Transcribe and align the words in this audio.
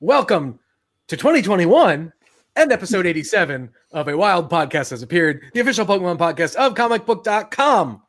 welcome 0.00 0.58
to 1.08 1.16
2021 1.16 2.12
and 2.56 2.72
episode 2.72 3.06
87 3.06 3.70
of 3.92 4.08
A 4.08 4.16
Wild 4.16 4.50
Podcast 4.50 4.90
has 4.90 5.02
appeared, 5.02 5.42
the 5.54 5.60
official 5.60 5.86
Pokemon 5.86 6.18
podcast 6.18 6.54
of 6.56 6.74
comicbook.com. 6.74 8.02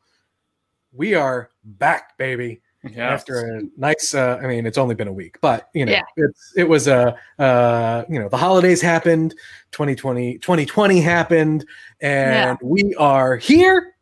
We 0.92 1.14
are 1.14 1.50
back, 1.64 2.16
baby. 2.18 2.60
Yes. 2.84 2.96
After 2.98 3.40
a 3.40 3.62
nice, 3.76 4.14
uh, 4.14 4.38
I 4.40 4.46
mean, 4.46 4.64
it's 4.64 4.78
only 4.78 4.94
been 4.94 5.08
a 5.08 5.12
week, 5.12 5.38
but 5.40 5.68
you 5.74 5.84
know, 5.84 5.92
Yeah. 5.92 6.02
it's 6.16 6.52
it 6.56 6.64
was 6.64 6.86
a, 6.86 7.16
uh, 7.38 7.42
uh, 7.42 8.04
you 8.08 8.20
know, 8.20 8.28
the 8.28 8.36
holidays 8.36 8.80
happened, 8.80 9.34
2020, 9.72 10.38
2020 10.38 11.00
happened, 11.00 11.66
and 12.00 12.32
Yeah. 12.32 12.56
we 12.62 12.94
are 12.94 13.36
here 13.36 13.94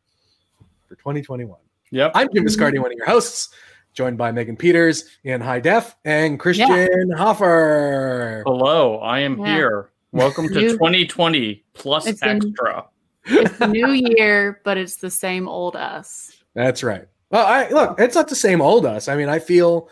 for 0.88 0.94
2021. 0.96 1.58
Yep. 1.90 2.12
I'm 2.14 2.28
Jim 2.34 2.44
Viscardi, 2.44 2.78
one 2.78 2.92
of 2.92 2.96
your 2.98 3.06
hosts, 3.06 3.48
joined 3.96 4.18
by 4.18 4.30
Megan 4.30 4.56
Peters 4.56 5.04
in 5.24 5.40
High 5.40 5.58
Def 5.58 5.96
and 6.04 6.38
Christian 6.38 7.10
Hoffer. 7.16 8.42
Hello, 8.46 8.98
I 8.98 9.20
am 9.20 9.38
Yeah. 9.40 9.54
here. 9.54 9.90
Welcome 10.12 10.48
to 10.48 10.60
You- 10.60 10.72
2020 10.72 11.64
plus 11.72 12.06
It's 12.06 12.20
been- 12.20 12.36
extra. 12.46 12.84
It's 13.24 13.58
the 13.58 13.68
new 13.68 13.88
year, 13.88 14.60
but 14.64 14.76
it's 14.76 14.96
the 14.96 15.10
same 15.10 15.48
old 15.48 15.76
us. 15.76 16.30
That's 16.54 16.84
right. 16.84 17.06
Well, 17.30 17.46
I 17.46 17.68
look, 17.70 17.98
it's 17.98 18.14
not 18.14 18.28
the 18.28 18.36
same 18.36 18.60
old 18.60 18.84
us. 18.84 19.08
I 19.08 19.16
mean, 19.16 19.30
I 19.30 19.38
feel, 19.38 19.88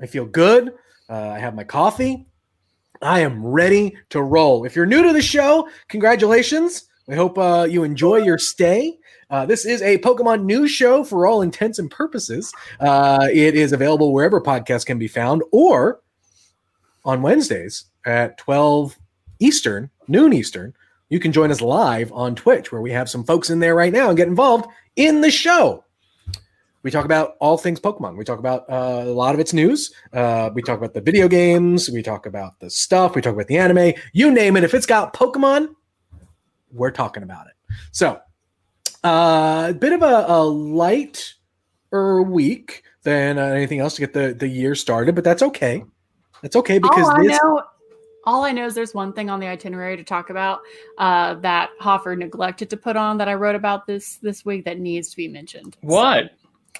I 0.00 0.06
feel 0.06 0.24
good. 0.24 0.72
Uh, 1.08 1.28
I 1.28 1.38
have 1.38 1.54
my 1.54 1.64
coffee. 1.64 2.26
I 3.02 3.20
am 3.20 3.44
ready 3.46 3.96
to 4.10 4.22
roll. 4.22 4.64
If 4.64 4.74
you're 4.74 4.86
new 4.86 5.02
to 5.02 5.12
the 5.12 5.22
show, 5.22 5.68
congratulations. 5.88 6.84
I 7.08 7.16
hope 7.16 7.36
uh, 7.36 7.66
you 7.68 7.84
enjoy 7.84 8.16
your 8.16 8.38
stay. 8.38 8.98
Uh, 9.32 9.46
this 9.46 9.64
is 9.64 9.80
a 9.80 9.96
Pokemon 9.98 10.44
news 10.44 10.70
show 10.70 11.02
for 11.02 11.26
all 11.26 11.40
intents 11.40 11.78
and 11.78 11.90
purposes. 11.90 12.52
Uh, 12.78 13.26
it 13.32 13.54
is 13.54 13.72
available 13.72 14.12
wherever 14.12 14.42
podcasts 14.42 14.84
can 14.84 14.98
be 14.98 15.08
found, 15.08 15.42
or 15.52 16.02
on 17.06 17.22
Wednesdays 17.22 17.86
at 18.04 18.36
12 18.36 18.98
Eastern, 19.40 19.88
noon 20.06 20.34
Eastern. 20.34 20.74
You 21.08 21.18
can 21.18 21.32
join 21.32 21.50
us 21.50 21.62
live 21.62 22.12
on 22.12 22.34
Twitch, 22.34 22.70
where 22.70 22.82
we 22.82 22.92
have 22.92 23.08
some 23.08 23.24
folks 23.24 23.48
in 23.48 23.58
there 23.58 23.74
right 23.74 23.92
now 23.92 24.08
and 24.08 24.18
get 24.18 24.28
involved 24.28 24.66
in 24.96 25.22
the 25.22 25.30
show. 25.30 25.82
We 26.82 26.90
talk 26.90 27.06
about 27.06 27.36
all 27.40 27.56
things 27.56 27.80
Pokemon. 27.80 28.18
We 28.18 28.24
talk 28.24 28.38
about 28.38 28.68
uh, 28.68 29.04
a 29.06 29.14
lot 29.14 29.32
of 29.32 29.40
its 29.40 29.54
news. 29.54 29.94
Uh, 30.12 30.50
we 30.52 30.60
talk 30.60 30.76
about 30.76 30.92
the 30.92 31.00
video 31.00 31.26
games. 31.26 31.88
We 31.88 32.02
talk 32.02 32.26
about 32.26 32.60
the 32.60 32.68
stuff. 32.68 33.14
We 33.14 33.22
talk 33.22 33.32
about 33.32 33.46
the 33.46 33.56
anime. 33.56 33.94
You 34.12 34.30
name 34.30 34.58
it. 34.58 34.64
If 34.64 34.74
it's 34.74 34.84
got 34.84 35.14
Pokemon, 35.14 35.68
we're 36.70 36.90
talking 36.90 37.22
about 37.22 37.46
it. 37.46 37.54
So, 37.92 38.20
uh, 39.04 39.68
a 39.70 39.74
bit 39.74 39.92
of 39.92 40.02
a, 40.02 40.24
a 40.28 40.44
lighter 40.44 42.22
week 42.22 42.84
than 43.02 43.38
uh, 43.38 43.42
anything 43.42 43.80
else 43.80 43.94
to 43.96 44.00
get 44.00 44.12
the, 44.12 44.34
the 44.34 44.48
year 44.48 44.74
started, 44.74 45.14
but 45.14 45.24
that's 45.24 45.42
okay. 45.42 45.84
That's 46.42 46.56
okay 46.56 46.78
because 46.78 47.08
all 47.08 47.20
I 47.20 47.22
this. 47.22 47.42
know, 47.42 47.62
all 48.24 48.44
I 48.44 48.52
know 48.52 48.66
is 48.66 48.74
there's 48.74 48.94
one 48.94 49.12
thing 49.12 49.30
on 49.30 49.40
the 49.40 49.46
itinerary 49.46 49.96
to 49.96 50.04
talk 50.04 50.30
about 50.30 50.60
uh, 50.98 51.34
that 51.34 51.70
Hoffer 51.80 52.16
neglected 52.16 52.70
to 52.70 52.76
put 52.76 52.96
on 52.96 53.18
that 53.18 53.28
I 53.28 53.34
wrote 53.34 53.54
about 53.54 53.86
this 53.86 54.16
this 54.16 54.44
week 54.44 54.64
that 54.64 54.78
needs 54.78 55.10
to 55.10 55.16
be 55.16 55.28
mentioned. 55.28 55.76
What? 55.80 56.32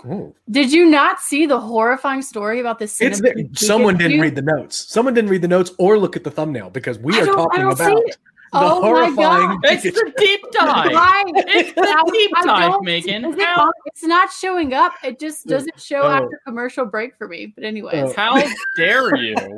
Ooh. 0.07 0.35
Did 0.51 0.73
you 0.73 0.87
not 0.87 1.21
see 1.21 1.47
the 1.47 1.61
horrifying 1.61 2.23
story 2.23 2.61
about 2.61 2.79
this? 2.79 3.01
It's 3.01 3.21
the, 3.21 3.49
someone 3.55 3.97
didn't 3.97 4.21
read 4.21 4.35
the 4.35 4.43
notes. 4.43 4.89
Someone 4.89 5.15
didn't 5.15 5.31
read 5.31 5.43
the 5.43 5.49
notes 5.49 5.73
or 5.79 5.99
look 5.99 6.17
at 6.17 6.25
the 6.25 6.31
thumbnail 6.31 6.71
because 6.71 6.99
we 6.99 7.15
I 7.15 7.23
are 7.23 7.27
talking 7.27 7.61
don't 7.61 7.77
see 7.77 7.85
about 7.85 8.03
it. 8.07 8.17
The 8.53 8.59
Oh 8.59 8.81
my 8.81 8.87
horrifying. 8.87 9.49
God. 9.49 9.59
It's 9.65 9.83
the 9.83 10.13
deep 10.19 10.41
dive. 10.53 10.93
Right. 10.93 11.25
It's 11.37 11.73
the 11.73 12.11
deep 12.13 12.31
dive, 12.45 12.83
Megan. 12.83 13.25
Is 13.25 13.37
it 13.37 13.43
How, 13.45 13.73
it's 13.87 14.03
not 14.03 14.31
showing 14.31 14.75
up. 14.75 14.93
It 15.03 15.19
just 15.19 15.47
doesn't 15.47 15.81
show 15.81 16.03
Oh. 16.03 16.09
after 16.11 16.41
commercial 16.47 16.85
break 16.85 17.17
for 17.17 17.29
me. 17.29 17.47
But 17.47 17.65
anyways, 17.65 18.11
Oh. 18.11 18.13
how 18.15 18.43
dare 18.77 19.17
you? 19.17 19.37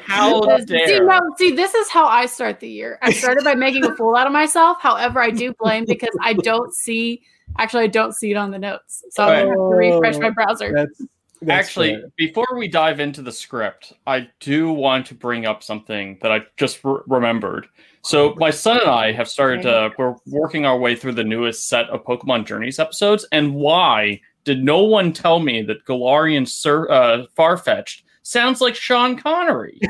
How 0.00 0.40
dare? 0.40 0.86
See, 0.86 1.00
no, 1.00 1.20
see, 1.38 1.54
this 1.54 1.74
is 1.74 1.88
how 1.88 2.06
I 2.06 2.26
start 2.26 2.60
the 2.60 2.68
year. 2.68 2.98
I 3.02 3.12
started 3.12 3.44
by 3.44 3.54
making 3.54 3.84
a 3.84 3.94
fool 3.94 4.16
out 4.16 4.26
of 4.26 4.32
myself. 4.32 4.78
However, 4.80 5.20
I 5.20 5.30
do 5.30 5.54
blame 5.54 5.84
because 5.84 6.16
I 6.20 6.32
don't 6.34 6.74
see. 6.74 7.22
Actually, 7.58 7.84
I 7.84 7.88
don't 7.88 8.12
see 8.14 8.30
it 8.30 8.36
on 8.36 8.50
the 8.50 8.58
notes, 8.58 9.04
so 9.10 9.24
I'm 9.24 9.48
have 9.48 9.56
to 9.56 9.62
refresh 9.62 10.18
my 10.18 10.28
oh, 10.28 10.32
browser. 10.32 10.72
That's, 10.72 11.02
that's 11.42 11.68
Actually, 11.68 11.94
fair. 11.94 12.12
before 12.16 12.46
we 12.56 12.68
dive 12.68 13.00
into 13.00 13.22
the 13.22 13.32
script, 13.32 13.92
I 14.06 14.28
do 14.40 14.72
want 14.72 15.06
to 15.06 15.14
bring 15.14 15.46
up 15.46 15.62
something 15.62 16.18
that 16.22 16.30
I 16.30 16.40
just 16.56 16.84
re- 16.84 17.00
remembered. 17.06 17.66
So, 18.02 18.34
my 18.38 18.50
son 18.50 18.80
and 18.80 18.90
I 18.90 19.12
have 19.12 19.28
started. 19.28 19.66
Uh, 19.66 19.90
we're 19.98 20.14
working 20.26 20.64
our 20.66 20.78
way 20.78 20.96
through 20.96 21.12
the 21.12 21.24
newest 21.24 21.68
set 21.68 21.88
of 21.90 22.04
Pokemon 22.04 22.46
Journeys 22.46 22.78
episodes. 22.78 23.26
And 23.32 23.54
why 23.54 24.20
did 24.44 24.64
no 24.64 24.82
one 24.82 25.12
tell 25.12 25.38
me 25.38 25.62
that 25.62 25.84
Galarian 25.84 26.48
Sir, 26.48 26.88
uh, 26.90 27.26
Farfetch'd 27.38 28.02
sounds 28.22 28.60
like 28.60 28.74
Sean 28.74 29.16
Connery? 29.16 29.80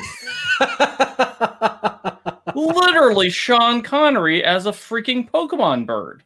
Literally, 2.55 3.31
Sean 3.31 3.83
Connery 3.83 4.43
as 4.45 4.67
a 4.67 4.73
freaking 4.73 5.29
Pokemon 5.31 5.87
bird. 5.87 6.23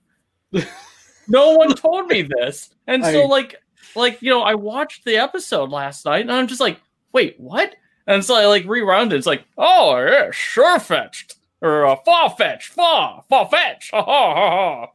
no 1.28 1.52
one 1.52 1.74
told 1.74 2.06
me 2.08 2.22
this, 2.22 2.70
and 2.86 3.04
so 3.04 3.22
I- 3.22 3.26
like, 3.26 3.56
like 3.96 4.20
you 4.22 4.30
know, 4.30 4.42
I 4.42 4.54
watched 4.54 5.04
the 5.04 5.16
episode 5.16 5.70
last 5.70 6.04
night, 6.04 6.22
and 6.22 6.32
I'm 6.32 6.46
just 6.46 6.60
like, 6.60 6.80
wait, 7.12 7.38
what? 7.38 7.74
And 8.06 8.24
so 8.24 8.34
I 8.34 8.46
like 8.46 8.64
rewound 8.66 9.12
it. 9.12 9.16
It's 9.16 9.26
like, 9.26 9.44
oh 9.56 9.98
yeah, 9.98 10.28
Sirfetch'd 10.28 11.36
or 11.60 11.86
uh, 11.86 11.96
far 12.04 12.30
fetched, 12.30 12.72
far 12.72 13.24
far 13.28 13.48
fetch. 13.48 13.90
Ha, 13.92 14.02
ha, 14.02 14.34
ha, 14.34 14.50
ha. 14.50 14.86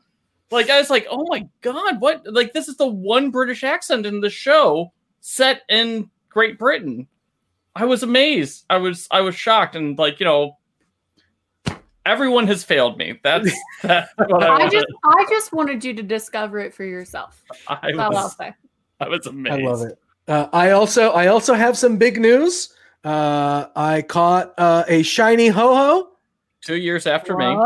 Like 0.51 0.69
I 0.69 0.79
was 0.79 0.89
like, 0.89 1.07
oh 1.09 1.25
my 1.29 1.47
god, 1.61 1.99
what? 1.99 2.23
Like 2.25 2.53
this 2.53 2.67
is 2.67 2.77
the 2.77 2.87
one 2.87 3.31
British 3.31 3.63
accent 3.63 4.05
in 4.05 4.21
the 4.21 4.29
show 4.29 4.91
set 5.21 5.61
in 5.69 6.09
Great 6.29 6.57
Britain. 6.59 7.07
I 7.75 7.85
was 7.85 8.03
amazed. 8.03 8.65
I 8.69 8.77
was 8.77 9.07
I 9.11 9.21
was 9.21 9.35
shocked, 9.35 9.75
and 9.75 9.97
like 9.97 10.19
you 10.19 10.25
know, 10.25 10.57
everyone 12.05 12.47
has 12.47 12.63
failed 12.63 12.97
me. 12.97 13.19
That's 13.23 13.51
that's 13.83 14.11
what 14.17 14.43
I, 14.43 14.65
I 14.65 14.69
just, 14.69 14.87
I 15.05 15.25
just 15.29 15.53
wanted 15.53 15.83
you 15.83 15.93
to 15.93 16.03
discover 16.03 16.59
it 16.59 16.73
for 16.73 16.83
yourself. 16.83 17.43
I 17.67 17.91
That's 17.95 17.99
I'll 17.99 18.11
was, 18.11 18.37
say. 18.37 18.53
I 19.05 19.07
was 19.07 19.25
amazed. 19.27 19.53
I 19.53 19.65
love 19.65 19.81
it. 19.81 19.99
Uh, 20.27 20.47
I 20.53 20.71
also 20.71 21.11
I 21.11 21.27
also 21.27 21.53
have 21.53 21.77
some 21.77 21.97
big 21.97 22.19
news. 22.19 22.73
Uh, 23.03 23.67
I 23.75 24.01
caught 24.01 24.53
uh, 24.57 24.83
a 24.87 25.01
shiny 25.03 25.47
Ho-Oh. 25.47 26.09
Two 26.61 26.75
years 26.75 27.07
after 27.07 27.37
me. 27.37 27.57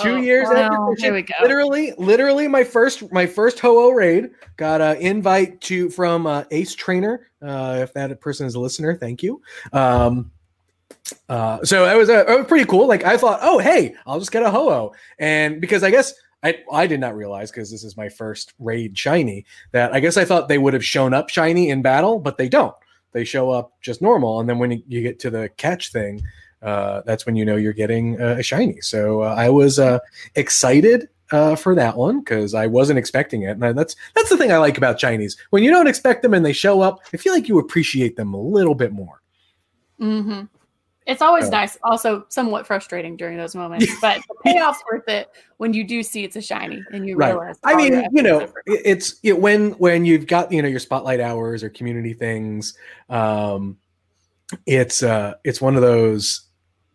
Two 0.00 0.22
years 0.22 0.48
after 0.48 0.80
Well, 0.80 0.94
Here 0.96 1.12
we 1.12 1.22
go. 1.22 1.34
Literally, 1.42 1.92
literally, 1.98 2.48
my 2.48 2.64
first 2.64 3.12
my 3.12 3.26
first 3.26 3.60
Ho-Oh 3.60 3.90
raid 3.90 4.30
got 4.56 4.80
an 4.80 4.96
invite 4.96 5.60
to 5.62 5.90
from 5.90 6.26
uh, 6.26 6.44
Ace 6.50 6.74
Trainer. 6.74 7.28
Uh, 7.42 7.80
if 7.82 7.92
that 7.92 8.18
person 8.20 8.46
is 8.46 8.54
a 8.54 8.60
listener, 8.60 8.96
thank 8.96 9.22
you. 9.22 9.42
Um, 9.72 10.32
uh, 11.28 11.62
so 11.62 11.84
it 11.84 11.96
was, 11.96 12.08
uh, 12.08 12.24
it 12.26 12.38
was 12.38 12.46
pretty 12.46 12.64
cool. 12.64 12.86
Like 12.86 13.04
I 13.04 13.18
thought, 13.18 13.40
oh 13.42 13.58
hey, 13.58 13.94
I'll 14.06 14.18
just 14.18 14.32
get 14.32 14.42
a 14.42 14.50
Ho-Oh, 14.50 14.94
and 15.18 15.60
because 15.60 15.84
I 15.84 15.90
guess 15.90 16.14
I 16.42 16.62
I 16.72 16.86
did 16.86 17.00
not 17.00 17.16
realize 17.16 17.50
because 17.50 17.70
this 17.70 17.84
is 17.84 17.96
my 17.96 18.08
first 18.08 18.54
raid 18.58 18.96
shiny 18.96 19.44
that 19.72 19.92
I 19.92 20.00
guess 20.00 20.16
I 20.16 20.24
thought 20.24 20.48
they 20.48 20.58
would 20.58 20.74
have 20.74 20.84
shown 20.84 21.14
up 21.14 21.28
shiny 21.28 21.70
in 21.70 21.82
battle, 21.82 22.18
but 22.18 22.38
they 22.38 22.48
don't. 22.48 22.74
They 23.12 23.24
show 23.24 23.50
up 23.50 23.72
just 23.80 24.02
normal, 24.02 24.40
and 24.40 24.48
then 24.48 24.58
when 24.58 24.70
you, 24.70 24.82
you 24.86 25.02
get 25.02 25.18
to 25.20 25.30
the 25.30 25.48
catch 25.56 25.90
thing, 25.90 26.22
uh, 26.62 27.02
that's 27.06 27.26
when 27.26 27.36
you 27.36 27.44
know 27.44 27.56
you're 27.56 27.72
getting 27.72 28.20
uh, 28.20 28.36
a 28.38 28.42
shiny. 28.42 28.80
So 28.80 29.22
uh, 29.22 29.34
I 29.36 29.48
was 29.48 29.78
uh, 29.78 29.98
excited 30.34 31.08
uh, 31.32 31.56
for 31.56 31.74
that 31.74 31.96
one 31.96 32.20
because 32.20 32.54
I 32.54 32.66
wasn't 32.66 32.98
expecting 32.98 33.42
it, 33.42 33.58
and 33.58 33.78
that's 33.78 33.96
that's 34.14 34.28
the 34.28 34.36
thing 34.36 34.52
I 34.52 34.58
like 34.58 34.78
about 34.78 35.00
shinies. 35.00 35.36
When 35.50 35.62
you 35.62 35.70
don't 35.70 35.88
expect 35.88 36.22
them 36.22 36.34
and 36.34 36.44
they 36.44 36.52
show 36.52 36.80
up, 36.80 37.00
I 37.12 37.16
feel 37.16 37.32
like 37.32 37.48
you 37.48 37.58
appreciate 37.58 38.16
them 38.16 38.34
a 38.34 38.40
little 38.40 38.74
bit 38.74 38.92
more. 38.92 39.22
hmm 39.98 40.42
It's 41.08 41.22
always 41.22 41.46
Oh. 41.46 41.50
nice, 41.50 41.78
also 41.82 42.26
somewhat 42.28 42.66
frustrating 42.66 43.16
during 43.16 43.38
those 43.38 43.54
moments, 43.54 43.90
but 44.02 44.20
the 44.28 44.50
payoff's 44.50 44.82
worth 44.92 45.08
it 45.08 45.28
when 45.56 45.72
you 45.72 45.82
do 45.82 46.02
see 46.02 46.22
it's 46.22 46.36
a 46.36 46.42
shiny 46.42 46.84
and 46.92 47.08
you 47.08 47.16
Right. 47.16 47.28
realize. 47.30 47.56
I 47.64 47.74
mean, 47.74 48.06
you 48.12 48.22
know, 48.22 48.46
it's 48.66 49.18
it, 49.22 49.40
when 49.40 49.70
when 49.72 50.04
you've 50.04 50.26
got 50.26 50.52
you 50.52 50.60
know 50.60 50.68
your 50.68 50.78
spotlight 50.78 51.18
hours 51.20 51.64
or 51.64 51.70
community 51.70 52.12
things. 52.12 52.74
Um, 53.08 53.78
it's 54.66 55.02
uh, 55.02 55.34
it's 55.44 55.60
one 55.60 55.76
of 55.76 55.82
those. 55.82 56.42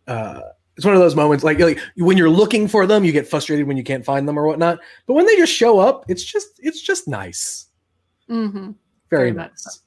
Uh, 0.06 0.40
it's 0.76 0.84
one 0.84 0.94
of 0.94 1.00
those 1.00 1.14
moments 1.14 1.44
like, 1.44 1.58
like 1.60 1.78
when 1.96 2.16
you're 2.16 2.28
looking 2.30 2.66
for 2.66 2.84
them, 2.86 3.04
you 3.04 3.12
get 3.12 3.28
frustrated 3.28 3.66
when 3.66 3.76
you 3.76 3.84
can't 3.84 4.04
find 4.04 4.26
them 4.28 4.36
or 4.38 4.44
whatnot. 4.46 4.78
But 5.06 5.14
when 5.14 5.24
they 5.26 5.36
just 5.36 5.52
show 5.52 5.78
up, 5.80 6.04
it's 6.08 6.22
just 6.24 6.48
it's 6.58 6.80
just 6.80 7.08
nice. 7.08 7.66
Mhm. 8.30 8.74
Very, 9.10 9.30
Very 9.30 9.32
much 9.32 9.50
nice. 9.50 9.80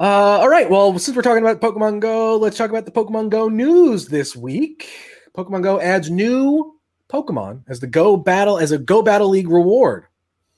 Uh, 0.00 0.38
all 0.38 0.48
right. 0.48 0.70
Well, 0.70 0.96
since 0.98 1.16
we're 1.16 1.22
talking 1.22 1.44
about 1.44 1.60
Pokemon 1.60 1.98
Go, 1.98 2.36
let's 2.36 2.56
talk 2.56 2.70
about 2.70 2.84
the 2.84 2.92
Pokemon 2.92 3.30
Go 3.30 3.48
news 3.48 4.06
this 4.06 4.36
week. 4.36 4.88
Pokemon 5.36 5.64
Go 5.64 5.80
adds 5.80 6.08
new 6.08 6.78
Pokemon 7.08 7.64
as 7.68 7.80
the 7.80 7.88
Go 7.88 8.16
Battle 8.16 8.58
as 8.58 8.70
a 8.70 8.78
Go 8.78 9.02
Battle 9.02 9.28
League 9.28 9.48
reward. 9.48 10.06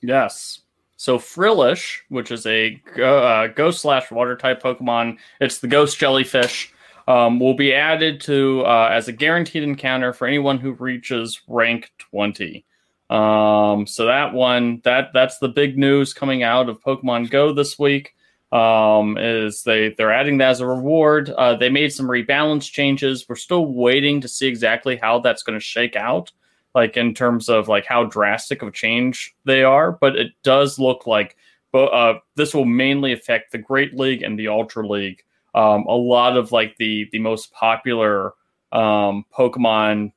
Yes. 0.01 0.61
So 0.95 1.17
Frillish, 1.17 2.03
which 2.09 2.29
is 2.29 2.45
a 2.45 2.79
go, 2.95 3.17
uh, 3.17 3.47
ghost 3.47 3.81
slash 3.81 4.11
water 4.11 4.35
type 4.37 4.61
Pokemon, 4.61 5.17
it's 5.39 5.57
the 5.57 5.67
ghost 5.67 5.97
jellyfish, 5.97 6.71
um, 7.07 7.39
will 7.39 7.55
be 7.55 7.73
added 7.73 8.21
to 8.21 8.61
uh, 8.61 8.89
as 8.91 9.07
a 9.07 9.11
guaranteed 9.11 9.63
encounter 9.63 10.13
for 10.13 10.27
anyone 10.27 10.59
who 10.59 10.73
reaches 10.73 11.41
rank 11.47 11.91
20. 11.97 12.63
Um, 13.09 13.87
so 13.87 14.05
that 14.05 14.33
one, 14.33 14.81
that 14.83 15.09
that's 15.15 15.39
the 15.39 15.49
big 15.49 15.79
news 15.79 16.13
coming 16.13 16.43
out 16.43 16.69
of 16.69 16.79
Pokemon 16.83 17.31
Go 17.31 17.51
this 17.51 17.79
week. 17.79 18.13
Um, 18.51 19.17
is 19.17 19.63
they 19.63 19.95
they're 19.97 20.11
adding 20.11 20.37
that 20.39 20.49
as 20.49 20.59
a 20.59 20.67
reward. 20.67 21.29
Uh, 21.29 21.55
they 21.55 21.69
made 21.69 21.93
some 21.93 22.07
rebalance 22.07 22.69
changes. 22.69 23.27
We're 23.29 23.37
still 23.37 23.65
waiting 23.65 24.19
to 24.21 24.27
see 24.27 24.47
exactly 24.47 24.97
how 24.97 25.19
that's 25.19 25.43
going 25.43 25.57
to 25.57 25.63
shake 25.63 25.95
out 25.95 26.31
like 26.73 26.97
in 26.97 27.13
terms 27.13 27.49
of 27.49 27.67
like 27.67 27.85
how 27.85 28.05
drastic 28.05 28.61
of 28.61 28.69
a 28.69 28.71
change 28.71 29.35
they 29.45 29.63
are, 29.63 29.91
but 29.91 30.15
it 30.15 30.31
does 30.43 30.79
look 30.79 31.05
like 31.05 31.35
uh, 31.73 32.15
this 32.35 32.53
will 32.53 32.65
mainly 32.65 33.13
affect 33.13 33.51
the 33.51 33.57
Great 33.57 33.97
League 33.97 34.23
and 34.23 34.37
the 34.37 34.47
Ultra 34.47 34.87
League. 34.87 35.23
Um, 35.53 35.85
a 35.87 35.95
lot 35.95 36.37
of 36.37 36.51
like 36.51 36.77
the 36.77 37.09
the 37.11 37.19
most 37.19 37.51
popular 37.53 38.33
um, 38.71 39.25
Pokemon 39.33 40.13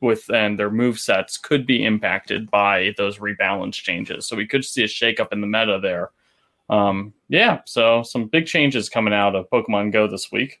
with 0.00 0.30
and 0.30 0.58
their 0.58 0.70
move 0.70 0.98
sets 0.98 1.36
could 1.36 1.66
be 1.66 1.84
impacted 1.84 2.50
by 2.50 2.94
those 2.96 3.18
rebalance 3.18 3.74
changes. 3.74 4.26
So 4.26 4.36
we 4.36 4.46
could 4.46 4.64
see 4.64 4.84
a 4.84 4.86
shakeup 4.86 5.32
in 5.32 5.40
the 5.40 5.46
meta 5.46 5.78
there. 5.82 6.10
Um, 6.70 7.14
yeah, 7.28 7.60
so 7.64 8.02
some 8.02 8.26
big 8.26 8.46
changes 8.46 8.88
coming 8.88 9.14
out 9.14 9.34
of 9.34 9.48
Pokemon 9.50 9.92
Go 9.92 10.06
this 10.06 10.30
week. 10.32 10.60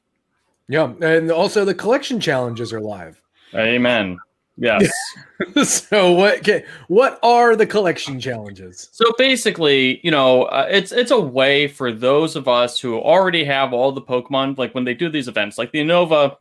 Yeah, 0.68 0.92
and 1.00 1.30
also 1.30 1.64
the 1.64 1.74
collection 1.74 2.20
challenges 2.20 2.72
are 2.72 2.80
live. 2.80 3.20
Amen. 3.54 4.18
Yes. 4.58 4.90
so 5.64 6.12
what? 6.12 6.38
Okay, 6.38 6.64
what 6.88 7.18
are 7.22 7.54
the 7.54 7.66
collection 7.66 8.20
challenges? 8.20 8.88
So 8.92 9.04
basically, 9.16 10.00
you 10.02 10.10
know, 10.10 10.44
uh, 10.44 10.66
it's 10.68 10.90
it's 10.90 11.12
a 11.12 11.20
way 11.20 11.68
for 11.68 11.92
those 11.92 12.34
of 12.34 12.48
us 12.48 12.80
who 12.80 12.98
already 12.98 13.44
have 13.44 13.72
all 13.72 13.92
the 13.92 14.02
Pokemon, 14.02 14.58
like 14.58 14.74
when 14.74 14.84
they 14.84 14.94
do 14.94 15.08
these 15.08 15.28
events, 15.28 15.58
like 15.58 15.70
the 15.70 15.78
Unova 15.78 16.36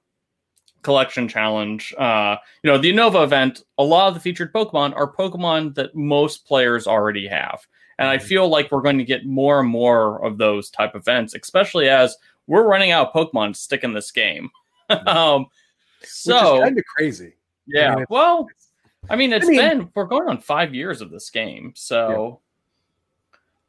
Collection 0.81 1.27
Challenge. 1.27 1.93
Uh, 1.97 2.37
you 2.63 2.71
know, 2.71 2.77
the 2.79 2.91
Unova 2.91 3.23
event. 3.23 3.63
A 3.77 3.83
lot 3.83 4.07
of 4.07 4.15
the 4.15 4.19
featured 4.19 4.51
Pokemon 4.51 4.95
are 4.95 5.13
Pokemon 5.13 5.75
that 5.75 5.95
most 5.95 6.47
players 6.47 6.87
already 6.87 7.27
have, 7.27 7.67
and 7.99 8.07
I 8.07 8.17
Mhm. 8.17 8.21
feel 8.23 8.47
like 8.49 8.71
we're 8.71 8.81
going 8.81 8.97
to 8.99 9.03
get 9.03 9.25
more 9.25 9.59
and 9.59 9.69
more 9.69 10.23
of 10.25 10.37
those 10.37 10.69
type 10.69 10.95
events, 10.95 11.33
especially 11.35 11.89
as 11.89 12.15
we're 12.47 12.63
running 12.67 12.91
out 12.91 13.07
of 13.07 13.13
Pokemon 13.13 13.53
to 13.53 13.59
stick 13.59 13.83
in 13.83 13.93
this 13.93 14.11
game. 14.11 14.49
um, 15.07 15.47
so 16.03 16.61
kind 16.61 16.77
of 16.77 16.85
crazy. 16.85 17.33
yeah. 17.67 17.89
mean, 17.89 18.03
it's- 18.03 18.07
well, 18.09 18.47
I 19.09 19.15
mean, 19.15 19.33
it's 19.33 19.47
mean- 19.47 19.57
been 19.59 19.89
we're 19.95 20.05
going 20.05 20.27
on 20.29 20.37
five 20.39 20.73
years 20.75 21.01
of 21.01 21.11
this 21.11 21.29
game, 21.29 21.73
so 21.75 22.39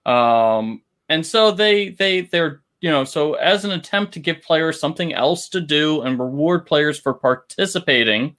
um, 0.06 0.82
and 1.08 1.24
so 1.26 1.50
they 1.50 1.90
they 1.90 2.22
they're 2.22 2.60
you 2.80 2.90
know 2.90 3.04
so 3.04 3.34
as 3.34 3.64
an 3.64 3.72
attempt 3.72 4.12
to 4.14 4.20
give 4.20 4.40
players 4.42 4.80
something 4.80 5.12
else 5.12 5.48
to 5.50 5.60
do 5.60 6.02
and 6.02 6.18
reward 6.18 6.66
players 6.66 6.98
for 6.98 7.12
participating, 7.14 8.36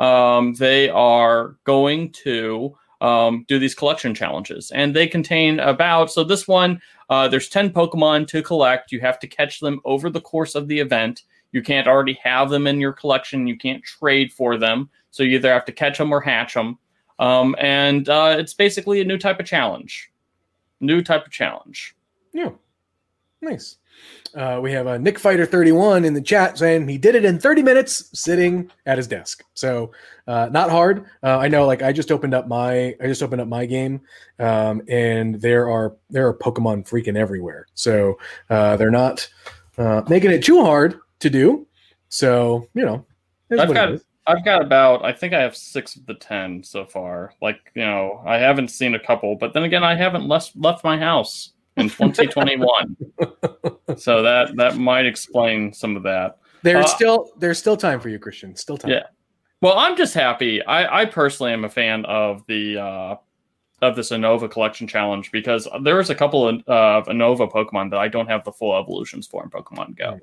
um, 0.00 0.54
they 0.54 0.88
are 0.90 1.56
going 1.64 2.10
to 2.12 2.76
um, 3.00 3.44
do 3.48 3.58
these 3.58 3.74
collection 3.74 4.14
challenges, 4.14 4.70
and 4.70 4.94
they 4.94 5.06
contain 5.06 5.60
about 5.60 6.10
so 6.10 6.24
this 6.24 6.48
one 6.48 6.80
uh, 7.10 7.28
there's 7.28 7.48
ten 7.48 7.70
Pokemon 7.70 8.26
to 8.28 8.42
collect. 8.42 8.92
You 8.92 9.00
have 9.00 9.18
to 9.20 9.26
catch 9.26 9.60
them 9.60 9.80
over 9.84 10.10
the 10.10 10.20
course 10.20 10.54
of 10.54 10.68
the 10.68 10.78
event. 10.78 11.22
You 11.52 11.62
can't 11.62 11.88
already 11.88 12.18
have 12.22 12.50
them 12.50 12.66
in 12.66 12.80
your 12.80 12.92
collection. 12.92 13.46
You 13.46 13.56
can't 13.56 13.82
trade 13.82 14.32
for 14.32 14.58
them. 14.58 14.90
So 15.10 15.22
you 15.22 15.36
either 15.36 15.52
have 15.52 15.64
to 15.64 15.72
catch 15.72 15.96
them 15.98 16.12
or 16.12 16.20
hatch 16.20 16.54
them. 16.54 16.78
Um, 17.18 17.56
and 17.58 18.08
uh, 18.08 18.36
it's 18.38 18.54
basically 18.54 19.00
a 19.00 19.04
new 19.04 19.18
type 19.18 19.40
of 19.40 19.46
challenge. 19.46 20.12
New 20.80 21.02
type 21.02 21.26
of 21.26 21.32
challenge. 21.32 21.96
Yeah, 22.32 22.50
nice. 23.40 23.78
Uh, 24.34 24.60
we 24.62 24.72
have 24.72 24.86
a 24.86 24.98
Nick 24.98 25.18
Fighter 25.18 25.46
31 25.46 26.04
in 26.04 26.14
the 26.14 26.20
chat 26.20 26.58
saying 26.58 26.86
he 26.86 26.98
did 26.98 27.14
it 27.14 27.24
in 27.24 27.38
30 27.38 27.62
minutes 27.62 28.10
sitting 28.12 28.70
at 28.86 28.98
his 28.98 29.06
desk. 29.06 29.42
So 29.54 29.92
uh, 30.26 30.48
not 30.52 30.70
hard. 30.70 31.06
Uh, 31.22 31.38
I 31.38 31.48
know. 31.48 31.66
Like 31.66 31.82
I 31.82 31.92
just 31.92 32.12
opened 32.12 32.34
up 32.34 32.46
my 32.46 32.94
I 33.00 33.06
just 33.06 33.22
opened 33.22 33.40
up 33.40 33.48
my 33.48 33.66
game, 33.66 34.00
um, 34.38 34.82
and 34.88 35.36
there 35.36 35.70
are 35.70 35.96
there 36.10 36.26
are 36.26 36.34
Pokemon 36.34 36.88
freaking 36.88 37.16
everywhere. 37.16 37.66
So 37.74 38.18
uh, 38.50 38.76
they're 38.76 38.90
not 38.90 39.28
uh, 39.78 40.02
making 40.08 40.30
it 40.30 40.44
too 40.44 40.62
hard 40.62 41.00
to 41.20 41.30
do. 41.30 41.66
So 42.08 42.68
you 42.74 42.84
know, 42.84 43.04
I've 43.58 43.72
got. 43.72 44.00
I've 44.26 44.44
got 44.44 44.60
about 44.60 45.06
I 45.06 45.14
think 45.14 45.32
I 45.32 45.40
have 45.40 45.56
six 45.56 45.96
of 45.96 46.04
the 46.04 46.12
ten 46.12 46.62
so 46.62 46.84
far. 46.84 47.32
Like 47.40 47.72
you 47.74 47.82
know 47.82 48.22
I 48.26 48.36
haven't 48.36 48.68
seen 48.68 48.94
a 48.94 48.98
couple, 48.98 49.36
but 49.36 49.54
then 49.54 49.62
again 49.62 49.82
I 49.82 49.94
haven't 49.94 50.28
left 50.28 50.54
left 50.54 50.84
my 50.84 50.98
house 50.98 51.54
in 51.78 51.88
2021. 51.88 52.96
so 53.96 54.22
that 54.22 54.56
that 54.56 54.76
might 54.76 55.06
explain 55.06 55.72
some 55.72 55.96
of 55.96 56.02
that. 56.02 56.38
There's 56.62 56.86
uh, 56.86 56.88
still 56.88 57.30
there's 57.38 57.58
still 57.58 57.76
time 57.76 58.00
for 58.00 58.08
you, 58.08 58.18
Christian. 58.18 58.56
Still 58.56 58.76
time. 58.76 58.90
Yeah. 58.90 59.04
Well, 59.60 59.76
I'm 59.76 59.96
just 59.96 60.14
happy. 60.14 60.62
I, 60.64 61.02
I 61.02 61.04
personally 61.04 61.52
am 61.52 61.64
a 61.64 61.68
fan 61.68 62.04
of 62.04 62.46
the 62.46 62.78
uh, 62.78 63.16
of 63.82 63.96
this 63.96 64.10
Unova 64.10 64.50
collection 64.50 64.86
challenge 64.86 65.30
because 65.30 65.68
there's 65.82 66.10
a 66.10 66.14
couple 66.14 66.48
of, 66.48 66.56
uh, 66.66 67.02
Unova 67.08 67.50
Pokemon 67.50 67.90
that 67.90 67.98
I 67.98 68.08
don't 68.08 68.28
have 68.28 68.44
the 68.44 68.52
full 68.52 68.76
evolutions 68.76 69.26
for 69.26 69.42
in 69.42 69.50
Pokemon 69.50 69.96
Go. 69.96 70.12
Right. 70.12 70.20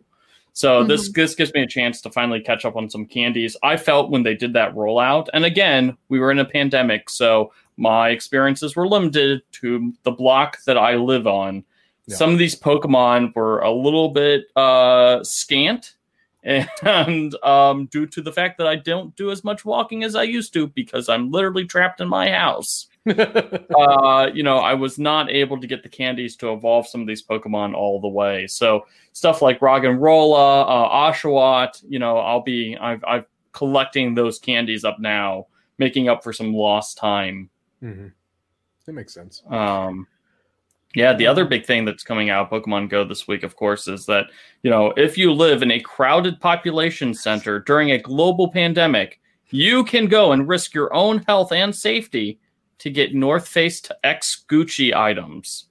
So 0.53 0.85
this 0.85 1.11
this 1.11 1.35
gives 1.35 1.53
me 1.53 1.63
a 1.63 1.67
chance 1.67 1.99
to 2.01 2.09
finally 2.09 2.39
catch 2.39 2.63
up 2.63 2.77
on 2.77 2.89
some 2.89 3.05
candies. 3.05 3.57
I 3.61 3.75
felt 3.75 4.09
when 4.09 4.23
they 4.23 4.35
did 4.35 4.53
that 4.53 4.73
rollout, 4.73 5.27
and 5.33 5.43
again, 5.43 5.97
we 6.07 6.17
were 6.17 6.31
in 6.31 6.39
a 6.39 6.45
pandemic, 6.45 7.09
so 7.09 7.51
my 7.77 8.09
experiences 8.09 8.75
were 8.75 8.87
limited 8.87 9.41
to 9.53 9.93
the 10.03 10.11
block 10.11 10.57
that 10.65 10.77
I 10.77 10.95
live 10.95 11.27
on. 11.27 11.63
Yeah. 12.07 12.17
Some 12.17 12.31
of 12.31 12.37
these 12.37 12.59
Pokemon 12.59 13.35
were 13.35 13.59
a 13.59 13.71
little 13.71 14.09
bit 14.09 14.45
uh, 14.55 15.23
scant, 15.23 15.95
and 16.43 17.35
um, 17.43 17.87
due 17.87 18.05
to 18.05 18.21
the 18.21 18.31
fact 18.31 18.59
that 18.59 18.67
I 18.67 18.75
don't 18.75 19.15
do 19.15 19.31
as 19.31 19.43
much 19.43 19.65
walking 19.65 20.03
as 20.03 20.15
I 20.15 20.23
used 20.23 20.53
to 20.53 20.67
because 20.67 21.09
I'm 21.09 21.31
literally 21.31 21.65
trapped 21.65 22.01
in 22.01 22.07
my 22.07 22.29
house, 22.29 22.87
uh, 23.07 24.29
you 24.33 24.43
know, 24.43 24.57
I 24.57 24.75
was 24.75 24.99
not 24.99 25.31
able 25.31 25.59
to 25.59 25.65
get 25.65 25.81
the 25.81 25.89
candies 25.89 26.35
to 26.37 26.53
evolve 26.53 26.87
some 26.87 27.01
of 27.01 27.07
these 27.07 27.23
Pokemon 27.23 27.73
all 27.73 27.99
the 27.99 28.07
way. 28.07 28.45
So 28.45 28.85
stuff 29.13 29.41
like 29.41 29.59
Roggenrola, 29.59 30.65
uh, 30.67 31.11
Oshawott, 31.11 31.83
you 31.87 31.97
know, 31.97 32.19
I'll 32.19 32.43
be 32.43 32.77
I've 32.77 33.03
I've 33.07 33.25
collecting 33.55 34.13
those 34.13 34.37
candies 34.37 34.83
up 34.83 34.99
now, 34.99 35.47
making 35.79 36.09
up 36.09 36.23
for 36.23 36.33
some 36.33 36.53
lost 36.53 36.97
time. 36.97 37.49
Mhm. 37.85 38.11
That 38.85 38.93
makes 38.93 39.13
sense. 39.13 39.43
Um, 39.47 40.07
yeah, 40.95 41.13
the 41.13 41.27
other 41.27 41.45
big 41.45 41.65
thing 41.65 41.85
that's 41.85 42.03
coming 42.03 42.29
out 42.29 42.49
Pokemon 42.49 42.89
Go 42.89 43.03
this 43.03 43.27
week, 43.27 43.43
of 43.43 43.55
course, 43.55 43.87
is 43.87 44.05
that 44.07 44.27
you 44.63 44.71
know 44.71 44.93
if 44.97 45.17
you 45.17 45.31
live 45.31 45.61
in 45.61 45.71
a 45.71 45.79
crowded 45.79 46.39
population 46.39 47.13
center 47.13 47.59
during 47.59 47.91
a 47.91 47.99
global 47.99 48.49
pandemic, 48.51 49.19
you 49.51 49.83
can 49.83 50.07
go 50.07 50.31
and 50.31 50.47
risk 50.47 50.73
your 50.73 50.93
own 50.93 51.19
health 51.19 51.51
and 51.51 51.75
safety 51.75 52.39
to 52.79 52.89
get 52.89 53.13
North 53.13 53.47
Face 53.47 53.81
to 53.81 53.97
X 54.03 54.45
Gucci 54.49 54.95
items. 54.95 55.65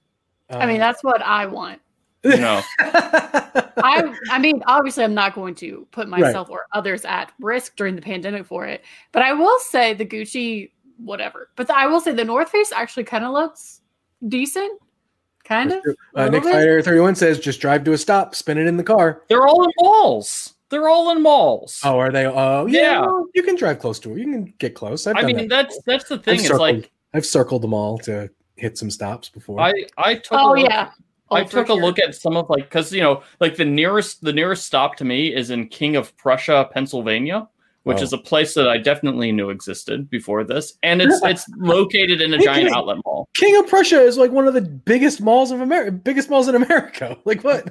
I 0.49 0.65
mean, 0.65 0.79
that's 0.79 1.03
what 1.03 1.21
I 1.23 1.47
want. 1.47 1.81
You 2.23 2.37
know, 2.37 2.61
I 2.79 4.15
I 4.31 4.39
mean, 4.39 4.61
obviously, 4.65 5.03
I'm 5.03 5.13
not 5.13 5.35
going 5.35 5.55
to 5.55 5.87
put 5.91 6.07
myself 6.07 6.49
or 6.49 6.65
others 6.73 7.05
at 7.05 7.31
risk 7.39 7.75
during 7.75 7.95
the 7.95 8.01
pandemic 8.01 8.45
for 8.45 8.65
it. 8.65 8.83
But 9.11 9.21
I 9.21 9.33
will 9.33 9.59
say 9.59 9.93
the 9.93 10.05
Gucci, 10.05 10.71
whatever. 10.97 11.49
But 11.55 11.69
I 11.69 11.87
will 11.87 11.99
say 11.99 12.11
the 12.13 12.23
North 12.25 12.49
Face 12.49 12.71
actually 12.71 13.03
kind 13.03 13.23
of 13.25 13.31
looks 13.33 13.81
decent, 14.27 14.81
kind 15.43 15.71
of. 15.71 15.79
Uh, 16.15 16.25
Nick 16.29 16.43
little 16.43 16.49
bit. 16.49 16.53
Fighter 16.53 16.81
31 16.81 17.15
says 17.15 17.39
just 17.39 17.59
drive 17.61 17.83
to 17.85 17.93
a 17.93 17.97
stop, 17.97 18.35
spin 18.35 18.57
it 18.57 18.67
in 18.67 18.77
the 18.77 18.83
car. 18.83 19.23
they're 19.29 19.47
all 19.47 19.63
in 19.63 19.71
malls. 19.81 20.53
They're 20.69 20.87
all 20.89 21.11
in 21.11 21.21
malls. 21.21 21.79
Oh, 21.83 21.99
are 21.99 22.11
they? 22.11 22.25
Oh, 22.25 22.65
yeah. 22.65 22.79
Yeah. 22.81 23.01
well, 23.01 23.25
you 23.35 23.43
can 23.43 23.55
drive 23.55 23.79
close 23.79 23.99
to 23.99 24.13
it. 24.13 24.17
You 24.19 24.23
can 24.25 24.53
get 24.57 24.73
close. 24.73 25.05
I've 25.05 25.15
I 25.15 25.21
mean, 25.23 25.35
that 25.37 25.49
that's 25.49 25.77
before. 25.77 25.83
that's 25.93 26.09
the 26.09 26.17
thing. 26.17 26.33
I've 26.33 26.39
It's 26.39 26.47
circled, 26.47 26.59
like 26.59 26.91
I've 27.13 27.25
circled 27.25 27.61
them 27.61 27.73
all 27.73 27.97
to 27.99 28.29
hit 28.55 28.77
some 28.77 28.89
stops 28.89 29.29
before. 29.29 29.59
I 29.61 29.71
I 29.97 30.15
took 30.15 30.33
Oh 30.33 30.53
a 30.53 30.55
look, 30.55 30.69
yeah. 30.69 30.89
I 31.31 31.41
Oh, 31.41 31.45
for 31.45 31.51
took 31.51 31.69
a 31.69 31.73
look 31.73 31.99
at 31.99 32.15
some 32.15 32.35
of 32.35 32.49
like 32.49 32.63
because 32.63 32.91
you 32.91 33.01
know 33.01 33.21
like 33.39 33.55
the 33.55 33.65
nearest 33.65 34.23
the 34.23 34.33
nearest 34.33 34.65
stop 34.65 34.95
to 34.97 35.05
me 35.05 35.33
is 35.33 35.51
in 35.51 35.67
King 35.67 35.95
of 35.95 36.15
Prussia, 36.17 36.67
Pennsylvania, 36.73 37.47
which 37.85 37.99
Oh. 37.99 38.03
is 38.03 38.13
a 38.13 38.17
place 38.17 38.53
that 38.55 38.67
I 38.67 38.77
definitely 38.77 39.31
knew 39.31 39.49
existed 39.49 40.09
before 40.09 40.43
this, 40.43 40.77
and 40.83 41.01
it's 41.01 41.19
Yeah. 41.23 41.29
it's 41.29 41.45
located 41.57 42.19
in 42.21 42.33
a 42.33 42.37
Hey, 42.37 42.43
giant 42.43 42.67
King- 42.67 42.75
outlet 42.77 42.97
mall. 43.05 43.29
King 43.35 43.55
of 43.57 43.67
Prussia 43.67 44.01
is 44.01 44.17
like 44.17 44.31
one 44.31 44.47
of 44.47 44.53
the 44.53 44.61
biggest 44.61 45.21
malls 45.21 45.51
of 45.51 45.61
America, 45.61 45.91
biggest 45.91 46.29
malls 46.29 46.47
in 46.47 46.55
America. 46.55 47.15
Like 47.25 47.43
what? 47.43 47.69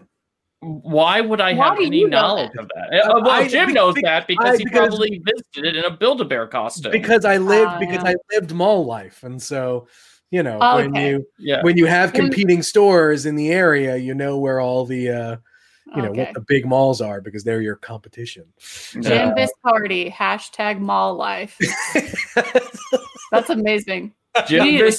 Why 0.60 1.20
would 1.20 1.40
I 1.42 1.52
Why 1.52 1.68
have 1.68 1.78
any 1.78 1.98
you 1.98 2.08
know 2.08 2.20
knowledge 2.20 2.52
of 2.58 2.68
that? 2.74 3.04
Uh, 3.04 3.20
well, 3.22 3.30
I- 3.30 3.48
Jim 3.48 3.66
be- 3.68 3.72
knows 3.74 3.94
that 4.02 4.26
because 4.26 4.54
I- 4.54 4.56
he 4.56 4.64
because- 4.64 4.88
probably 4.88 5.20
visited 5.24 5.66
it 5.66 5.76
in 5.76 5.84
a 5.84 5.90
Build-A-Bear 5.94 6.46
costume. 6.46 6.90
Because 6.90 7.24
I 7.26 7.36
lived 7.36 7.72
Ah, 7.72 7.78
because 7.78 8.02
yeah. 8.02 8.10
I 8.10 8.14
lived 8.34 8.54
mall 8.54 8.86
life, 8.86 9.22
and 9.24 9.42
so 9.42 9.88
you 10.30 10.42
know 10.42 10.58
Oh, 10.62 10.76
when 10.76 10.94
you 10.94 11.26
yeah, 11.38 11.60
when 11.62 11.76
you 11.76 11.84
have 11.86 12.12
competing 12.14 12.62
stores 12.62 13.26
in 13.26 13.36
the 13.36 13.50
area, 13.52 13.96
you 13.96 14.14
know 14.14 14.38
where 14.38 14.58
all 14.60 14.86
the 14.86 15.10
uh, 15.10 15.36
you 15.94 16.02
know 16.02 16.08
Okay. 16.10 16.24
what 16.24 16.34
the 16.34 16.40
big 16.48 16.66
malls 16.66 17.00
are 17.00 17.20
because 17.20 17.44
they're 17.44 17.60
your 17.60 17.76
competition. 17.76 18.44
Jim 19.00 19.30
Uh, 19.30 19.34
Viscardi, 19.34 20.10
hashtag 20.12 20.78
mall 20.80 21.14
life. 21.14 21.56
That's 23.30 23.50
amazing. 23.50 24.12
Jim 24.46 24.64
need 24.64 24.80
a 24.80 24.90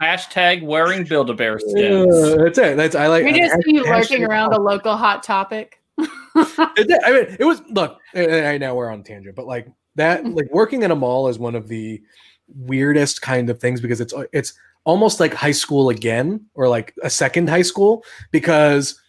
hashtag 0.00 0.62
wearing 0.62 1.04
Build-A-Bear 1.04 1.56
Uh, 1.56 2.36
that's 2.44 2.58
it. 2.58 2.76
That's 2.76 2.94
I 2.94 3.06
like. 3.08 3.24
We 3.24 3.32
just 3.38 3.54
I- 3.54 3.60
see 3.60 3.74
you 3.74 3.84
hashtag 3.84 4.00
lurking 4.10 4.24
around 4.24 4.52
a 4.54 4.60
local 4.60 4.96
hot 4.96 5.22
topic. 5.22 5.82
It. 6.36 7.00
I 7.04 7.10
mean, 7.12 7.36
it 7.40 7.44
was 7.44 7.60
look. 7.70 7.98
I 8.14 8.52
I 8.52 8.58
know 8.58 8.76
we're 8.76 8.88
on 8.90 9.02
tangent, 9.02 9.34
but 9.34 9.46
like 9.46 9.66
that, 9.96 10.24
like 10.24 10.46
working 10.52 10.84
in 10.84 10.92
a 10.92 10.94
mall 10.96 11.26
is 11.26 11.40
one 11.40 11.56
of 11.56 11.66
the 11.66 12.00
weirdest 12.46 13.20
kind 13.20 13.50
of 13.50 13.58
things 13.58 13.80
because 13.80 14.00
it's 14.00 14.14
it's 14.32 14.54
almost 14.84 15.18
like 15.18 15.34
high 15.34 15.50
school 15.50 15.88
again, 15.90 16.46
or 16.54 16.68
like 16.68 16.94
a 17.02 17.10
second 17.10 17.48
high 17.48 17.62
school 17.62 18.04
because 18.30 18.99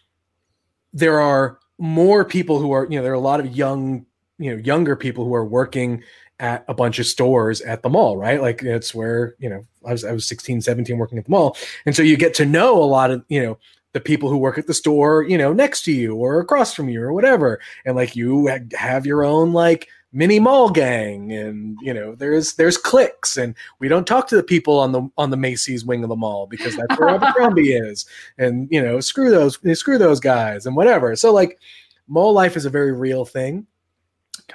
there 0.93 1.19
are 1.19 1.59
more 1.77 2.23
people 2.23 2.59
who 2.59 2.71
are 2.71 2.87
you 2.89 2.97
know 2.97 3.03
there 3.03 3.11
are 3.11 3.15
a 3.15 3.19
lot 3.19 3.39
of 3.39 3.55
young 3.55 4.05
you 4.37 4.51
know 4.51 4.57
younger 4.57 4.95
people 4.95 5.25
who 5.25 5.33
are 5.33 5.45
working 5.45 6.03
at 6.39 6.65
a 6.67 6.73
bunch 6.73 6.97
of 6.99 7.05
stores 7.05 7.61
at 7.61 7.83
the 7.83 7.89
mall 7.89 8.17
right? 8.17 8.41
Like 8.41 8.63
it's 8.63 8.93
where 8.93 9.35
you 9.39 9.49
know 9.49 9.65
i 9.85 9.91
was 9.91 10.03
i 10.03 10.11
was 10.11 10.25
16 10.27 10.61
17 10.61 10.97
working 10.97 11.17
at 11.17 11.25
the 11.25 11.31
mall. 11.31 11.57
And 11.85 11.95
so 11.95 12.01
you 12.03 12.17
get 12.17 12.33
to 12.35 12.45
know 12.45 12.81
a 12.81 12.85
lot 12.85 13.11
of 13.11 13.23
you 13.29 13.41
know 13.41 13.57
the 13.93 13.99
people 13.99 14.29
who 14.29 14.37
work 14.37 14.57
at 14.57 14.67
the 14.67 14.73
store 14.73 15.23
you 15.23 15.37
know 15.37 15.53
next 15.53 15.83
to 15.83 15.91
you 15.91 16.15
or 16.15 16.39
across 16.39 16.73
from 16.73 16.89
you 16.89 17.01
or 17.01 17.13
whatever. 17.13 17.59
And 17.85 17.95
like 17.95 18.15
you 18.15 18.47
have 18.73 19.05
your 19.05 19.23
own 19.23 19.53
like 19.53 19.87
mini 20.13 20.39
mall 20.39 20.69
gang 20.69 21.31
and 21.31 21.77
you 21.81 21.93
know 21.93 22.15
there's 22.15 22.53
there's 22.55 22.77
cliques 22.77 23.37
and 23.37 23.55
we 23.79 23.87
don't 23.87 24.05
talk 24.05 24.27
to 24.27 24.35
the 24.35 24.43
people 24.43 24.77
on 24.77 24.91
the 24.91 25.09
on 25.17 25.29
the 25.29 25.37
Macy's 25.37 25.85
wing 25.85 26.03
of 26.03 26.09
the 26.09 26.15
mall 26.15 26.47
because 26.47 26.75
that's 26.75 26.99
where 26.99 27.09
Abercrombie 27.09 27.71
is. 27.73 28.05
And 28.37 28.67
you 28.71 28.81
know 28.81 28.99
screw 28.99 29.29
those 29.29 29.57
screw 29.79 29.97
those 29.97 30.19
guys 30.19 30.65
and 30.65 30.75
whatever. 30.75 31.15
So 31.15 31.33
like 31.33 31.59
mall 32.07 32.33
life 32.33 32.57
is 32.57 32.65
a 32.65 32.69
very 32.69 32.91
real 32.91 33.25
thing. 33.25 33.65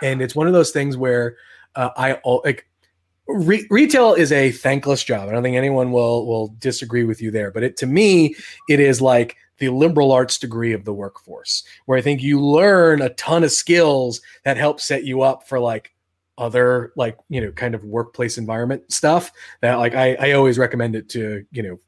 And 0.03 0.21
it's 0.21 0.35
one 0.35 0.47
of 0.47 0.53
those 0.53 0.73
things 0.73 0.97
where 0.97 1.37
uh, 1.75 1.91
I 1.97 2.21
like 2.45 2.69
re- 3.29 3.67
retail 3.71 4.13
is 4.15 4.33
a 4.33 4.51
thankless 4.51 5.03
job. 5.03 5.29
I 5.29 5.33
don't 5.33 5.43
think 5.43 5.57
anyone 5.57 5.91
will 5.91 6.27
will 6.27 6.55
disagree 6.59 7.05
with 7.05 7.23
you 7.23 7.31
there, 7.31 7.51
but 7.51 7.63
it 7.63 7.77
to 7.79 7.87
me 7.87 8.35
it 8.69 8.81
is 8.81 9.01
like 9.01 9.37
the 9.59 9.69
liberal 9.71 10.13
arts 10.13 10.39
degree 10.39 10.73
of 10.73 10.85
the 10.85 10.93
workforce, 10.93 11.63
where 11.87 11.99
I 11.99 12.03
think 12.03 12.23
you 12.23 12.41
learn 12.41 13.01
a 13.03 13.11
ton 13.11 13.45
of 13.45 13.53
skills 13.53 14.21
that 14.45 14.57
help 14.57 14.81
set 14.81 15.05
you 15.05 15.23
up 15.23 15.49
for 15.49 15.59
like 15.61 15.93
other 16.39 16.93
like 16.97 17.17
you 17.31 17.41
know 17.41 17.51
kind 17.53 17.75
of 17.75 17.83
workplace 17.85 18.37
environment 18.37 18.83
stuff 18.93 19.33
that 19.63 19.77
like 19.77 19.95
I, 19.95 20.15
I 20.17 20.33
always 20.33 20.59
recommend 20.59 20.95
it 20.95 21.09
to 21.11 21.47
you 21.51 21.63
know 21.63 21.79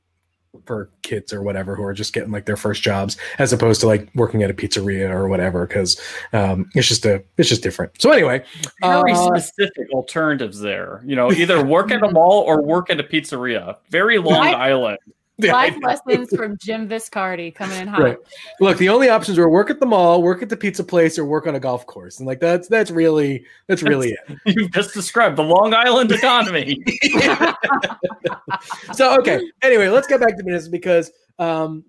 for 0.64 0.90
kids 1.02 1.32
or 1.32 1.42
whatever 1.42 1.76
who 1.76 1.82
are 1.82 1.92
just 1.92 2.14
getting 2.14 2.32
like 2.32 2.46
their 2.46 2.56
first 2.56 2.82
jobs 2.82 3.18
as 3.38 3.52
opposed 3.52 3.80
to 3.82 3.86
like 3.86 4.08
working 4.14 4.42
at 4.42 4.50
a 4.50 4.54
pizzeria 4.54 5.10
or 5.10 5.28
whatever 5.28 5.66
because 5.66 6.00
um, 6.32 6.68
it's 6.74 6.88
just 6.88 7.04
a 7.04 7.22
it's 7.36 7.50
just 7.50 7.62
different 7.62 7.92
so 8.00 8.10
anyway 8.10 8.42
Very 8.80 9.12
uh, 9.12 9.26
specific 9.26 9.90
alternatives 9.92 10.58
there. 10.60 11.02
You 11.04 11.16
know, 11.16 11.30
either 11.32 11.64
work 11.64 11.90
at 11.90 12.02
a 12.02 12.10
mall 12.12 12.40
or 12.46 12.62
work 12.62 12.90
at 12.90 12.98
a 12.98 13.04
pizzeria. 13.04 13.76
Very 13.90 14.18
Long 14.18 14.38
Life- 14.38 14.56
Island. 14.56 14.98
yeah, 15.46 15.52
Life 15.52 15.76
lessons 15.82 16.34
from 16.34 16.58
Jim 16.58 16.88
Viscardi 16.88 17.54
coming 17.54 17.80
in 17.80 17.86
hot. 17.86 18.00
Right. 18.02 18.18
Look, 18.60 18.76
the 18.78 18.88
only 18.88 19.08
options 19.08 19.38
were 19.38 19.48
work 19.48 19.70
at 19.70 19.78
the 19.78 19.86
mall, 19.86 20.20
work 20.20 20.42
at 20.42 20.48
the 20.48 20.56
pizza 20.56 20.82
place, 20.82 21.16
or 21.16 21.24
work 21.24 21.46
on 21.46 21.54
a 21.54 21.60
golf 21.60 21.86
course, 21.86 22.18
and 22.18 22.26
like 22.26 22.40
that's 22.40 22.66
that's 22.66 22.90
really 22.90 23.44
that's 23.68 23.84
really 23.84 24.10
it. 24.10 24.38
You've 24.56 24.72
just 24.72 24.94
described 24.94 25.36
the 25.36 25.44
Long 25.44 25.74
Island 25.74 26.10
economy. 26.10 26.82
so 28.92 29.16
okay. 29.20 29.40
Anyway, 29.62 29.88
let's 29.88 30.08
get 30.08 30.18
back 30.18 30.36
to 30.36 30.42
business 30.42 30.66
because 30.66 31.12
um, 31.38 31.84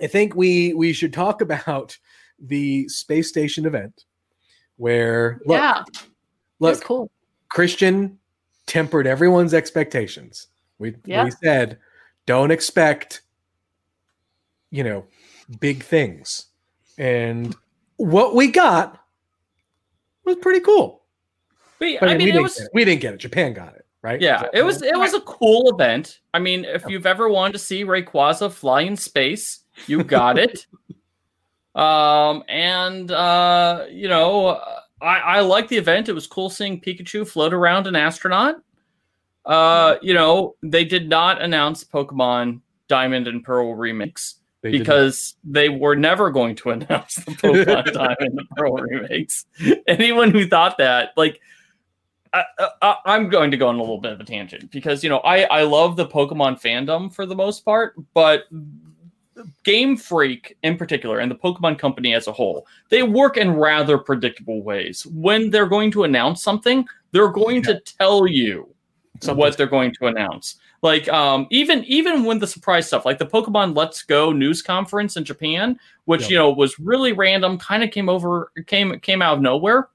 I 0.00 0.06
think 0.06 0.36
we 0.36 0.72
we 0.74 0.92
should 0.92 1.12
talk 1.12 1.40
about 1.40 1.98
the 2.38 2.88
space 2.88 3.28
station 3.28 3.66
event 3.66 4.04
where 4.76 5.40
look, 5.44 5.58
yeah, 5.58 5.82
look 6.60 6.74
that's 6.74 6.84
cool. 6.84 7.10
Christian 7.48 8.20
tempered 8.66 9.08
everyone's 9.08 9.54
expectations. 9.54 10.46
We 10.78 10.94
Yeah. 11.04 11.24
we 11.24 11.32
said 11.32 11.78
don't 12.26 12.50
expect 12.50 13.22
you 14.70 14.84
know 14.84 15.04
big 15.60 15.82
things. 15.82 16.46
And 16.98 17.54
what 17.96 18.34
we 18.34 18.50
got 18.50 18.98
was 20.24 20.36
pretty 20.36 20.60
cool. 20.60 21.02
We, 21.78 21.98
I 21.98 22.06
we, 22.06 22.12
mean, 22.12 22.20
it 22.20 22.24
didn't 22.26 22.42
was 22.42 22.54
get 22.56 22.64
it. 22.64 22.70
we 22.74 22.84
didn't 22.84 23.00
get 23.00 23.14
it. 23.14 23.18
Japan 23.18 23.52
got 23.52 23.74
it, 23.74 23.86
right? 24.02 24.20
yeah, 24.20 24.48
it 24.52 24.62
was 24.62 24.82
it 24.82 24.96
was 24.96 25.14
a 25.14 25.20
cool 25.20 25.70
event. 25.70 26.20
I 26.32 26.38
mean, 26.38 26.64
if 26.64 26.86
you've 26.86 27.06
ever 27.06 27.28
wanted 27.28 27.52
to 27.52 27.58
see 27.58 27.84
Rayquaza 27.84 28.50
fly 28.50 28.82
in 28.82 28.96
space, 28.96 29.60
you 29.86 30.02
got 30.02 30.38
it. 30.38 30.66
um, 31.74 32.42
and 32.48 33.10
uh, 33.10 33.84
you 33.90 34.08
know, 34.08 34.60
I 35.02 35.18
I 35.18 35.40
like 35.40 35.68
the 35.68 35.76
event. 35.76 36.08
It 36.08 36.14
was 36.14 36.26
cool 36.26 36.48
seeing 36.48 36.80
Pikachu 36.80 37.28
float 37.28 37.52
around 37.52 37.86
an 37.86 37.96
astronaut. 37.96 38.56
Uh, 39.46 39.96
you 40.02 40.12
know, 40.12 40.56
they 40.62 40.84
did 40.84 41.08
not 41.08 41.40
announce 41.40 41.84
Pokemon 41.84 42.60
Diamond 42.88 43.28
and 43.28 43.42
Pearl 43.42 43.74
remakes. 43.74 44.36
They 44.62 44.72
because 44.72 45.36
they 45.44 45.68
were 45.68 45.94
never 45.94 46.30
going 46.30 46.56
to 46.56 46.70
announce 46.72 47.14
the 47.14 47.32
Pokemon 47.32 47.92
Diamond 47.92 48.38
and 48.38 48.48
Pearl 48.56 48.74
remakes. 48.74 49.46
Anyone 49.86 50.32
who 50.32 50.48
thought 50.48 50.78
that, 50.78 51.10
like, 51.16 51.40
I, 52.32 52.44
I, 52.82 52.96
I'm 53.06 53.28
going 53.28 53.50
to 53.52 53.56
go 53.56 53.68
on 53.68 53.76
a 53.76 53.80
little 53.80 54.00
bit 54.00 54.12
of 54.12 54.20
a 54.20 54.24
tangent 54.24 54.70
because 54.70 55.04
you 55.04 55.08
know 55.08 55.18
I 55.18 55.44
I 55.44 55.62
love 55.62 55.96
the 55.96 56.06
Pokemon 56.06 56.60
fandom 56.60 57.12
for 57.14 57.24
the 57.24 57.36
most 57.36 57.64
part, 57.64 57.94
but 58.14 58.44
Game 59.64 59.96
Freak 59.96 60.56
in 60.62 60.76
particular 60.76 61.20
and 61.20 61.30
the 61.30 61.36
Pokemon 61.36 61.78
Company 61.78 62.14
as 62.14 62.26
a 62.26 62.32
whole, 62.32 62.66
they 62.90 63.02
work 63.02 63.36
in 63.36 63.54
rather 63.54 63.96
predictable 63.96 64.62
ways. 64.62 65.06
When 65.06 65.50
they're 65.50 65.66
going 65.68 65.90
to 65.92 66.04
announce 66.04 66.42
something, 66.42 66.86
they're 67.12 67.28
going 67.28 67.62
to 67.62 67.80
tell 67.80 68.26
you 68.26 68.74
Something's- 69.22 69.36
what 69.38 69.56
they're 69.56 69.66
going 69.66 69.92
to 70.00 70.06
announce. 70.06 70.56
Like 70.82 71.08
um, 71.08 71.46
even 71.50 71.84
even 71.84 72.24
when 72.24 72.38
the 72.38 72.46
surprise 72.46 72.86
stuff, 72.86 73.04
like 73.04 73.18
the 73.18 73.26
Pokemon 73.26 73.76
Let's 73.76 74.02
Go 74.02 74.30
news 74.32 74.62
conference 74.62 75.16
in 75.16 75.24
Japan, 75.24 75.78
which 76.04 76.22
Yeah. 76.22 76.28
you 76.28 76.36
know 76.36 76.50
was 76.50 76.78
really 76.78 77.12
random, 77.12 77.58
kind 77.58 77.82
of 77.82 77.90
came 77.90 78.08
over 78.08 78.52
came 78.66 78.98
came 79.00 79.22
out 79.22 79.34
of 79.34 79.40
nowhere. 79.40 79.88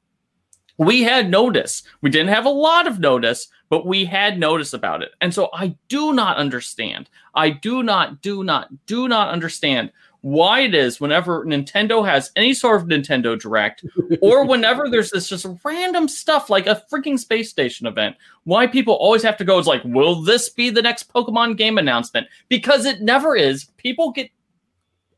We 0.77 1.03
had 1.03 1.29
notice. 1.29 1.83
We 2.01 2.09
didn't 2.09 2.29
have 2.29 2.45
a 2.45 2.49
lot 2.49 2.87
of 2.87 2.99
notice, 2.99 3.47
but 3.69 3.85
we 3.85 4.03
had 4.05 4.39
notice 4.39 4.73
about 4.73 5.03
it. 5.03 5.11
And 5.21 5.31
so 5.31 5.49
I 5.53 5.75
do 5.89 6.13
not 6.13 6.37
understand. 6.37 7.07
I 7.35 7.51
do 7.51 7.83
not, 7.83 8.21
do 8.23 8.43
not, 8.43 8.69
do 8.87 9.07
not 9.07 9.29
understand 9.29 9.91
why 10.21 10.59
it 10.61 10.75
is 10.75 11.01
whenever 11.01 11.43
Nintendo 11.45 12.05
has 12.05 12.31
any 12.35 12.53
sort 12.53 12.79
of 12.81 12.87
Nintendo 12.87 13.39
Direct, 13.39 13.83
or 14.21 14.45
whenever 14.47 14.87
there's 14.89 15.09
this 15.09 15.27
just 15.27 15.47
random 15.63 16.07
stuff 16.07 16.49
like 16.49 16.67
a 16.67 16.83
freaking 16.91 17.17
space 17.17 17.49
station 17.49 17.87
event, 17.87 18.15
why 18.43 18.67
people 18.67 18.93
always 18.93 19.23
have 19.23 19.37
to 19.37 19.43
go 19.43 19.57
is 19.57 19.65
like, 19.67 19.83
will 19.83 20.21
this 20.21 20.47
be 20.49 20.69
the 20.69 20.81
next 20.81 21.11
Pokemon 21.11 21.57
game 21.57 21.77
announcement? 21.79 22.27
Because 22.49 22.85
it 22.85 23.01
never 23.01 23.35
is. 23.35 23.65
People 23.77 24.11
get 24.11 24.29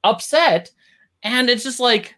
upset, 0.03 0.72
and 1.22 1.50
it's 1.50 1.63
just 1.63 1.79
like, 1.79 2.15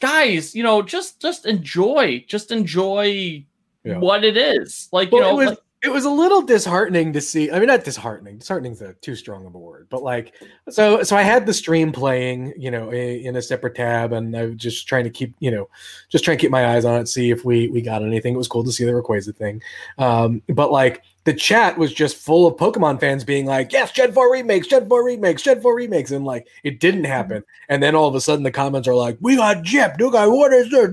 guys, 0.00 0.54
you 0.54 0.62
know, 0.62 0.82
just 0.82 1.20
just 1.20 1.46
enjoy, 1.46 2.24
just 2.28 2.50
enjoy 2.50 3.44
Yeah. 3.84 3.98
what 3.98 4.24
it 4.24 4.36
is. 4.36 4.88
Like, 4.92 5.12
you 5.12 5.20
know, 5.20 5.36
was 5.36 5.48
like- 5.50 5.58
it 5.82 5.90
was 5.90 6.04
a 6.04 6.10
little 6.10 6.42
disheartening 6.42 7.12
to 7.14 7.22
see. 7.22 7.50
I 7.50 7.58
mean, 7.58 7.68
not 7.68 7.84
disheartening. 7.84 8.36
Disheartening's 8.36 8.82
a 8.82 8.92
too 8.94 9.14
strong 9.14 9.46
of 9.46 9.54
a 9.54 9.58
word, 9.58 9.86
but 9.88 10.02
like, 10.02 10.34
so 10.68 11.02
so 11.02 11.16
I 11.16 11.22
had 11.22 11.46
the 11.46 11.54
stream 11.54 11.90
playing, 11.90 12.52
you 12.56 12.70
know, 12.70 12.90
in 12.92 13.36
a 13.36 13.42
separate 13.42 13.76
tab, 13.76 14.12
and 14.12 14.36
I 14.36 14.46
was 14.46 14.56
just 14.56 14.86
trying 14.86 15.04
to 15.04 15.10
keep, 15.10 15.34
you 15.40 15.50
know, 15.50 15.70
just 16.10 16.22
trying 16.22 16.36
to 16.36 16.40
keep 16.40 16.50
my 16.50 16.74
eyes 16.74 16.84
on 16.84 17.00
it, 17.00 17.08
see 17.08 17.30
if 17.30 17.46
we 17.46 17.68
we 17.68 17.80
got 17.80 18.02
anything. 18.02 18.34
It 18.34 18.38
was 18.38 18.48
cool 18.48 18.62
to 18.64 18.72
see 18.72 18.84
the 18.84 18.92
Rayquaza 18.92 19.34
thing, 19.34 19.62
um, 19.96 20.42
but 20.48 20.70
like 20.70 21.02
the 21.24 21.32
chat 21.32 21.78
was 21.78 21.94
just 21.94 22.16
full 22.16 22.46
of 22.46 22.56
Pokemon 22.56 23.00
fans 23.00 23.24
being 23.24 23.46
like, 23.46 23.72
"Yes, 23.72 23.90
Gen 23.90 24.12
Four 24.12 24.30
remakes, 24.30 24.66
Gen 24.66 24.86
Four 24.86 25.02
remakes, 25.02 25.42
Gen 25.42 25.62
Four 25.62 25.74
remakes," 25.74 26.10
and 26.10 26.26
like 26.26 26.46
it 26.62 26.78
didn't 26.80 27.04
mm-hmm. 27.04 27.12
happen. 27.12 27.44
And 27.70 27.82
then 27.82 27.94
all 27.94 28.08
of 28.08 28.14
a 28.14 28.20
sudden, 28.20 28.42
the 28.42 28.50
comments 28.50 28.86
are 28.86 28.94
like, 28.94 29.16
"We 29.20 29.36
got 29.36 29.62
Jip, 29.62 29.98
new 29.98 30.12
guy, 30.12 30.26
what 30.26 30.52
is 30.52 30.70
this?" 30.70 30.90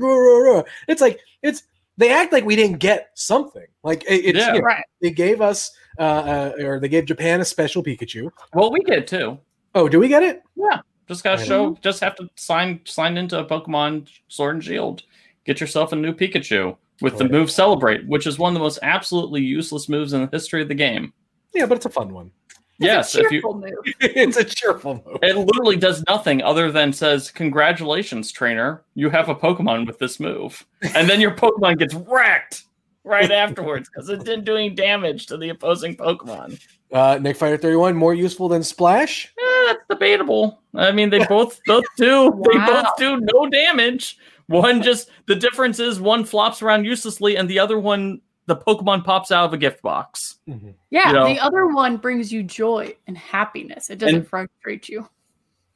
It's 0.87 1.01
like 1.01 1.19
it's 1.43 1.63
they 1.97 2.11
act 2.11 2.31
like 2.31 2.45
we 2.45 2.55
didn't 2.55 2.77
get 2.77 3.09
something. 3.15 3.65
Like 3.83 4.03
it, 4.03 4.25
it's 4.25 4.39
yeah, 4.39 4.53
you 4.53 4.61
know, 4.61 4.65
right. 4.65 4.83
They 5.01 5.11
gave 5.11 5.41
us 5.41 5.71
uh, 5.99 6.01
uh, 6.01 6.51
or 6.63 6.79
they 6.79 6.89
gave 6.89 7.05
Japan 7.05 7.41
a 7.41 7.45
special 7.45 7.83
Pikachu. 7.83 8.29
Well, 8.53 8.71
we 8.71 8.79
get 8.81 8.99
it 8.99 9.07
too. 9.07 9.39
Oh, 9.75 9.89
do 9.89 9.99
we 9.99 10.07
get 10.07 10.23
it? 10.23 10.43
Yeah. 10.55 10.81
Just 11.07 11.23
gotta 11.23 11.43
show. 11.43 11.69
Know. 11.69 11.77
Just 11.81 12.01
have 12.01 12.15
to 12.15 12.29
sign 12.35 12.81
sign 12.85 13.17
into 13.17 13.39
a 13.39 13.45
Pokemon 13.45 14.09
Sword 14.27 14.55
and 14.55 14.63
Shield. 14.63 15.03
Get 15.45 15.61
yourself 15.61 15.93
a 15.93 15.95
new 15.95 16.13
Pikachu 16.13 16.75
with 17.01 17.15
oh, 17.15 17.17
the 17.19 17.29
move 17.29 17.49
Celebrate, 17.49 18.05
which 18.07 18.27
is 18.27 18.37
one 18.37 18.51
of 18.51 18.53
the 18.55 18.59
most 18.59 18.79
absolutely 18.81 19.41
useless 19.41 19.87
moves 19.87 20.13
in 20.13 20.21
the 20.21 20.29
history 20.31 20.61
of 20.61 20.67
the 20.67 20.75
game. 20.75 21.13
Yeah, 21.53 21.65
but 21.65 21.77
it's 21.77 21.85
a 21.85 21.89
fun 21.89 22.13
one. 22.13 22.31
Yes, 22.79 23.15
if 23.15 23.31
you, 23.31 23.41
move. 23.41 23.71
it's 23.99 24.37
a 24.37 24.43
cheerful 24.43 25.03
move. 25.05 25.19
It 25.23 25.35
literally 25.35 25.77
does 25.77 26.03
nothing 26.07 26.41
other 26.43 26.71
than 26.71 26.93
says, 26.93 27.31
"Congratulations, 27.31 28.31
trainer! 28.31 28.83
You 28.93 29.09
have 29.09 29.29
a 29.29 29.35
Pokemon 29.35 29.87
with 29.87 29.97
this 29.97 30.19
move," 30.19 30.65
and 30.93 31.09
then 31.09 31.19
your 31.19 31.31
Pokemon 31.31 31.79
gets 31.79 31.95
wrecked 31.95 32.63
right 33.03 33.31
afterwards 33.45 33.89
because 33.89 34.09
it 34.09 34.23
didn't 34.23 34.45
do 34.45 34.55
any 34.55 34.69
damage 34.69 35.25
to 35.27 35.37
the 35.37 35.49
opposing 35.49 35.95
Pokemon. 35.97 36.59
Uh, 36.91 37.17
Nick 37.19 37.37
Fighter 37.37 37.57
Thirty 37.57 37.75
One 37.75 37.95
more 37.95 38.13
useful 38.13 38.47
than 38.47 38.63
Splash? 38.63 39.33
Eh, 39.39 39.63
that's 39.67 39.83
debatable. 39.89 40.61
I 40.75 40.91
mean, 40.91 41.09
they 41.09 41.25
both 41.25 41.59
both 41.65 41.85
do 41.97 42.29
wow. 42.29 42.43
they 42.51 42.59
both 42.59 42.87
do 42.97 43.19
no 43.33 43.49
damage. 43.49 44.17
One 44.47 44.81
just 44.81 45.09
the 45.25 45.35
difference 45.35 45.79
is 45.79 45.99
one 45.99 46.23
flops 46.23 46.61
around 46.61 46.85
uselessly, 46.85 47.37
and 47.37 47.49
the 47.49 47.59
other 47.59 47.79
one 47.79 48.21
the 48.47 48.55
Pokemon 48.55 49.03
pops 49.03 49.31
out 49.31 49.45
of 49.45 49.53
a 49.53 49.57
gift 49.57 49.81
box. 49.81 50.37
Mm-hmm. 50.49 50.69
Yeah, 50.89 51.07
you 51.07 51.13
know? 51.13 51.27
the 51.27 51.39
other 51.39 51.67
one 51.67 51.97
brings 51.97 52.31
you 52.31 52.41
joy 52.41 52.95
and 53.05 53.17
happiness. 53.17 53.89
It 53.89 53.99
doesn't 53.99 54.15
and, 54.15 54.27
frustrate 54.27 54.89
you. 54.89 55.07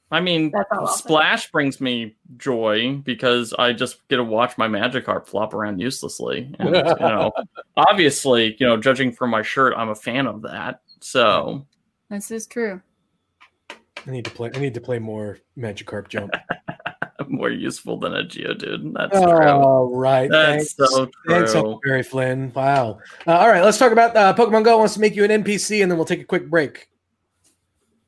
I 0.09 0.19
mean, 0.19 0.51
Splash 0.87 1.51
brings 1.51 1.79
me 1.79 2.17
joy 2.37 2.97
because 2.97 3.53
I 3.53 3.71
just 3.71 4.05
get 4.09 4.17
to 4.17 4.23
watch 4.25 4.57
my 4.57 4.67
Magikarp 4.67 5.25
flop 5.25 5.53
around 5.53 5.79
uselessly. 5.79 6.53
And, 6.59 6.75
you 6.75 6.83
know, 6.99 7.31
obviously, 7.77 8.57
you 8.59 8.65
know, 8.65 8.75
judging 8.75 9.13
from 9.13 9.29
my 9.29 9.41
shirt, 9.41 9.73
I'm 9.77 9.89
a 9.89 9.95
fan 9.95 10.27
of 10.27 10.41
that. 10.41 10.81
So 10.99 11.65
this 12.09 12.29
is 12.29 12.45
true. 12.45 12.81
I 14.05 14.11
need 14.11 14.25
to 14.25 14.31
play. 14.31 14.51
I 14.53 14.59
need 14.59 14.73
to 14.73 14.81
play 14.81 14.99
more 14.99 15.39
Magikarp 15.57 16.09
Jump. 16.09 16.33
more 17.31 17.49
useful 17.49 17.97
than 17.97 18.13
a 18.13 18.23
Geodude. 18.23 18.93
That's 18.93 19.17
oh, 19.17 19.87
true. 19.89 19.95
right. 19.95 20.29
That's 20.29 20.73
Thanks. 20.73 20.93
so 20.93 21.05
true. 21.05 21.45
Thanks, 21.45 21.53
Barry 21.83 22.03
Flynn. 22.03 22.51
Wow. 22.53 22.99
Uh, 23.25 23.37
all 23.37 23.47
right, 23.47 23.63
let's 23.63 23.77
talk 23.77 23.91
about 23.91 24.15
uh, 24.15 24.33
Pokemon 24.33 24.63
Go 24.63 24.77
wants 24.77 24.93
to 24.95 24.99
make 24.99 25.15
you 25.15 25.23
an 25.23 25.43
NPC, 25.43 25.81
and 25.81 25.89
then 25.89 25.97
we'll 25.97 26.05
take 26.05 26.21
a 26.21 26.25
quick 26.25 26.49
break. 26.49 26.89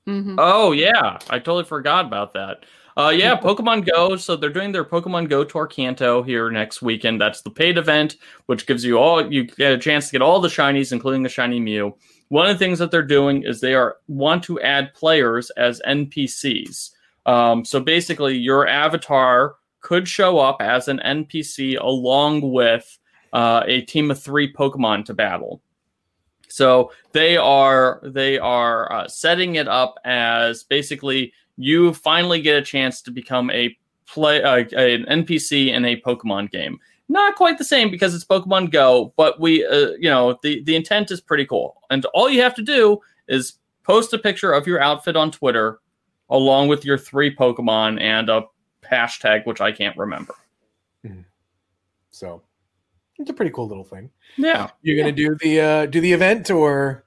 Mm-hmm. 0.08 0.36
Oh 0.38 0.74
yeah, 0.74 1.18
I 1.30 1.40
totally 1.40 1.64
forgot 1.64 2.06
about 2.06 2.34
that. 2.34 2.66
Uh, 2.96 3.14
yeah, 3.16 3.40
Pokemon 3.42 3.90
Go. 3.90 4.16
So 4.18 4.36
they're 4.36 4.50
doing 4.50 4.72
their 4.72 4.84
Pokemon 4.84 5.30
Go 5.30 5.44
Tour 5.44 5.68
Kanto 5.68 6.24
here 6.24 6.50
next 6.52 6.82
weekend. 6.82 7.22
That's 7.22 7.42
the 7.42 7.50
paid 7.50 7.78
event, 7.78 8.18
which 8.48 8.68
gives 8.68 8.84
you 8.84 8.98
all 8.98 9.32
you 9.32 9.46
get 9.46 9.74
a 9.74 9.78
chance 9.78 10.08
to 10.08 10.12
get 10.12 10.22
all 10.22 10.40
the 10.40 10.50
shinies, 10.50 10.92
including 10.92 11.24
the 11.24 11.30
shiny 11.30 11.60
Mew. 11.60 11.96
One 12.30 12.50
of 12.50 12.56
the 12.56 12.60
things 12.60 12.80
that 12.80 12.92
they're 12.92 13.04
doing 13.04 13.44
is 13.44 13.62
they 13.62 13.76
are 13.76 13.98
want 14.08 14.44
to 14.46 14.60
add 14.62 14.94
players 14.94 15.50
as 15.52 15.82
NPCs. 15.88 16.90
Um, 17.26 17.64
so 17.64 17.80
basically, 17.80 18.38
your 18.38 18.68
avatar 18.68 19.56
could 19.82 20.08
show 20.08 20.40
up 20.40 20.58
as 20.62 20.88
an 20.88 21.00
NPC 21.06 21.80
along 21.80 22.52
with 22.52 22.98
uh, 23.34 23.64
a 23.66 23.82
team 23.82 24.12
of 24.12 24.22
three 24.22 24.52
Pokemon 24.52 25.06
to 25.06 25.14
battle. 25.14 25.62
So 26.48 26.92
they 27.14 27.36
are 27.36 28.00
they 28.04 28.38
are 28.38 28.92
uh, 28.92 29.08
setting 29.08 29.56
it 29.56 29.68
up 29.68 29.96
as 30.06 30.64
basically 30.64 31.34
you 31.58 31.94
finally 31.94 32.42
get 32.42 32.58
a 32.58 32.62
chance 32.62 33.02
to 33.04 33.12
become 33.12 33.50
a 33.52 33.76
play 34.08 34.44
uh, 34.44 34.58
an 34.58 35.06
NPC 35.06 35.70
in 35.74 35.86
a 35.86 36.00
Pokemon 36.02 36.52
game. 36.52 36.80
Not 37.10 37.36
quite 37.36 37.58
the 37.58 37.64
same 37.64 37.90
because 37.90 38.14
it's 38.14 38.24
Pokemon 38.24 38.72
Go, 38.72 39.14
but 39.18 39.40
we 39.40 39.66
uh, 39.66 39.92
you 40.00 40.10
know 40.10 40.38
the 40.44 40.64
the 40.64 40.76
intent 40.76 41.12
is 41.12 41.22
pretty 41.22 41.46
cool. 41.46 41.82
And 41.90 42.06
all 42.14 42.30
you 42.30 42.42
have 42.42 42.56
to 42.56 42.62
do 42.62 43.02
is 43.28 43.54
post 43.84 44.14
a 44.14 44.20
picture 44.20 44.54
of 44.54 44.68
your 44.68 44.80
outfit 44.80 45.16
on 45.16 45.32
Twitter 45.32 45.80
along 46.34 46.68
with 46.68 46.84
your 46.84 46.98
three 46.98 47.34
Pokemon 47.34 48.02
and 48.02 48.30
a 48.30 48.44
hashtag, 48.84 49.46
which 49.46 49.62
I 49.62 49.72
can't 49.72 49.96
remember. 49.96 50.36
Mm-hmm. 51.06 51.22
So 52.10 52.42
it's 53.18 53.30
a 53.30 53.34
pretty 53.34 53.52
cool 53.52 53.68
little 53.68 53.86
thing. 53.86 54.10
Yeah. 54.36 54.70
You're 54.82 54.98
gonna 54.98 55.14
do 55.14 55.38
the 55.40 55.62
uh 55.62 55.86
do 55.86 56.02
the 56.02 56.12
event 56.12 56.52
or 56.52 57.06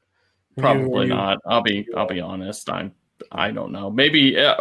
probably 0.57 1.07
you, 1.07 1.14
not. 1.14 1.38
I'll 1.44 1.62
be 1.62 1.87
I'll 1.94 2.07
be 2.07 2.20
honest. 2.20 2.70
I'm 2.70 2.92
I 3.33 3.50
don't 3.50 3.72
know. 3.72 3.90
Maybe 3.90 4.38
uh, 4.38 4.57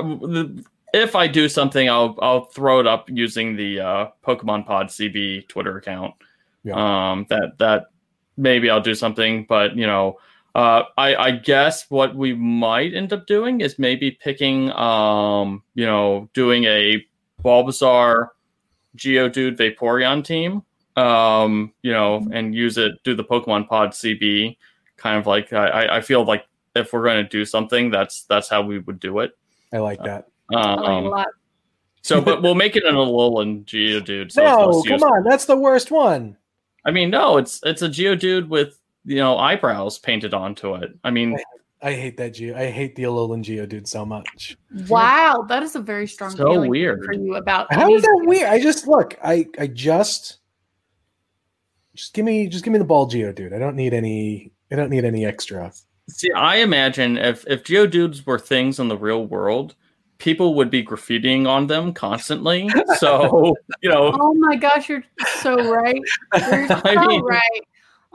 if 0.94 1.16
I 1.16 1.28
do 1.28 1.48
something, 1.48 1.90
I'll 1.90 2.18
I'll 2.22 2.46
throw 2.46 2.80
it 2.80 2.88
up 2.88 3.10
using 3.10 3.56
the 3.56 3.80
uh, 3.80 4.08
Pokemon 4.26 4.66
Pod 4.66 4.88
CB 4.88 5.48
Twitter 5.48 5.78
account. 5.78 6.16
Yeah. 6.64 7.12
Um, 7.12 7.26
that 7.30 7.58
that 7.60 7.86
maybe 8.38 8.70
I'll 8.70 8.82
do 8.82 8.96
something, 8.96 9.46
but 9.48 9.76
you 9.76 9.86
know, 9.86 10.18
uh, 10.56 10.84
I, 10.98 11.16
I 11.16 11.32
guess 11.32 11.86
what 11.90 12.16
we 12.16 12.34
might 12.34 12.94
end 12.94 13.12
up 13.12 13.28
doing 13.28 13.60
is 13.60 13.78
maybe 13.78 14.12
picking, 14.12 14.72
um, 14.72 15.62
you 15.74 15.86
know, 15.86 16.30
doing 16.34 16.64
a 16.64 17.06
Bulbasaur, 17.44 18.30
Geodude, 18.96 19.58
Vaporeon 19.58 20.24
team, 20.24 20.64
um, 20.96 21.74
you 21.82 21.92
know, 21.92 22.26
and 22.32 22.56
use 22.56 22.78
it, 22.78 22.94
do 23.04 23.14
the 23.14 23.24
Pokemon 23.24 23.68
Pod 23.68 23.90
CB, 23.90 24.56
kind 24.96 25.20
of 25.20 25.28
like 25.28 25.52
I, 25.52 25.98
I 25.98 26.02
feel 26.02 26.24
like 26.24 26.46
if 26.74 26.94
we're 26.94 27.04
going 27.04 27.22
to 27.22 27.30
do 27.30 27.44
something, 27.44 27.92
that's 27.92 28.24
that's 28.24 28.48
how 28.48 28.62
we 28.62 28.80
would 28.80 29.02
do 29.02 29.20
it. 29.20 29.38
I 29.74 29.80
like 29.80 30.02
that. 30.04 30.30
Um, 30.54 31.06
like 31.06 31.28
so, 32.02 32.22
but 32.22 32.42
we'll 32.42 32.56
make 32.56 32.78
it 32.78 32.86
an 32.86 32.96
Alolan 32.96 33.66
Geodude. 33.66 34.32
So 34.32 34.42
no, 34.42 34.84
come 34.84 35.04
on, 35.04 35.26
that's 35.26 35.46
the 35.46 35.58
worst 35.58 35.92
one. 35.92 36.38
I 36.86 36.92
mean, 36.92 37.10
no, 37.10 37.36
it's 37.36 37.60
it's 37.64 37.82
a 37.82 37.90
Geodude 37.90 38.48
with 38.48 38.80
you 39.06 39.18
know 39.18 39.38
eyebrows 39.38 40.00
painted 40.00 40.34
onto 40.34 40.76
it. 40.76 40.98
I 41.04 41.12
mean, 41.12 41.38
I, 41.82 41.90
I 41.90 41.94
hate 41.94 42.18
that 42.18 42.34
Geo. 42.34 42.58
I 42.58 42.72
hate 42.72 42.96
the 42.96 43.04
Alolan 43.04 43.44
Geodude 43.44 43.88
so 43.88 44.06
much. 44.06 44.58
Wow, 44.88 45.46
that 45.48 45.64
is 45.64 45.76
a 45.76 45.80
very 45.80 46.08
strong 46.08 46.32
so 46.32 46.52
feeling 46.52 46.70
weird 46.70 47.04
for 47.06 47.14
you 47.14 47.36
about. 47.36 47.72
How 47.72 47.94
is 47.94 48.02
that 48.02 48.22
weird? 48.26 48.50
I 48.50 48.62
just 48.62 48.88
look. 48.88 49.16
I 49.24 49.48
I 49.60 49.68
just 49.68 50.38
just 51.96 52.14
give 52.14 52.26
me 52.26 52.48
just 52.48 52.64
give 52.64 52.74
me 52.74 52.80
the 52.80 52.86
ball 52.86 53.10
Geodude. 53.10 53.54
I 53.54 53.60
don't 53.60 53.76
need 53.76 53.94
any. 53.94 54.52
I 54.72 54.76
don't 54.76 54.90
need 54.90 55.06
any 55.06 55.26
extra. 55.26 55.72
See, 56.10 56.32
I 56.32 56.58
imagine 56.58 57.18
if 57.18 57.46
if 57.48 57.64
Geodudes 57.64 58.26
were 58.26 58.40
things 58.40 58.80
in 58.80 58.88
the 58.88 58.98
real 58.98 59.26
world, 59.26 59.76
people 60.18 60.56
would 60.56 60.70
be 60.70 60.84
graffitiing 60.84 61.48
on 61.48 61.68
them 61.68 61.94
constantly. 61.94 62.70
So 62.98 63.56
you 63.82 63.90
know. 63.90 64.16
Oh 64.20 64.34
my 64.36 64.56
gosh, 64.56 64.90
you're 64.90 65.04
so 65.40 65.72
right. 65.72 66.02
You're 66.34 66.68
so 66.68 66.82
I 66.86 67.06
mean, 67.08 67.22
right. 67.24 67.62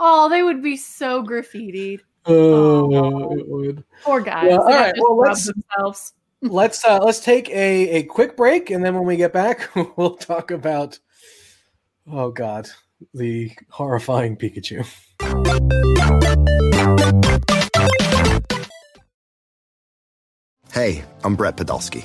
Oh, 0.03 0.31
they 0.31 0.43
would 0.43 0.63
be 0.63 0.79
so 0.79 1.23
graffitied. 1.23 2.01
Oh, 2.25 2.95
oh 2.95 3.37
it 3.37 3.47
would. 3.47 3.85
Poor 4.03 4.23
guys. 4.23 4.47
Yeah, 4.49 4.57
all 4.57 4.65
right. 4.65 4.95
Well, 4.97 5.19
let's 5.19 5.45
themselves. 5.45 6.15
let's 6.41 6.83
uh, 6.87 7.01
let's 7.05 7.21
take 7.21 7.51
a, 7.51 7.91
a 7.91 8.03
quick 8.05 8.35
break, 8.35 8.71
and 8.71 8.83
then 8.83 8.95
when 8.95 9.05
we 9.05 9.19
get 9.19 9.35
back, 9.35 9.69
we'll 9.97 10.17
talk 10.17 10.51
about. 10.51 10.99
Oh 12.11 12.31
God, 12.31 12.71
the 13.13 13.53
horrifying 13.69 14.39
Pikachu. 14.39 14.87
Hey, 20.73 21.05
I'm 21.23 21.37
Brett 21.37 21.59
Podolsky 21.59 22.05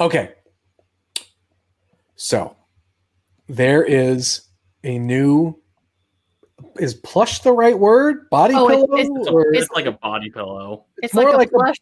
Okay. 0.00 0.30
So, 2.16 2.56
there 3.48 3.82
is 3.84 4.42
a 4.84 4.98
new. 4.98 5.58
Is 6.78 6.94
plush 6.94 7.40
the 7.40 7.52
right 7.52 7.78
word? 7.78 8.30
Body 8.30 8.54
Oh, 8.54 8.66
pillow, 8.68 8.84
it's- 8.98 9.08
It's, 9.14 9.28
a- 9.28 9.30
or 9.32 9.52
it's 9.54 9.70
like 9.72 9.86
a 9.86 9.92
body 9.92 10.30
pillow. 10.30 10.86
It's 11.02 11.12
more 11.12 11.24
like 11.24 11.34
a 11.34 11.36
like 11.36 11.48
a- 11.48 11.52
plush 11.52 11.76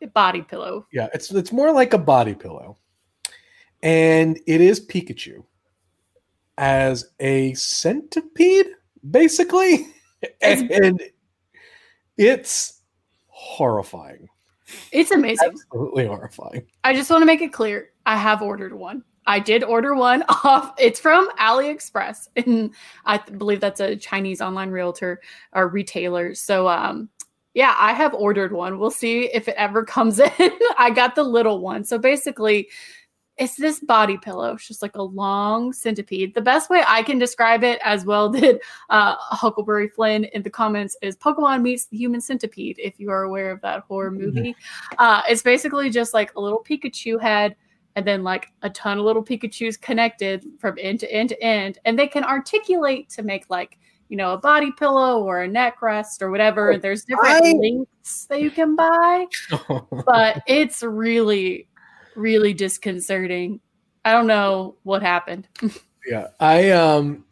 b- 0.00 0.06
body 0.14 0.42
pillow. 0.42 0.86
yeah, 0.92 1.08
it's 1.14 1.30
it's 1.32 1.52
more 1.52 1.72
like 1.72 1.94
a 1.94 1.98
body 1.98 2.34
pillow, 2.34 2.76
and 3.82 4.38
it 4.46 4.60
is 4.60 4.86
Pikachu 4.86 5.44
as 6.58 7.10
a 7.18 7.54
centipede, 7.54 8.66
basically, 9.10 9.88
and, 10.40 10.70
and 10.70 11.02
it's 12.16 12.75
horrifying, 13.36 14.28
It's 14.92 15.10
amazing. 15.10 15.50
absolutely 15.50 16.06
horrifying. 16.06 16.66
I 16.84 16.94
just 16.94 17.10
want 17.10 17.20
to 17.22 17.26
make 17.26 17.42
it 17.42 17.52
clear. 17.52 17.90
I 18.06 18.16
have 18.16 18.40
ordered 18.40 18.72
one. 18.72 19.04
I 19.26 19.40
did 19.40 19.62
order 19.62 19.94
one 19.94 20.22
off. 20.28 20.72
It's 20.78 20.98
from 21.00 21.28
AliExpress, 21.38 22.28
and 22.36 22.70
I 23.04 23.18
believe 23.18 23.60
that's 23.60 23.80
a 23.80 23.94
Chinese 23.96 24.40
online 24.40 24.70
realtor 24.70 25.20
or 25.52 25.68
retailer. 25.68 26.34
So, 26.34 26.66
um, 26.68 27.10
yeah, 27.52 27.74
I 27.78 27.92
have 27.92 28.14
ordered 28.14 28.52
one. 28.52 28.78
We'll 28.78 28.90
see 28.90 29.24
if 29.32 29.48
it 29.48 29.54
ever 29.58 29.84
comes 29.84 30.18
in. 30.38 30.50
I 30.78 30.90
got 30.90 31.14
the 31.14 31.24
little 31.24 31.60
one. 31.60 31.84
So 31.84 31.98
basically, 31.98 32.68
it's 33.38 33.56
this 33.56 33.80
body 33.80 34.16
pillow. 34.16 34.54
It's 34.54 34.66
just 34.66 34.82
like 34.82 34.96
a 34.96 35.02
long 35.02 35.72
centipede. 35.72 36.34
The 36.34 36.40
best 36.40 36.70
way 36.70 36.82
I 36.86 37.02
can 37.02 37.18
describe 37.18 37.62
it, 37.64 37.78
as 37.84 38.04
well 38.04 38.28
did 38.30 38.60
uh, 38.90 39.16
Huckleberry 39.18 39.88
Flynn 39.88 40.24
in 40.24 40.42
the 40.42 40.50
comments, 40.50 40.96
is 41.02 41.16
Pokemon 41.16 41.62
meets 41.62 41.86
the 41.86 41.96
human 41.96 42.20
centipede. 42.20 42.78
If 42.78 42.98
you 42.98 43.10
are 43.10 43.22
aware 43.22 43.50
of 43.50 43.60
that 43.60 43.82
horror 43.82 44.10
movie, 44.10 44.56
uh, 44.98 45.22
it's 45.28 45.42
basically 45.42 45.90
just 45.90 46.14
like 46.14 46.34
a 46.34 46.40
little 46.40 46.64
Pikachu 46.64 47.20
head, 47.20 47.56
and 47.94 48.06
then 48.06 48.22
like 48.22 48.48
a 48.62 48.70
ton 48.70 48.98
of 48.98 49.04
little 49.04 49.24
Pikachu's 49.24 49.76
connected 49.76 50.44
from 50.58 50.76
end 50.80 51.00
to 51.00 51.12
end 51.12 51.30
to 51.30 51.42
end, 51.42 51.78
and 51.84 51.98
they 51.98 52.08
can 52.08 52.24
articulate 52.24 53.10
to 53.10 53.22
make 53.22 53.48
like 53.50 53.78
you 54.08 54.16
know 54.16 54.32
a 54.32 54.38
body 54.38 54.72
pillow 54.78 55.22
or 55.22 55.42
a 55.42 55.48
neck 55.48 55.82
rest 55.82 56.22
or 56.22 56.30
whatever. 56.30 56.78
There's 56.78 57.04
different 57.04 57.44
I- 57.44 57.52
links 57.52 58.26
that 58.30 58.40
you 58.40 58.50
can 58.50 58.76
buy 58.76 59.26
but 60.06 60.42
it's 60.46 60.82
really 60.82 61.68
really 62.16 62.52
disconcerting 62.52 63.60
i 64.04 64.12
don't 64.12 64.26
know 64.26 64.76
what 64.82 65.02
happened 65.02 65.46
Yeah, 66.06 66.28
I 66.38 66.70
um, 66.70 67.24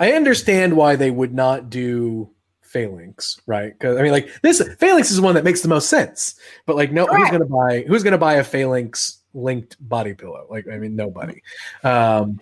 I 0.00 0.12
understand 0.12 0.76
why 0.76 0.96
they 0.96 1.10
would 1.10 1.34
not 1.34 1.68
do 1.68 2.30
Falinks, 2.64 3.40
right? 3.46 3.72
Because 3.72 3.98
I 3.98 4.02
mean, 4.02 4.12
like 4.12 4.30
this 4.42 4.62
Falinks 4.62 5.10
is 5.10 5.20
one 5.20 5.34
that 5.34 5.44
makes 5.44 5.60
the 5.60 5.68
most 5.68 5.90
sense. 5.90 6.36
But 6.66 6.76
like, 6.76 6.90
no, 6.90 7.06
who's 7.06 7.30
gonna 7.30 7.44
buy? 7.44 7.84
Who's 7.86 8.02
gonna 8.02 8.18
buy 8.18 8.34
a 8.34 8.44
Falinks 8.44 9.18
linked 9.34 9.76
body 9.86 10.14
pillow? 10.14 10.46
Like, 10.48 10.66
I 10.68 10.78
mean, 10.78 10.96
nobody. 10.96 11.42
Um, 11.84 12.40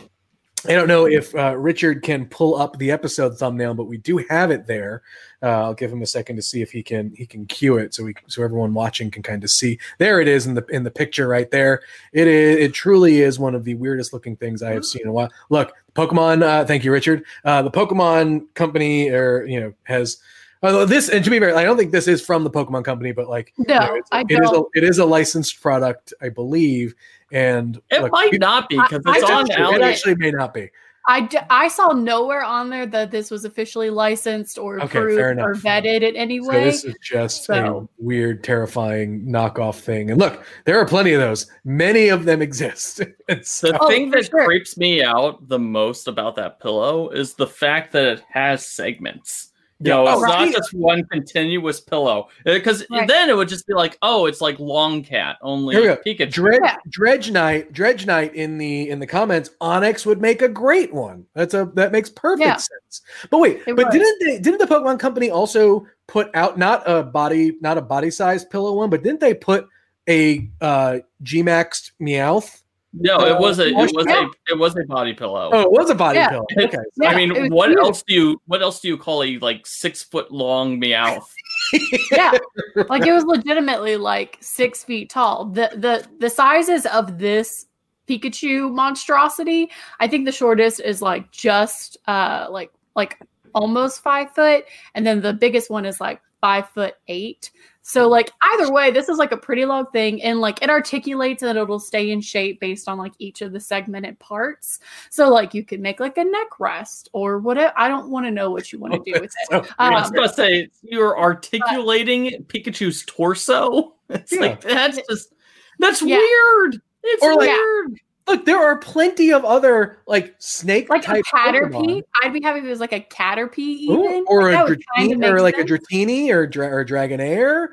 I 0.69 0.73
don't 0.73 0.89
know 0.89 1.07
if 1.07 1.35
uh, 1.35 1.57
Richard 1.57 2.03
can 2.03 2.27
pull 2.27 2.57
up 2.57 2.79
the 2.79 2.91
episode 2.91 3.39
thumbnail, 3.39 3.75
but 3.75 3.85
we 3.85 3.99
do 3.99 4.25
have 4.31 4.51
it 4.51 4.67
there. 4.67 5.03
Uh, 5.42 5.64
I'll 5.64 5.75
give 5.75 5.92
him 5.92 6.03
a 6.03 6.07
second 6.07 6.37
to 6.37 6.42
see 6.42 6.62
if 6.62 6.72
he 6.72 6.83
can 6.83 7.12
he 7.14 7.27
can 7.27 7.46
cue 7.46 7.77
it 7.77 7.94
so 7.94 8.05
we 8.05 8.14
so 8.27 8.42
everyone 8.42 8.72
watching 8.75 9.11
can 9.11 9.22
kind 9.22 9.44
of 9.44 9.51
see. 9.51 9.79
There 9.99 10.20
it 10.20 10.29
is 10.29 10.46
in 10.46 10.55
the 10.55 10.64
in 10.66 10.83
the 10.83 10.90
picture 10.90 11.29
right 11.29 11.51
there. 11.51 11.83
It 12.12 12.27
is 12.27 12.57
it 12.57 12.75
truly 12.75 13.20
is 13.20 13.38
one 13.38 13.55
of 13.55 13.64
the 13.64 13.75
weirdest 13.75 14.12
looking 14.12 14.37
things 14.37 14.62
I 14.62 14.72
have 14.72 14.85
seen 14.85 15.03
in 15.03 15.09
a 15.09 15.12
while. 15.12 15.31
Look, 15.51 15.75
Pokemon. 15.94 16.42
Uh, 16.42 16.64
thank 16.64 16.85
you, 16.85 16.92
Richard. 16.92 17.25
Uh, 17.44 17.62
the 17.62 17.70
Pokemon 17.70 18.53
Company, 18.55 19.11
or 19.11 19.44
you 19.44 19.61
know, 19.61 19.72
has. 19.85 20.18
Although 20.62 20.87
this, 20.87 21.11
and 21.11 21.22
to 21.22 21.31
be 21.31 21.38
fair, 21.38 21.55
I 21.55 21.64
don't 21.64 21.77
think 21.77 21.92
this 21.92 22.09
is 22.09 22.25
from 22.25 22.42
the 22.42 22.51
Pokemon 22.51 22.85
Company, 22.85 23.12
but 23.12 23.29
like, 23.29 23.53
no 23.59 23.75
you 23.75 23.81
know, 23.81 23.96
it's- 23.96 24.09
i 24.11 24.20
it 24.22 24.31
is 24.31 24.38
a 24.38 24.53
don't 24.53 24.68
it 24.75 24.85
is 24.85 24.99
a 24.99 25.05
licensed 25.05 25.61
product, 25.61 26.14
I 26.22 26.31
believe, 26.31 26.94
and 27.31 27.81
It 27.90 28.01
look, 28.01 28.12
might 28.12 28.38
not 28.40 28.68
be 28.68 28.77
because 28.77 29.03
it's 29.07 29.25
I 29.25 29.35
on 29.35 29.75
it 29.75 29.83
actually 29.83 30.14
may 30.16 30.31
not 30.31 30.55
be. 30.55 30.70
I, 31.09 31.21
d- 31.21 31.38
I 31.51 31.69
saw 31.69 31.92
nowhere 31.92 32.42
on 32.42 32.69
there 32.69 32.85
that 32.87 33.12
this 33.12 33.31
was 33.31 33.45
officially 33.45 33.90
licensed 33.90 34.59
or 34.59 34.81
Okay, 34.81 34.99
approved 34.99 35.16
fair 35.19 35.40
or 35.40 35.55
vetted 35.55 36.03
in 36.03 36.16
any 36.16 36.40
So 36.42 36.49
way 36.49 36.64
this 36.64 36.85
is 36.85 36.97
just 37.01 37.45
So- 37.45 37.88
a 37.99 38.03
weird, 38.03 38.42
terrifying 38.42 39.25
knockoff 39.25 39.79
thing. 39.81 40.11
And 40.11 40.19
look, 40.19 40.45
there 40.64 40.79
are 40.81 40.85
plenty 40.85 41.12
of 41.12 41.21
those. 41.21 41.47
Many 41.64 42.09
of 42.09 42.25
them 42.25 42.42
exist. 42.42 42.97
so, 43.42 43.69
The 43.73 43.79
Oh, 43.81 43.88
thing 43.88 44.11
for 44.11 44.19
that 44.21 44.31
sure. 44.31 44.45
creeps 44.47 44.77
me 44.77 45.03
out 45.05 45.49
the 45.49 45.59
most 45.61 46.09
about 46.09 46.35
that 46.37 46.59
pillow 46.61 47.09
is 47.11 47.35
the 47.35 47.47
fact 47.47 47.92
that 47.92 48.05
it 48.07 48.23
has 48.31 48.66
segments. 48.66 49.53
You 49.81 49.91
know, 49.91 50.07
it's 50.09 50.17
Oh, 50.17 50.21
not 50.23 50.29
right. 50.39 50.53
just 50.53 50.73
one 50.73 51.05
continuous 51.05 51.81
pillow. 51.81 52.29
Because 52.47 52.87
Right. 52.91 53.07
then 53.07 53.29
it 53.29 53.37
would 53.37 53.49
just 53.49 53.67
be 53.67 53.75
like, 53.75 53.99
oh, 54.01 54.25
it's 54.25 54.41
like 54.41 54.59
Long 54.59 55.03
Cat, 55.03 55.37
only 55.43 55.75
Here 55.75 55.83
we 55.83 55.89
go. 55.89 56.25
Pikachu. 56.25 56.31
Dredge, 56.33 56.61
Yeah. 56.65 56.77
Dredge 56.89 57.31
Knight, 57.31 57.73
Dredge 57.75 58.07
Knight 58.07 58.35
in 58.35 58.57
the 58.57 58.89
in 58.89 59.01
the 59.01 59.07
comments, 59.07 59.51
Onix 59.61 60.07
would 60.07 60.21
make 60.21 60.41
a 60.41 60.49
great 60.49 60.95
one. 60.95 61.27
That's 61.35 61.53
a 61.53 61.71
that 61.75 61.93
makes 61.93 62.09
perfect 62.09 62.47
Yeah. 62.47 62.57
sense. 62.57 63.03
But 63.31 63.39
wait, 63.39 63.61
It 63.67 63.77
but 63.77 63.85
would. 63.87 63.93
didn't 63.93 64.19
they 64.21 64.39
didn't 64.39 64.59
the 64.61 64.67
Pokemon 64.67 64.99
Company 64.99 65.31
also 65.31 65.87
put 66.07 66.31
out 66.35 66.57
not 66.57 66.83
a 66.89 67.03
body 67.03 67.59
not 67.61 67.77
a 67.77 67.83
body 67.83 68.11
size 68.11 68.47
pillow 68.47 68.73
one, 68.73 68.89
but 68.89 69.03
didn't 69.03 69.21
they 69.21 69.35
put 69.35 69.67
a 70.09 70.49
uh 70.62 71.01
G 71.23 71.43
Maxed 71.43 71.91
Meowth? 72.01 72.62
No, 72.98 73.20
it 73.26 73.38
was 73.38 73.59
a 73.59 73.68
it 73.68 73.74
was 73.74 74.06
a 74.06 74.28
it 74.48 74.59
was 74.59 74.76
a 74.76 74.85
body 74.85 75.12
pillow. 75.12 75.50
Oh, 75.52 75.62
it 75.62 75.70
was 75.70 75.90
a 75.90 75.94
body 75.94 76.18
Yeah. 76.18 76.30
pillow. 76.30 76.46
Okay. 76.59 76.78
Yeah, 76.96 77.11
I 77.11 77.14
mean, 77.16 77.50
what 77.52 77.68
huge. 77.68 77.78
else 77.78 78.02
do 78.06 78.14
you 78.14 78.42
what 78.46 78.62
else 78.62 78.80
do 78.80 78.88
you 78.88 78.96
call 78.96 79.22
a 79.22 79.38
like 79.38 79.66
six 79.66 80.02
foot 80.02 80.32
long 80.32 80.78
meow? 80.78 81.24
yeah 82.12 82.32
like 82.88 83.06
it 83.06 83.12
was 83.12 83.24
legitimately 83.24 83.96
like 83.96 84.38
six 84.40 84.85
feet 84.85 85.11
tall 85.11 85.46
the 85.46 85.70
the 85.74 86.06
the 86.20 86.30
sizes 86.30 86.87
of 86.87 87.18
this 87.18 87.66
pikachu 88.09 88.72
monstrosity 88.72 89.68
i 89.98 90.06
think 90.06 90.24
the 90.24 90.32
shortest 90.32 90.80
is 90.80 91.02
like 91.02 91.30
just 91.32 91.96
uh 92.06 92.46
like 92.50 92.70
like 92.94 93.18
almost 93.54 94.02
five 94.02 94.30
foot 94.32 94.64
and 94.94 95.06
then 95.06 95.20
the 95.20 95.32
biggest 95.32 95.70
one 95.70 95.85
is 95.85 96.00
like 96.00 96.20
five 96.40 96.68
foot 96.70 96.94
eight 97.09 97.50
so 97.88 98.09
like 98.09 98.33
either 98.42 98.72
way 98.72 98.90
this 98.90 99.09
is 99.09 99.16
like 99.16 99.31
a 99.31 99.37
pretty 99.37 99.64
long 99.64 99.87
thing 99.92 100.20
and 100.25 100.40
like 100.40 100.61
it 100.61 100.68
articulates 100.68 101.44
and 101.44 101.57
it'll 101.57 101.79
stay 101.79 102.11
in 102.11 102.20
shape 102.20 102.59
based 102.59 102.88
on 102.88 102.99
like 102.99 103.12
each 103.20 103.42
of 103.42 103.53
the 103.53 103.61
segmented 103.61 104.18
parts 104.18 104.81
so 105.09 105.29
like 105.29 105.55
you 105.55 105.62
could 105.62 105.79
make 105.79 106.01
like 106.01 106.18
a 106.18 106.25
neck 106.25 106.59
rest 106.59 107.09
or 107.12 107.38
whatever 107.38 107.72
i 107.77 107.87
don't 107.87 108.11
want 108.11 108.27
to 108.27 108.33
know 108.33 108.51
what 108.51 108.72
you 108.72 108.81
want 108.81 108.92
to 108.92 108.99
do 109.12 109.12
with 109.20 109.31
it 109.31 109.49
So, 109.51 109.64
I 109.79 109.90
was 109.90 110.09
Um, 110.09 110.14
gonna 110.14 110.29
say 110.33 110.68
you're 110.83 111.16
articulating 111.16 112.44
Pikachu's 112.49 113.05
torso. 113.07 113.94
It's 114.11 114.33
Yeah. 114.33 114.40
like 114.40 114.61
that's 114.62 114.99
just 115.09 115.33
that's 115.79 116.01
Yeah. 116.03 116.18
weird. 116.18 116.81
It's 117.05 117.22
Or, 117.22 117.35
like- 117.37 117.51
weird. 117.51 118.01
Look, 118.27 118.45
there 118.45 118.59
are 118.59 118.77
plenty 118.79 119.33
of 119.33 119.45
other 119.45 119.99
like 120.07 120.35
snake 120.39 120.89
like 120.89 121.07
a 121.09 121.23
caterpie. 121.23 122.03
I'd 122.23 122.33
be 122.33 122.41
happy 122.43 122.59
if 122.61 122.65
it 122.65 122.69
was 122.69 122.81
like 122.81 122.93
a 122.93 123.01
caterpie, 123.01 123.89
Ooh, 123.89 124.05
even 124.05 124.25
or 124.29 124.53
Like, 124.53 124.69
a 124.69 124.75
that 124.75 124.79
Dratini, 124.99 125.25
or 125.31 125.41
like 125.41 125.57
sense. 125.57 125.71
a 125.71 125.75
Dratini 125.75 126.31
or 126.33 126.47
dra- 126.47 126.69
or 126.71 126.85
Dragonair. 126.85 127.69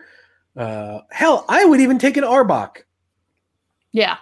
Uh, 0.55 0.99
hell, 1.11 1.45
I 1.49 1.65
would 1.65 1.79
even 1.81 1.97
take 1.97 2.15
an 2.17 2.23
Arbok. 2.23 2.77
Yeah, 3.91 4.17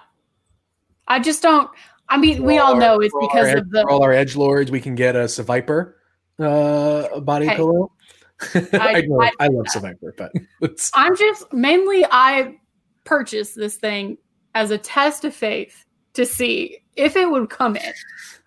I 1.08 1.20
just 1.20 1.42
don't. 1.42 1.70
I 2.10 2.18
mean, 2.18 2.44
we 2.44 2.58
For 2.58 2.64
all 2.64 2.74
our- 2.74 2.80
know 2.80 3.00
it's 3.00 3.14
because 3.20 3.50
our 3.50 3.58
of 3.58 3.70
the. 3.72 3.86
all 3.88 4.04
our 4.04 4.12
edge 4.14 4.36
lords, 4.36 4.72
we 4.72 4.82
can 4.82 4.96
get 4.96 5.16
a 5.16 5.26
Seviper 5.26 5.94
uh, 6.40 7.20
body 7.22 7.48
Hey. 7.48 7.56
pillow. 7.56 7.92
I, 8.56 8.68
I- 8.74 9.02
know, 9.02 9.22
I- 9.22 9.32
I, 9.40 9.48
love 9.48 9.66
Seviper, 9.68 10.12
but 10.18 10.32
it's 10.62 10.90
I'm 10.94 11.16
just 11.16 11.52
mainly 11.54 12.06
I 12.10 12.56
purchased 13.04 13.56
this 13.56 13.76
thing 13.76 14.18
as 14.56 14.72
a 14.72 14.78
test 14.78 15.24
of 15.26 15.34
faith 15.36 15.86
to 16.14 16.26
see 16.26 16.80
if 16.96 17.16
it 17.16 17.30
would 17.30 17.50
come 17.50 17.76
in. 17.76 17.94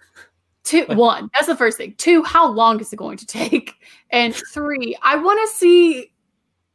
Two, 0.64 0.87
one, 0.87 1.29
that's 1.35 1.46
the 1.46 1.57
first 1.57 1.77
thing. 1.77 1.94
Two, 1.98 2.22
how 2.22 2.48
long 2.48 2.81
is 2.81 2.90
it 2.92 2.96
going 2.96 3.18
to 3.18 3.27
take? 3.27 3.72
And 4.11 4.33
three, 4.53 4.96
I 5.03 5.16
want 5.16 5.40
to 5.48 5.57
see. 5.57 6.12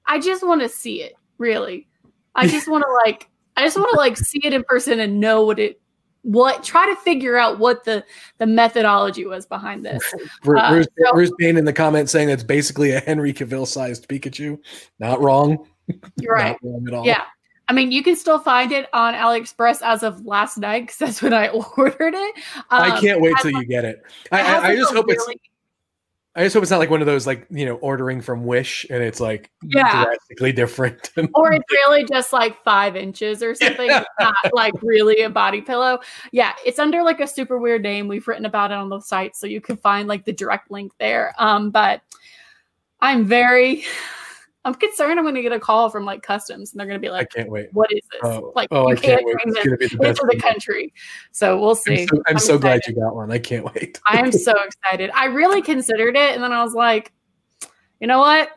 I 0.06 0.20
just 0.20 0.46
want 0.46 0.60
to 0.60 0.68
see 0.68 1.04
it. 1.04 1.14
Really, 1.38 1.88
I 2.36 2.48
just 2.48 2.68
want 2.68 2.84
to 2.86 2.92
like. 3.06 3.30
I 3.56 3.64
just 3.64 3.78
want 3.78 3.90
to 3.92 3.98
like 3.98 4.18
see 4.18 4.42
it 4.44 4.52
in 4.52 4.62
person 4.66 5.00
and 5.00 5.22
know 5.22 5.46
what 5.46 5.58
it. 5.58 5.80
What 6.24 6.64
try 6.66 6.86
to 6.94 6.98
figure 6.98 7.38
out 7.38 7.58
what 7.58 7.86
the 7.86 8.04
the 8.40 8.46
methodology 8.46 9.26
was 9.26 9.46
behind 9.46 9.86
this. 9.86 10.04
Uh, 10.44 10.70
Bruce, 10.70 10.88
so- 10.98 11.14
Bruce 11.14 11.32
Payne 11.40 11.56
in 11.56 11.64
the 11.64 11.72
comments 11.72 12.12
saying 12.12 12.28
that's 12.28 12.44
basically 12.44 12.92
a 12.92 13.00
Henry 13.00 13.32
Cavill 13.32 13.66
sized 13.66 14.10
Pikachu. 14.10 14.58
Not 15.00 15.22
wrong. 15.22 15.66
You're 16.18 16.34
right. 16.34 16.58
Not 16.62 16.72
wrong 16.74 16.88
at 16.90 16.94
all. 16.94 17.06
Yeah. 17.06 17.24
I 17.70 17.74
mean, 17.74 17.92
you 17.92 18.02
can 18.04 18.16
still 18.16 18.40
find 18.40 18.72
it 18.72 18.88
on 18.94 19.14
AliExpress 19.14 19.84
as 19.84 20.02
of 20.02 20.26
last 20.26 20.58
night 20.58 20.82
because 20.88 20.98
that's 20.98 21.22
when 21.22 21.34
I 21.34 21.48
ordered 21.78 22.16
it. 22.16 22.36
I 22.72 22.90
Um, 22.90 23.00
can't 23.00 23.22
wait 23.22 23.36
till 23.42 23.52
has, 23.54 23.62
you 23.62 23.66
get 23.68 23.86
it. 23.86 24.02
I, 24.32 24.42
I, 24.42 24.68
I 24.70 24.76
just 24.76 24.92
hope 24.92 25.06
it's. 25.08 25.26
I 26.36 26.44
just 26.44 26.54
hope 26.54 26.62
it's 26.64 26.72
not 26.72 26.78
like 26.80 26.90
one 26.92 27.02
of 27.02 27.06
those 27.08 27.28
like 27.28 27.48
you 27.50 27.66
know 27.66 27.76
ordering 27.76 28.22
from 28.22 28.46
Wish 28.46 28.86
and 28.90 29.04
it's 29.04 29.20
like 29.20 29.52
Yeah. 29.64 30.06
drastically 30.06 30.52
different. 30.52 31.12
or 31.36 31.54
it's 31.54 31.66
really 31.72 32.06
just 32.06 32.34
like 32.34 32.64
five 32.64 32.96
inches 32.96 33.44
or 33.44 33.54
something. 33.56 33.90
It's 33.90 34.06
not 34.20 34.36
like 34.54 34.74
really 34.82 35.22
a 35.24 35.30
body 35.30 35.62
pillow. 35.62 36.00
Yeah, 36.32 36.54
it's 36.66 36.80
under 36.80 37.04
like 37.04 37.20
a 37.20 37.28
super 37.28 37.58
weird 37.60 37.84
name. 37.84 38.08
We've 38.08 38.28
written 38.28 38.46
about 38.46 38.72
it 38.72 38.76
on 38.76 38.90
the 38.90 39.00
site, 39.00 39.36
so 39.36 39.48
you 39.48 39.62
can 39.62 39.78
find 39.78 40.08
like 40.08 40.26
the 40.26 40.34
direct 40.34 40.72
link 40.72 40.92
there. 41.00 41.34
Um, 41.38 41.72
but 41.72 42.02
I'm 43.02 43.26
very, 43.26 43.84
I'm 44.66 44.74
concerned 44.74 45.18
I'm 45.18 45.26
going 45.26 45.36
to 45.36 45.42
get 45.42 45.54
a 45.54 45.60
call 45.60 45.90
from 45.90 46.04
like 46.06 46.22
customs 46.22 46.72
and 46.72 46.80
they're 46.80 46.88
going 46.88 47.00
to 47.00 47.06
be 47.06 47.10
like, 47.10 47.30
I 47.34 47.40
can't 47.40 47.50
wait. 47.50 47.70
"What 47.72 47.92
is 47.94 48.02
this? 48.12 48.22
Oh, 48.24 48.52
like, 48.56 48.68
oh, 48.72 48.90
you 48.90 48.96
I 48.96 49.00
can't 49.00 49.26
wait. 49.26 49.36
bring 49.36 49.54
this 49.54 49.64
gonna 49.64 49.78
be 49.78 49.88
the 49.88 50.08
into 50.08 50.28
the 50.30 50.40
country." 50.40 50.94
So 51.32 51.60
we'll 51.60 51.76
see. 51.76 52.02
I'm 52.02 52.08
so, 52.08 52.24
I'm 52.28 52.40
so 52.40 52.58
glad 52.58 52.82
you 52.86 52.94
got 52.94 53.16
one. 53.16 53.32
I 53.32 53.40
can't 53.40 53.64
wait. 53.74 54.00
I 54.08 54.20
am 54.20 54.32
so 54.32 54.54
excited. 54.66 55.12
I 55.14 55.26
really 55.26 55.62
considered 55.62 56.16
it, 56.16 56.36
and 56.36 56.44
then 56.44 56.52
I 56.52 56.62
was 56.64 56.74
like, 56.74 57.14
"You 58.02 58.08
know 58.08 58.20
what? 58.20 58.50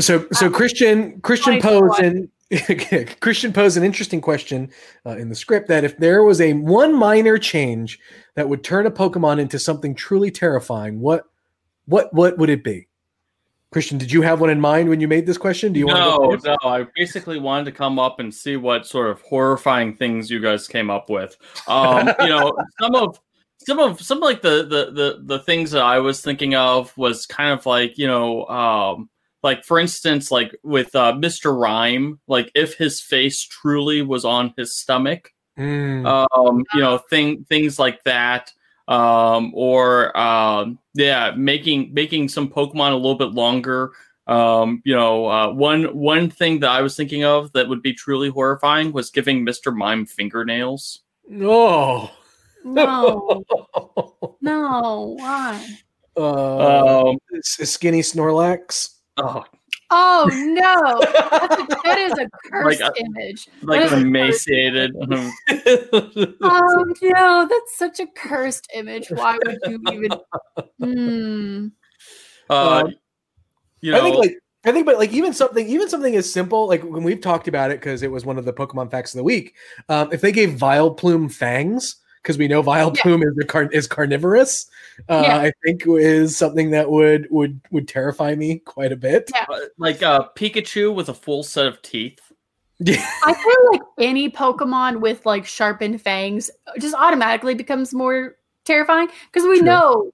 So 0.00 0.26
so 0.32 0.46
Um, 0.46 0.52
Christian 0.52 1.20
Christian 1.20 1.60
24. 1.60 1.88
posed 1.88 2.00
an 2.00 2.30
Christian 3.20 3.52
posed 3.52 3.76
an 3.76 3.82
interesting 3.84 4.20
question 4.20 4.70
uh, 5.04 5.16
in 5.16 5.28
the 5.28 5.34
script 5.34 5.68
that 5.68 5.84
if 5.84 5.96
there 5.96 6.22
was 6.22 6.40
a 6.40 6.52
one 6.54 6.94
minor 6.94 7.38
change 7.38 7.98
that 8.34 8.48
would 8.48 8.62
turn 8.62 8.86
a 8.86 8.90
Pokemon 8.90 9.40
into 9.40 9.58
something 9.58 9.94
truly 9.94 10.30
terrifying, 10.30 11.00
what 11.00 11.24
what 11.86 12.12
what 12.12 12.36
would 12.38 12.50
it 12.50 12.62
be? 12.62 12.88
Christian, 13.76 13.98
did 13.98 14.10
you 14.10 14.22
have 14.22 14.40
one 14.40 14.48
in 14.48 14.58
mind 14.58 14.88
when 14.88 15.00
you 15.00 15.06
made 15.06 15.26
this 15.26 15.36
question? 15.36 15.74
Do 15.74 15.78
you 15.78 15.86
want 15.86 15.98
to 15.98 16.48
go 16.48 16.56
no. 16.62 16.70
I 16.70 16.86
basically 16.96 17.38
wanted 17.38 17.66
to 17.66 17.72
come 17.72 17.98
up 17.98 18.20
and 18.20 18.34
see 18.34 18.56
what 18.56 18.86
sort 18.86 19.10
of 19.10 19.20
horrifying 19.20 19.94
things 19.94 20.30
you 20.30 20.40
guys 20.40 20.66
came 20.66 20.88
up 20.88 21.10
with. 21.10 21.36
Um, 21.68 22.08
you 22.20 22.28
know, 22.28 22.56
some 22.80 22.94
of 22.94 23.20
some 23.58 23.78
of 23.78 24.00
some 24.00 24.20
like 24.20 24.40
the, 24.40 24.62
the 24.62 24.92
the 24.92 25.20
the 25.24 25.38
things 25.40 25.72
that 25.72 25.82
I 25.82 25.98
was 25.98 26.22
thinking 26.22 26.54
of 26.54 26.96
was 26.96 27.26
kind 27.26 27.50
of 27.50 27.66
like 27.66 27.98
you 27.98 28.06
know, 28.06 28.46
um, 28.46 29.10
like 29.42 29.62
for 29.62 29.78
instance, 29.78 30.30
like 30.30 30.56
with 30.62 30.96
uh, 30.96 31.12
Mr. 31.12 31.54
Rime, 31.54 32.18
like 32.26 32.50
if 32.54 32.78
his 32.78 33.02
face 33.02 33.42
truly 33.42 34.00
was 34.00 34.24
on 34.24 34.54
his 34.56 34.74
stomach, 34.74 35.34
Mm, 35.58 36.06
um, 36.06 36.64
you 36.72 36.80
know, 36.80 36.96
thing 37.10 37.44
things 37.44 37.78
like 37.78 38.02
that. 38.04 38.52
Um, 38.88 39.50
or 39.54 40.16
um, 40.16 40.78
yeah, 40.94 41.32
making 41.36 41.92
making 41.92 42.28
some 42.28 42.48
Pokemon 42.48 42.92
a 42.92 42.96
little 42.96 43.16
bit 43.16 43.32
longer. 43.32 43.92
Um, 44.28 44.82
you 44.84 44.94
know, 44.94 45.26
uh, 45.26 45.52
one 45.52 45.84
one 45.96 46.30
thing 46.30 46.60
that 46.60 46.70
I 46.70 46.82
was 46.82 46.96
thinking 46.96 47.24
of 47.24 47.52
that 47.52 47.68
would 47.68 47.82
be 47.82 47.92
truly 47.92 48.28
horrifying 48.28 48.92
was 48.92 49.10
giving 49.10 49.44
Mr. 49.46 49.74
Mime 49.74 50.06
fingernails. 50.06 51.02
No, 51.28 52.10
No, 52.64 53.44
no, 54.40 55.16
why? 55.18 55.76
Uh, 56.16 57.08
Um, 57.10 57.18
skinny 57.42 58.00
Snorlax. 58.00 58.90
oh, 59.16 59.44
Oh 59.90 60.28
no, 60.32 61.00
That's 61.30 61.60
a, 61.60 61.66
that 61.84 61.98
is 61.98 62.18
a 62.18 62.28
cursed 62.50 62.82
uh, 62.82 62.90
image. 62.96 63.48
like 63.62 63.82
That 63.82 63.86
is 63.86 64.02
emaciated. 64.02 64.96
Oh 66.42 66.94
no, 67.02 67.46
that's 67.48 67.78
such 67.78 68.00
a 68.00 68.06
cursed 68.06 68.68
image. 68.74 69.08
Why 69.10 69.38
would 69.44 69.58
you 69.66 69.80
even? 69.92 70.10
Hmm. 70.78 71.68
uh, 72.50 72.82
Um, 72.84 72.94
you 73.80 73.92
know, 73.92 73.98
I 73.98 74.02
think 74.02 74.16
like 74.16 74.38
I 74.64 74.72
think, 74.72 74.84
but 74.84 74.98
like 74.98 75.12
even 75.12 75.32
something, 75.32 75.66
even 75.66 75.88
something 75.88 76.16
as 76.16 76.30
simple 76.32 76.66
like 76.66 76.82
when 76.82 77.04
we've 77.04 77.20
talked 77.20 77.48
about 77.48 77.70
it 77.70 77.80
because 77.80 78.02
it 78.02 78.10
was 78.10 78.24
one 78.24 78.36
of 78.36 78.44
the 78.44 78.52
Pokemon 78.52 78.90
facts 78.90 79.14
of 79.14 79.18
the 79.18 79.24
week. 79.24 79.54
Um, 79.88 80.12
if 80.12 80.20
they 80.20 80.32
gave 80.32 80.50
Vileplume 80.58 81.32
fangs, 81.32 81.96
because 82.26 82.38
we 82.38 82.48
know 82.48 82.60
Vileplume 82.60 83.22
is 83.24 83.36
the 83.36 83.44
car- 83.44 83.70
is 83.70 83.86
carnivorous, 83.86 84.68
uh, 85.08 85.22
Yeah. 85.24 85.36
I 85.38 85.52
think 85.64 85.82
is 85.86 86.36
something 86.36 86.70
that 86.72 86.90
would 86.90 87.28
would 87.30 87.60
would 87.70 87.86
terrify 87.86 88.34
me 88.34 88.58
quite 88.58 88.90
a 88.90 88.96
bit. 88.96 89.30
Yeah. 89.32 89.44
uh, 89.48 89.60
like 89.78 90.02
uh, 90.02 90.26
Pikachu 90.34 90.92
with 90.92 91.08
a 91.08 91.14
full 91.14 91.44
set 91.44 91.66
of 91.66 91.80
teeth. 91.82 92.18
I 92.88 93.32
feel 93.32 93.70
like 93.72 93.82
any 94.00 94.28
Pokemon 94.28 95.00
with 95.00 95.24
like 95.24 95.46
sharpened 95.46 96.02
fangs 96.02 96.50
just 96.80 96.96
automatically 96.96 97.54
becomes 97.54 97.94
more 97.94 98.34
terrifying 98.64 99.08
because 99.32 99.48
we 99.48 99.58
True. 99.58 99.66
know 99.66 100.10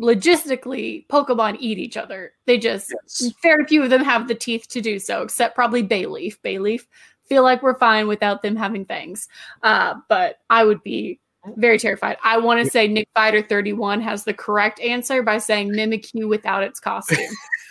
logistically 0.00 1.06
Pokemon 1.08 1.58
eat 1.60 1.78
each 1.78 1.98
other. 1.98 2.32
They 2.46 2.56
just 2.56 2.94
Yes. 3.06 3.32
very 3.42 3.66
few 3.66 3.82
of 3.82 3.90
them 3.90 4.02
have 4.02 4.28
the 4.28 4.34
teeth 4.34 4.66
to 4.68 4.80
do 4.80 4.98
so, 4.98 5.22
except 5.22 5.54
probably 5.54 5.82
Bayleef. 5.86 6.38
Bayleef 6.42 6.86
feel 7.28 7.42
like 7.42 7.62
we're 7.62 7.78
fine 7.78 8.08
without 8.08 8.42
them 8.42 8.56
having 8.56 8.84
fangs. 8.84 9.28
Uh, 9.62 9.94
but 10.08 10.38
I 10.50 10.64
would 10.64 10.82
be 10.82 11.20
very 11.56 11.78
terrified. 11.78 12.16
I 12.22 12.38
want 12.38 12.64
to 12.64 12.70
say 12.70 12.88
Nick 12.88 13.08
Fighter 13.14 13.42
31 13.42 14.00
has 14.00 14.24
the 14.24 14.34
correct 14.34 14.80
answer 14.80 15.22
by 15.22 15.38
saying 15.38 15.70
Mimikyu 15.70 16.28
without 16.28 16.62
its 16.62 16.80
costume. 16.80 17.18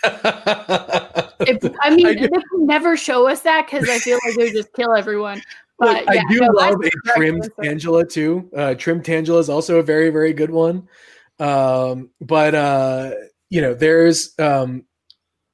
If, 1.40 1.58
I 1.80 1.90
mean, 1.90 2.06
I 2.06 2.14
they 2.14 2.28
can 2.28 2.66
never 2.66 2.96
show 2.96 3.28
us 3.28 3.42
that 3.42 3.66
because 3.66 3.88
I 3.88 3.98
feel 3.98 4.18
like 4.24 4.34
they 4.36 4.44
would 4.44 4.52
just 4.52 4.72
kill 4.72 4.94
everyone. 4.94 5.40
Look, 5.80 6.04
But 6.04 6.14
yeah, 6.14 6.22
I 6.26 6.32
do 6.32 6.40
no, 6.40 6.48
love 6.48 6.74
a 6.84 6.90
trimmed 7.16 7.44
answer. 7.64 7.88
Tangela 7.90 8.08
too. 8.08 8.50
Uh, 8.56 8.74
trimmed 8.74 9.04
Tangela 9.04 9.38
is 9.38 9.48
also 9.48 9.78
a 9.78 9.82
very, 9.82 10.10
very 10.10 10.32
good 10.32 10.50
one. 10.50 10.88
Um, 11.38 12.10
but 12.20 12.54
uh, 12.54 13.12
you 13.50 13.60
know, 13.60 13.74
there's 13.74 14.34
um, 14.38 14.84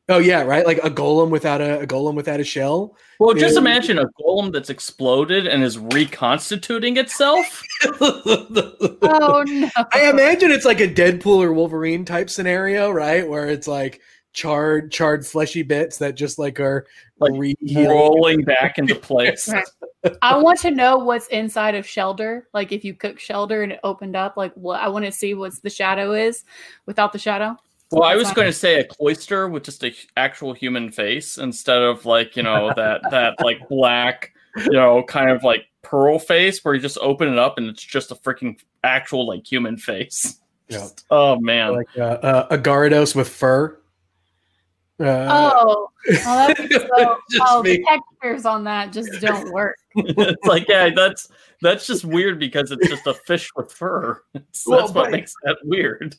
oh 0.08 0.18
yeah, 0.18 0.42
right, 0.42 0.66
like 0.66 0.78
a 0.78 0.90
golem 0.90 1.30
without 1.30 1.60
a, 1.60 1.80
a 1.80 1.86
golem 1.86 2.14
without 2.14 2.40
a 2.40 2.44
shell. 2.44 2.96
Well, 3.20 3.34
just 3.34 3.54
Yeah. 3.54 3.60
imagine 3.60 3.98
a 3.98 4.06
golem 4.20 4.52
that's 4.52 4.70
exploded 4.70 5.46
and 5.46 5.62
is 5.62 5.78
reconstituting 5.78 6.96
itself. 6.96 7.62
Oh 9.06 9.44
no! 9.46 9.68
I 9.92 10.08
imagine 10.10 10.50
it's 10.50 10.64
like 10.64 10.80
a 10.80 10.88
Deadpool 10.88 11.42
or 11.42 11.52
Wolverine 11.52 12.04
type 12.04 12.30
scenario, 12.30 12.90
right? 12.90 13.28
Where 13.28 13.48
it's 13.48 13.68
like 13.68 14.00
charred, 14.32 14.90
charred, 14.90 15.26
fleshy 15.26 15.62
bits 15.62 15.98
that 15.98 16.14
just 16.16 16.38
like 16.38 16.58
are 16.60 16.86
Like, 17.20 17.32
re-healing. 17.36 17.88
rolling 17.88 18.42
back 18.44 18.78
into 18.78 18.94
place. 18.94 19.52
I 20.22 20.36
want 20.36 20.58
to 20.60 20.70
know 20.70 20.98
what's 20.98 21.28
inside 21.28 21.74
of 21.74 21.86
Shellder. 21.86 22.42
Like 22.52 22.72
if 22.72 22.84
you 22.84 22.94
cook 22.94 23.18
Shellder 23.18 23.62
and 23.62 23.72
it 23.72 23.80
opened 23.84 24.16
up, 24.16 24.36
like 24.36 24.52
what 24.54 24.80
I 24.80 24.88
want 24.88 25.04
to 25.04 25.12
see 25.12 25.34
what 25.34 25.52
the 25.62 25.70
shadow 25.70 26.12
is 26.12 26.44
without 26.86 27.12
the 27.12 27.18
shadow. 27.18 27.56
Well, 27.90 28.02
I 28.02 28.16
was 28.16 28.32
going 28.32 28.48
to 28.48 28.52
say 28.52 28.80
a 28.80 28.84
Cloyster 28.84 29.48
with 29.48 29.64
just 29.64 29.82
a 29.84 29.88
h- 29.88 30.08
actual 30.16 30.52
human 30.52 30.90
face 30.90 31.38
instead 31.38 31.82
of 31.82 32.04
like 32.06 32.36
you 32.36 32.42
know 32.42 32.72
that 32.74 33.02
that 33.10 33.34
like 33.40 33.68
black, 33.68 34.32
you 34.56 34.72
know, 34.72 35.02
kind 35.04 35.30
of 35.30 35.44
like 35.44 35.66
pearl 35.82 36.18
face 36.18 36.64
where 36.64 36.74
you 36.74 36.80
just 36.80 36.98
open 36.98 37.28
it 37.28 37.38
up 37.38 37.58
and 37.58 37.68
it's 37.68 37.82
just 37.82 38.10
a 38.10 38.14
freaking 38.16 38.58
actual 38.82 39.26
like 39.26 39.46
human 39.46 39.76
face. 39.76 40.40
Yeah. 40.68 40.88
Oh 41.10 41.38
man. 41.38 41.74
like 41.74 41.88
uh, 41.96 42.00
uh, 42.02 42.46
a 42.50 42.58
Gyarados 42.58 43.14
with 43.14 43.28
fur. 43.28 43.78
Uh, 45.00 45.28
Oh, 45.30 45.88
oh, 46.08 46.46
that's 46.46 46.74
so, 46.96 47.16
oh 47.40 47.62
me. 47.62 47.78
the 47.78 47.84
textures 47.84 48.46
on 48.46 48.62
that 48.64 48.92
just 48.92 49.10
don't 49.20 49.52
work. 49.52 49.76
it's 49.96 50.46
like 50.46 50.68
yeah, 50.68 50.90
that's 50.94 51.28
that's 51.60 51.86
just 51.86 52.04
weird 52.04 52.38
because 52.38 52.70
it's 52.70 52.88
just 52.88 53.06
a 53.06 53.14
fish 53.14 53.50
with 53.56 53.72
fur. 53.72 54.22
It's, 54.34 54.66
Well, 54.66 54.80
that's 54.80 54.92
what 54.92 55.10
makes 55.10 55.34
that 55.42 55.58
weird. 55.64 56.14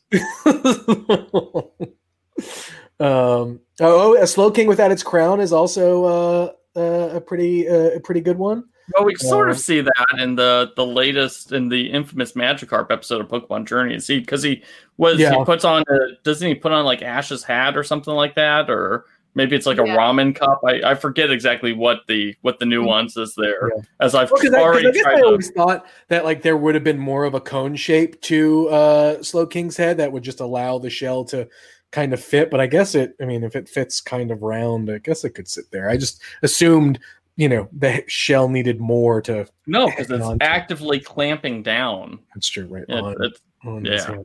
um, 3.00 3.60
oh, 3.80 4.16
a 4.16 4.26
Slowking 4.26 4.66
without 4.66 4.92
its 4.92 5.02
crown 5.02 5.40
is 5.40 5.52
also 5.52 6.04
uh, 6.04 6.52
uh, 6.78 7.16
a 7.16 7.20
pretty 7.20 7.68
uh, 7.68 7.96
a 7.96 8.00
pretty 8.00 8.20
good 8.20 8.38
one. 8.38 8.64
Well, 8.94 9.04
we 9.04 9.14
sort 9.16 9.50
of 9.50 9.58
see 9.58 9.80
that 9.80 10.06
in 10.18 10.36
the 10.36 10.72
the 10.76 10.86
latest 10.86 11.52
in 11.52 11.68
the 11.68 11.90
infamous 11.90 12.32
Magikarp 12.32 12.90
episode 12.90 13.20
of 13.20 13.28
Pokemon 13.28 13.66
Journey. 13.66 13.98
See, 14.00 14.20
because 14.20 14.42
he 14.42 14.62
was 14.96 15.18
Yeah. 15.18 15.34
he 15.34 15.44
puts 15.44 15.64
on 15.64 15.82
a, 15.88 15.98
doesn't 16.22 16.46
he 16.46 16.54
put 16.54 16.72
on 16.72 16.84
like 16.84 17.02
Ash's 17.02 17.42
hat 17.42 17.76
or 17.76 17.82
something 17.82 18.14
like 18.14 18.34
that, 18.36 18.70
or 18.70 19.04
maybe 19.34 19.54
it's 19.56 19.66
like 19.66 19.78
a 19.78 19.82
ramen 19.82 20.34
cup. 20.34 20.60
I, 20.66 20.80
I 20.82 20.94
forget 20.94 21.30
exactly 21.30 21.72
what 21.72 22.00
the 22.06 22.34
what 22.42 22.58
the 22.58 22.66
nuance 22.66 23.16
is 23.16 23.34
there. 23.34 23.70
Yeah. 23.76 23.82
As 24.00 24.14
I've 24.14 24.28
Because 24.30 24.52
I, 24.54 24.58
'cause 24.58 24.62
already 24.62 24.88
I 24.88 24.90
guess 24.92 25.02
tried 25.02 25.14
I 25.14 25.20
to. 25.20 25.26
always 25.26 25.50
thought 25.50 25.86
that 26.08 26.24
like 26.24 26.42
there 26.42 26.56
would 26.56 26.74
have 26.74 26.84
been 26.84 26.98
more 26.98 27.24
of 27.24 27.34
a 27.34 27.40
cone 27.40 27.76
shape 27.76 28.20
to 28.22 28.68
uh, 28.68 29.16
Slowking's 29.18 29.76
head 29.76 29.96
that 29.98 30.12
would 30.12 30.22
just 30.22 30.40
allow 30.40 30.78
the 30.78 30.90
shell 30.90 31.24
to 31.26 31.48
kind 31.92 32.12
of 32.12 32.20
fit. 32.22 32.50
But 32.50 32.60
I 32.60 32.66
guess 32.66 32.94
it. 32.94 33.14
I 33.20 33.24
mean, 33.26 33.42
if 33.44 33.54
it 33.56 33.68
fits 33.68 34.00
kind 34.00 34.30
of 34.30 34.42
round, 34.42 34.90
I 34.90 34.98
guess 34.98 35.24
it 35.24 35.30
could 35.30 35.48
sit 35.48 35.70
there. 35.70 35.88
I 35.88 35.96
just 35.96 36.20
assumed, 36.42 36.98
you 37.36 37.48
know, 37.48 37.68
the 37.72 38.02
shell 38.06 38.48
needed 38.48 38.80
more 38.80 39.20
to. 39.22 39.46
No, 39.66 39.86
because 39.86 40.10
it's 40.10 40.24
on- 40.24 40.38
actively 40.40 41.00
clamping 41.00 41.62
down. 41.62 42.18
That's 42.34 42.48
true, 42.48 42.66
right? 42.66 42.84
It- 42.88 42.94
on- 42.94 43.12
it's- 43.24 43.40
on 43.64 43.84
his 43.84 44.04
yeah. 44.06 44.18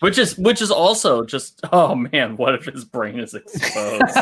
which 0.00 0.18
is 0.18 0.36
which 0.38 0.60
is 0.62 0.70
also 0.70 1.24
just 1.24 1.60
oh 1.72 1.94
man, 1.94 2.36
what 2.36 2.54
if 2.54 2.64
his 2.64 2.84
brain 2.84 3.20
is 3.20 3.34
exposed? 3.34 4.02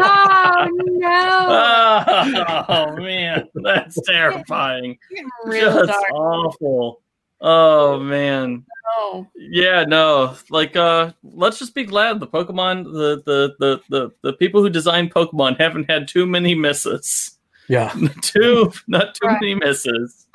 Oh 0.00 0.68
no! 0.84 2.64
oh 2.68 2.96
man, 2.96 3.48
that's 3.54 4.00
terrifying. 4.06 4.98
Just 5.50 5.88
dark. 5.88 6.04
awful. 6.12 7.02
Oh 7.40 7.98
man. 8.00 8.64
Oh, 9.00 9.26
Yeah, 9.36 9.84
no. 9.84 10.34
Like 10.50 10.74
uh 10.76 11.12
let's 11.22 11.58
just 11.58 11.74
be 11.74 11.84
glad 11.84 12.18
the 12.20 12.26
Pokemon 12.26 12.84
the 12.84 13.22
the 13.26 13.54
the 13.58 13.80
the, 13.90 14.10
the 14.22 14.32
people 14.34 14.62
who 14.62 14.70
designed 14.70 15.14
Pokemon 15.14 15.60
haven't 15.60 15.90
had 15.90 16.08
too 16.08 16.26
many 16.26 16.54
misses. 16.54 17.37
Yeah. 17.68 17.92
too 18.22 18.72
not 18.86 19.14
too 19.14 19.26
Right. 19.28 19.38
many 19.40 19.54
misses. 19.54 20.26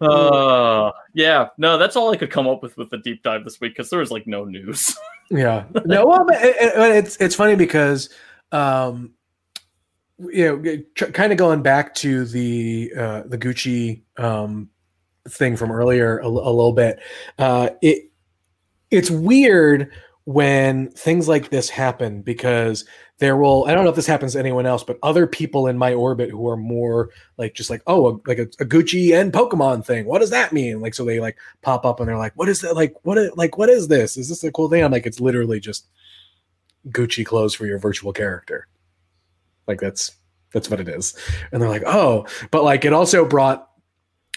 Uh 0.00 0.92
yeah, 1.12 1.48
no, 1.58 1.76
that's 1.76 1.96
all 1.96 2.12
I 2.12 2.16
could 2.16 2.30
come 2.30 2.46
up 2.46 2.62
with 2.62 2.76
with 2.76 2.90
the 2.90 2.98
deep 2.98 3.22
dive 3.24 3.44
this 3.44 3.60
week 3.60 3.72
because 3.74 3.90
there 3.90 3.98
was 3.98 4.10
like 4.10 4.26
no 4.26 4.44
news. 4.44 4.96
Yeah. 5.30 5.64
No, 5.84 6.06
well, 6.06 6.24
but 6.26 6.36
it, 6.42 6.56
it- 6.58 6.96
it's 7.04 7.16
it's 7.18 7.34
funny 7.34 7.54
because 7.54 8.08
um 8.52 9.12
you 10.18 10.44
know, 10.62 10.82
tr- 10.94 11.12
kind 11.12 11.32
of 11.32 11.38
going 11.38 11.60
back 11.62 11.94
to 11.96 12.24
the 12.24 12.90
uh 12.96 13.22
the 13.26 13.36
Gucci 13.36 14.02
um 14.16 14.70
thing 15.28 15.54
from 15.56 15.70
earlier 15.70 16.18
a, 16.20 16.24
l- 16.24 16.38
a 16.38 16.50
little 16.50 16.72
bit. 16.72 16.98
Uh 17.38 17.68
it 17.82 18.10
it's 18.90 19.10
weird 19.10 19.92
when 20.28 20.90
things 20.90 21.26
like 21.26 21.48
this 21.48 21.70
happen 21.70 22.20
because 22.20 22.84
there 23.16 23.34
will 23.38 23.64
I 23.66 23.72
don't 23.72 23.84
know 23.84 23.88
if 23.88 23.96
this 23.96 24.06
happens 24.06 24.34
to 24.34 24.38
anyone 24.38 24.66
else, 24.66 24.84
but 24.84 24.98
other 25.02 25.26
people 25.26 25.66
in 25.66 25.78
my 25.78 25.94
orbit 25.94 26.28
who 26.28 26.46
are 26.50 26.56
more 26.56 27.08
like 27.38 27.54
just 27.54 27.70
like 27.70 27.80
oh 27.86 28.06
a, 28.06 28.28
like 28.28 28.38
a, 28.38 28.42
a, 28.42 28.66
Gucci 28.66 29.18
and 29.18 29.32
Pokemon 29.32 29.86
thing. 29.86 30.04
What 30.04 30.18
does 30.18 30.28
that 30.28 30.52
mean? 30.52 30.82
Like 30.82 30.92
so 30.92 31.06
they 31.06 31.18
like 31.18 31.38
pop 31.62 31.86
up 31.86 31.98
and 31.98 32.06
they're 32.06 32.18
like, 32.18 32.34
what 32.34 32.50
is 32.50 32.60
that? 32.60 32.76
Like 32.76 32.94
what 33.04 33.16
is, 33.16 33.30
like 33.36 33.56
what 33.56 33.70
is 33.70 33.88
this? 33.88 34.18
Is 34.18 34.28
this 34.28 34.44
a 34.44 34.52
cool 34.52 34.68
thing? 34.68 34.84
I'm 34.84 34.92
like 34.92 35.06
it's 35.06 35.18
literally 35.18 35.60
just 35.60 35.86
Gucci 36.88 37.24
clothes 37.24 37.54
for 37.54 37.64
your 37.64 37.78
virtual 37.78 38.12
character. 38.12 38.68
Like 39.66 39.80
that's 39.80 40.12
that's 40.52 40.68
what 40.68 40.78
it 40.78 40.90
is. 40.90 41.14
And 41.52 41.62
they're 41.62 41.70
like, 41.70 41.84
oh, 41.86 42.26
but 42.50 42.64
like 42.64 42.84
it 42.84 42.92
also 42.92 43.24
brought 43.24 43.70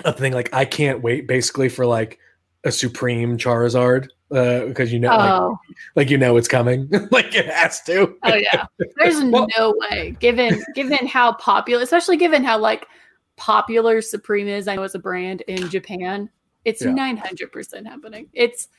a 0.05 0.13
thing 0.13 0.31
like 0.31 0.53
I 0.53 0.63
can't 0.63 1.01
wait 1.01 1.27
basically 1.27 1.67
for 1.67 1.85
like 1.85 2.17
a 2.63 2.71
Supreme 2.71 3.37
Charizard 3.37 4.07
because 4.31 4.89
uh, 4.89 4.93
you 4.93 4.99
know, 4.99 5.11
oh. 5.11 5.59
like, 5.67 5.77
like, 5.95 6.09
you 6.09 6.17
know, 6.17 6.37
it's 6.37 6.47
coming. 6.47 6.89
like 7.11 7.35
it 7.35 7.47
has 7.47 7.81
to. 7.81 8.15
oh 8.23 8.33
yeah, 8.33 8.65
there's 8.97 9.21
well, 9.25 9.47
no 9.57 9.75
way. 9.77 10.15
Given 10.19 10.63
given 10.73 11.05
how 11.05 11.33
popular, 11.33 11.83
especially 11.83 12.15
given 12.15 12.43
how 12.43 12.57
like 12.57 12.87
popular 13.35 14.01
Supreme 14.01 14.47
is, 14.47 14.69
I 14.69 14.75
know 14.75 14.83
as 14.83 14.95
a 14.95 14.99
brand 14.99 15.41
in 15.41 15.69
Japan, 15.69 16.29
it's 16.63 16.81
nine 16.81 17.17
hundred 17.17 17.51
percent 17.51 17.87
happening. 17.87 18.29
It's 18.31 18.69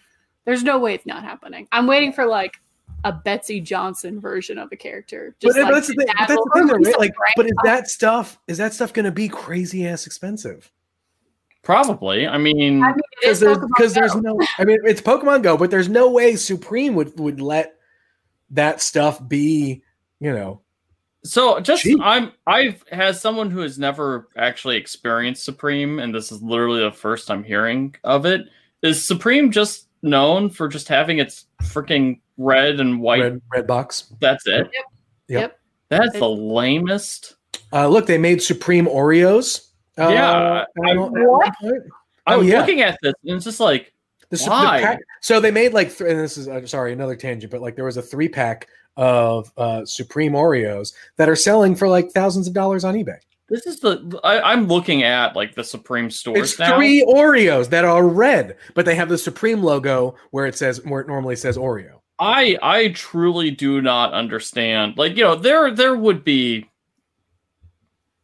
there's 0.46 0.62
no 0.62 0.78
way 0.78 0.94
it's 0.94 1.06
not 1.06 1.22
happening. 1.22 1.68
I'm 1.70 1.86
waiting 1.86 2.14
for 2.14 2.24
like 2.24 2.56
a 3.04 3.12
Betsey 3.12 3.60
Johnson 3.60 4.20
version 4.20 4.56
of 4.56 4.70
a 4.72 4.76
character. 4.76 5.36
Just 5.38 5.54
but, 5.54 5.64
like 5.64 5.74
that's 5.74 5.88
the 5.88 5.94
thing, 5.94 6.06
but 6.06 6.28
that's 6.28 6.34
the 6.34 6.50
thing, 6.54 6.66
right? 6.68 6.98
Like, 6.98 7.12
but 7.36 7.46
is 7.46 7.52
that 7.64 7.88
stuff 7.88 8.38
is 8.48 8.56
that 8.56 8.72
stuff 8.72 8.94
going 8.94 9.04
to 9.04 9.12
be 9.12 9.28
crazy 9.28 9.86
ass 9.86 10.06
expensive? 10.06 10.72
Probably. 11.62 12.26
I 12.26 12.38
mean, 12.38 12.84
because 13.20 13.42
I 13.42 13.52
mean, 13.54 13.64
there's, 13.78 13.94
there's 13.94 14.14
no. 14.16 14.38
I 14.58 14.64
mean, 14.64 14.78
it's 14.84 15.00
Pokemon 15.00 15.42
Go, 15.42 15.56
but 15.56 15.70
there's 15.70 15.88
no 15.88 16.10
way 16.10 16.34
Supreme 16.36 16.94
would 16.94 17.18
would 17.18 17.40
let 17.40 17.76
that 18.50 18.80
stuff 18.80 19.26
be. 19.26 19.82
You 20.18 20.32
know. 20.32 20.60
So 21.24 21.60
just 21.60 21.84
cheap. 21.84 22.00
I'm 22.02 22.32
I've 22.48 22.84
has 22.90 23.20
someone 23.20 23.50
who 23.50 23.60
has 23.60 23.78
never 23.78 24.28
actually 24.36 24.76
experienced 24.76 25.44
Supreme, 25.44 26.00
and 26.00 26.12
this 26.12 26.32
is 26.32 26.42
literally 26.42 26.80
the 26.80 26.90
first 26.90 27.30
I'm 27.30 27.44
hearing 27.44 27.94
of 28.02 28.26
it. 28.26 28.48
Is 28.82 29.06
Supreme 29.06 29.52
just 29.52 29.86
known 30.02 30.50
for 30.50 30.66
just 30.66 30.88
having 30.88 31.18
its 31.18 31.46
freaking 31.62 32.20
red 32.38 32.80
and 32.80 33.00
white 33.00 33.20
red, 33.20 33.42
red 33.52 33.66
box? 33.68 34.12
That's 34.20 34.48
it. 34.48 34.68
Yep. 34.72 34.84
Yep. 35.28 35.58
That's 35.90 36.18
the 36.18 36.28
lamest. 36.28 37.36
Uh, 37.72 37.86
look, 37.86 38.06
they 38.06 38.18
made 38.18 38.42
Supreme 38.42 38.86
Oreos 38.86 39.68
yeah. 39.98 40.30
Uh, 40.30 40.64
I, 40.86 40.96
what? 40.96 41.54
I'm 42.26 42.38
oh, 42.38 42.42
yeah. 42.42 42.60
looking 42.60 42.80
at 42.82 42.98
this 43.02 43.14
and 43.24 43.36
it's 43.36 43.44
just 43.44 43.60
like, 43.60 43.92
the, 44.30 44.42
why? 44.44 44.80
The 44.80 44.86
pack, 44.86 44.98
so 45.20 45.40
they 45.40 45.50
made 45.50 45.74
like, 45.74 45.88
th- 45.88 46.10
and 46.10 46.18
this 46.18 46.38
is 46.38 46.48
uh, 46.48 46.66
sorry, 46.66 46.92
another 46.92 47.16
tangent, 47.16 47.50
but 47.50 47.60
like 47.60 47.76
there 47.76 47.84
was 47.84 47.96
a 47.96 48.02
three 48.02 48.28
pack 48.28 48.68
of 48.96 49.52
uh, 49.56 49.84
Supreme 49.84 50.32
Oreos 50.32 50.92
that 51.16 51.28
are 51.28 51.36
selling 51.36 51.74
for 51.74 51.88
like 51.88 52.10
thousands 52.10 52.46
of 52.46 52.54
dollars 52.54 52.84
on 52.84 52.94
eBay. 52.94 53.18
This 53.48 53.66
is 53.66 53.80
the 53.80 54.18
I, 54.24 54.52
am 54.52 54.66
looking 54.66 55.02
at 55.02 55.36
like 55.36 55.54
the 55.54 55.64
Supreme 55.64 56.10
stores. 56.10 56.52
It's 56.52 56.58
now. 56.58 56.74
three 56.74 57.04
Oreos 57.06 57.68
that 57.68 57.84
are 57.84 58.08
red, 58.08 58.56
but 58.74 58.86
they 58.86 58.94
have 58.94 59.10
the 59.10 59.18
Supreme 59.18 59.62
logo 59.62 60.14
where 60.30 60.46
it 60.46 60.56
says 60.56 60.82
where 60.84 61.02
it 61.02 61.08
normally 61.08 61.36
says 61.36 61.58
Oreo. 61.58 62.00
I 62.18 62.56
I 62.62 62.88
truly 62.88 63.50
do 63.50 63.82
not 63.82 64.14
understand. 64.14 64.96
Like 64.96 65.16
you 65.16 65.24
know, 65.24 65.34
there 65.34 65.70
there 65.70 65.96
would 65.96 66.24
be 66.24 66.66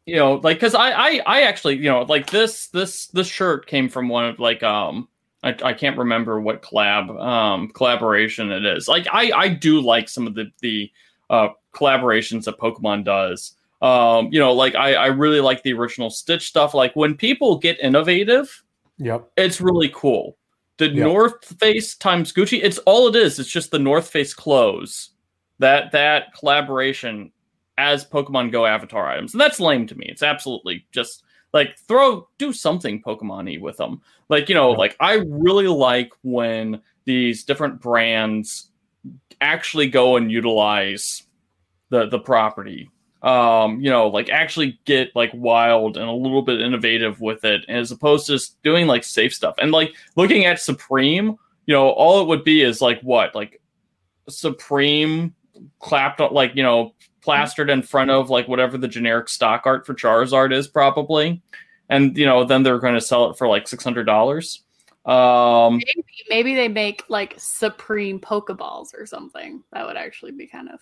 you 0.09 0.17
know 0.17 0.35
like 0.37 0.57
because 0.57 0.75
I, 0.75 0.91
I 0.91 1.21
i 1.27 1.43
actually 1.43 1.77
you 1.77 1.91
know 1.91 2.03
like 2.03 2.31
this 2.31 2.69
this 2.69 3.09
this 3.09 3.27
shirt 3.27 3.67
came 3.67 3.91
from 3.91 4.09
one 4.09 4.25
of 4.25 4.39
like 4.39 4.63
um 4.63 5.07
I, 5.43 5.55
I 5.63 5.73
can't 5.73 5.99
remember 5.99 6.41
what 6.41 6.63
collab 6.63 7.11
um 7.21 7.69
collaboration 7.69 8.51
it 8.51 8.65
is. 8.65 8.89
Like 8.89 9.07
i 9.13 9.31
i 9.33 9.49
do 9.49 9.81
like 9.81 10.09
some 10.09 10.27
of 10.27 10.35
the 10.35 10.51
the 10.61 10.91
uh 11.29 11.49
collaborations 11.73 12.45
that 12.45 12.59
pokemon 12.59 13.05
does. 13.05 13.55
Um 13.83 14.31
you 14.33 14.41
know 14.41 14.53
like 14.55 14.75
i 14.75 14.95
i 14.95 15.07
really 15.07 15.41
like 15.41 15.63
the 15.63 15.75
original 15.75 16.09
stitch 16.09 16.49
stuff. 16.49 16.73
Like 16.73 16.97
when 16.97 17.15
people 17.15 17.59
get 17.59 17.79
innovative 17.81 18.65
yep. 18.97 19.31
it's 19.37 19.61
really 19.61 19.91
cool. 19.95 20.39
The 20.79 20.87
yep. 20.87 21.07
north 21.07 21.61
face 21.61 21.97
times 21.97 22.33
gucci 22.33 22.61
it's 22.63 22.79
all 22.79 23.09
it 23.09 23.17
is. 23.17 23.39
It's 23.39 23.51
just 23.51 23.71
the 23.71 23.79
north 23.79 24.09
face 24.09 24.33
clothes. 24.33 25.11
That 25.59 25.93
that 25.93 26.33
collaboration 26.33 27.31
as 27.79 28.05
Pokemon 28.05 28.53
Go 28.53 28.67
avatar 28.67 29.09
items. 29.09 29.33
And 29.33 29.41
that's 29.41 29.61
lame 29.61 29.87
to 29.87 29.97
me. 29.97 30.07
It's 30.09 30.23
absolutely 30.23 30.85
just 30.93 31.23
like 31.55 31.79
throw 31.79 32.29
do 32.37 32.53
something 32.53 33.03
Pokemon-y 33.03 33.57
with 33.59 33.79
them. 33.79 34.03
Like, 34.29 34.51
you 34.51 34.55
know, 34.55 34.73
like 34.73 34.97
I 35.01 35.23
really 35.27 35.69
like 35.69 36.13
when 36.23 36.83
these 37.07 37.45
different 37.45 37.81
brands 37.81 38.71
actually 39.41 39.89
go 39.89 40.17
and 40.17 40.31
utilize 40.31 41.23
the 41.89 42.07
the 42.07 42.19
property. 42.19 42.91
Um, 43.23 43.81
you 43.81 43.91
know, 43.91 44.09
like 44.09 44.29
actually 44.29 44.79
get 44.85 45.17
like 45.17 45.31
wild 45.35 45.97
and 45.97 46.09
a 46.09 46.13
little 46.13 46.43
bit 46.43 46.61
innovative 46.61 47.21
with 47.21 47.45
it 47.45 47.65
as 47.69 47.91
opposed 47.91 48.27
to 48.27 48.33
just 48.33 48.63
doing 48.63 48.87
like 48.87 49.03
safe 49.03 49.35
stuff. 49.35 49.55
And 49.59 49.73
like 49.73 49.95
looking 50.15 50.45
at 50.45 50.61
Supreme, 50.61 51.37
you 51.67 51.75
know, 51.75 51.89
all 51.89 52.21
it 52.21 52.29
would 52.29 52.45
be 52.45 52.63
is 52.63 52.81
like 52.81 53.01
what? 53.01 53.35
Like 53.35 53.61
Supreme 54.29 55.35
clapped 55.81 56.21
on, 56.21 56.33
like, 56.33 56.55
you 56.55 56.63
know, 56.63 56.95
plastered 57.29 57.69
in 57.69 57.83
front 57.83 58.11
of 58.11 58.31
like 58.31 58.49
whatever 58.49 58.79
the 58.79 58.89
generic 58.89 59.29
stock 59.29 59.67
art 59.67 59.85
for 59.85 59.93
Charizard 59.93 60.51
is 60.51 60.67
probably, 60.67 61.43
and 61.91 62.17
you 62.17 62.25
know 62.25 62.43
then 62.45 62.63
they're 62.63 62.79
going 62.79 62.95
to 62.95 63.03
sell 63.03 63.29
it 63.29 63.37
for 63.37 63.47
like 63.47 63.69
six 63.69 63.85
hundred 63.85 64.05
dollars. 64.05 64.63
Um, 65.05 65.75
maybe, 65.75 66.07
maybe 66.31 66.55
they 66.55 66.69
make 66.69 67.05
like 67.11 67.35
Supreme 67.37 68.19
Pokeballs 68.19 68.95
or 68.99 69.05
something. 69.05 69.63
That 69.73 69.87
would 69.87 69.99
actually 69.99 70.33
be 70.33 70.47
kind 70.47 70.71
of. 70.71 70.81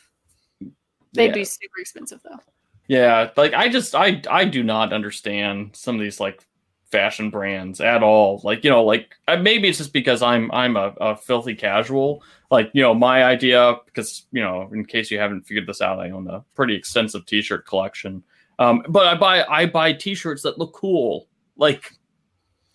They'd 1.15 1.27
yeah. 1.27 1.33
be 1.33 1.45
super 1.45 1.81
expensive 1.81 2.21
though. 2.23 2.39
Yeah, 2.87 3.31
like 3.37 3.53
I 3.53 3.69
just 3.69 3.97
I 3.97 4.23
I 4.31 4.45
do 4.45 4.63
not 4.63 4.93
understand 4.93 5.71
some 5.75 5.97
of 5.97 6.01
these 6.01 6.21
like 6.21 6.47
fashion 6.91 7.31
brands 7.31 7.81
at 7.81 8.03
all. 8.03 8.41
Like 8.45 8.65
you 8.65 8.71
know, 8.71 8.85
like 8.85 9.15
uh, 9.29 9.37
maybe 9.37 9.69
it's 9.69 9.79
just 9.79 9.93
because 9.93 10.23
I'm 10.23 10.51
I'm 10.53 10.77
a, 10.77 10.95
a 11.01 11.17
filthy 11.17 11.55
casual. 11.55 12.23
Like 12.51 12.71
you 12.73 12.83
know, 12.83 12.95
my 12.95 13.25
idea 13.25 13.77
because 13.87 14.27
you 14.33 14.43
know, 14.43 14.69
in 14.73 14.85
case 14.85 15.11
you 15.11 15.19
haven't 15.19 15.43
figured 15.43 15.67
this 15.67 15.81
out, 15.81 15.99
I 15.99 16.11
own 16.11 16.29
a 16.29 16.45
pretty 16.55 16.75
extensive 16.75 17.27
T-shirt 17.27 17.67
collection. 17.67 18.23
Um, 18.59 18.83
but 18.89 19.07
I 19.07 19.15
buy 19.17 19.45
I 19.45 19.67
buy 19.67 19.93
T-shirts 19.93 20.43
that 20.43 20.59
look 20.59 20.73
cool. 20.73 21.29
Like 21.57 21.93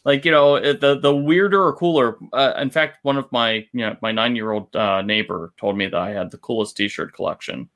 like 0.04 0.26
you 0.26 0.32
know 0.32 0.60
the 0.60 1.00
the 1.00 1.15
weirder 1.15 1.63
or 1.63 1.74
cooler. 1.74 2.17
Uh, 2.34 2.54
in 2.58 2.69
fact, 2.69 3.00
one 3.04 3.17
of 3.17 3.32
my 3.32 3.67
you 3.74 3.86
know 3.86 3.95
my 4.02 4.12
nine 4.12 4.36
year 4.36 4.52
old 4.52 4.76
uh, 4.76 5.02
neighbor 5.02 5.54
told 5.58 5.78
me 5.78 5.88
that 5.88 6.00
I 6.00 6.12
had 6.12 6.32
the 6.32 6.38
coolest 6.38 6.78
T-shirt 6.78 7.13
collection. 7.13 7.69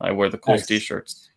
I 0.00 0.12
wear 0.12 0.28
the 0.28 0.38
coolest 0.38 0.70
nice. 0.70 0.80
T-shirts. 0.80 1.30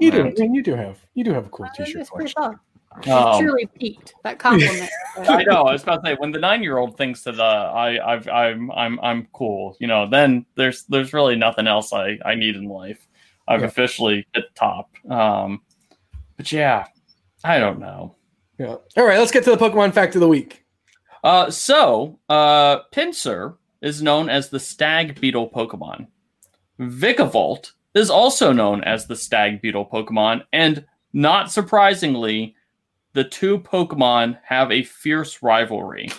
You 0.00 0.12
do, 0.12 0.32
and 0.38 0.54
you 0.54 0.62
do 0.62 0.74
have 0.74 1.04
you 1.14 1.24
do 1.24 1.32
have 1.32 1.46
a 1.46 1.48
cool 1.48 1.66
T-shirt 1.74 2.08
collection. 2.08 2.58
Um, 3.06 3.40
truly 3.40 3.66
peaked 3.66 4.14
that 4.24 4.38
compliment. 4.38 4.90
I 5.18 5.44
know. 5.44 5.62
I 5.62 5.72
was 5.72 5.82
about 5.82 6.04
to 6.04 6.10
say 6.10 6.16
when 6.18 6.32
the 6.32 6.38
nine 6.38 6.62
year 6.62 6.78
old 6.78 6.96
thinks 6.96 7.22
that 7.22 7.38
uh, 7.38 7.72
I 7.74 8.14
I've, 8.14 8.28
I'm 8.28 8.70
I'm 8.72 8.98
I'm 9.00 9.28
cool, 9.32 9.76
you 9.78 9.86
know, 9.86 10.08
then 10.08 10.46
there's 10.56 10.84
there's 10.84 11.12
really 11.12 11.36
nothing 11.36 11.66
else 11.66 11.92
I 11.92 12.18
I 12.24 12.34
need 12.34 12.56
in 12.56 12.64
life. 12.64 13.06
I've 13.46 13.60
yeah. 13.60 13.66
officially 13.66 14.26
hit 14.34 14.44
top. 14.54 14.90
Um, 15.08 15.62
but 16.36 16.50
yeah, 16.52 16.86
I 17.44 17.58
don't 17.58 17.78
know. 17.78 18.16
Yeah. 18.58 18.76
All 18.96 19.06
right, 19.06 19.18
let's 19.18 19.30
get 19.30 19.44
to 19.44 19.50
the 19.50 19.56
Pokemon 19.56 19.94
fact 19.94 20.14
of 20.14 20.20
the 20.20 20.28
week. 20.28 20.64
Uh, 21.22 21.50
so 21.50 22.18
uh, 22.28 22.80
Pinsir 22.92 23.56
is 23.80 24.02
known 24.02 24.28
as 24.28 24.48
the 24.48 24.60
stag 24.60 25.20
beetle 25.20 25.50
Pokemon. 25.50 26.08
Vikavolt 26.80 27.72
is 27.94 28.10
also 28.10 28.52
known 28.52 28.82
as 28.84 29.06
the 29.06 29.16
stag 29.16 29.62
beetle 29.62 29.86
Pokemon, 29.86 30.42
and 30.52 30.84
not 31.12 31.50
surprisingly, 31.50 32.54
the 33.12 33.24
two 33.24 33.58
Pokemon 33.58 34.38
have 34.44 34.70
a 34.70 34.82
fierce 34.82 35.42
rivalry 35.42 36.10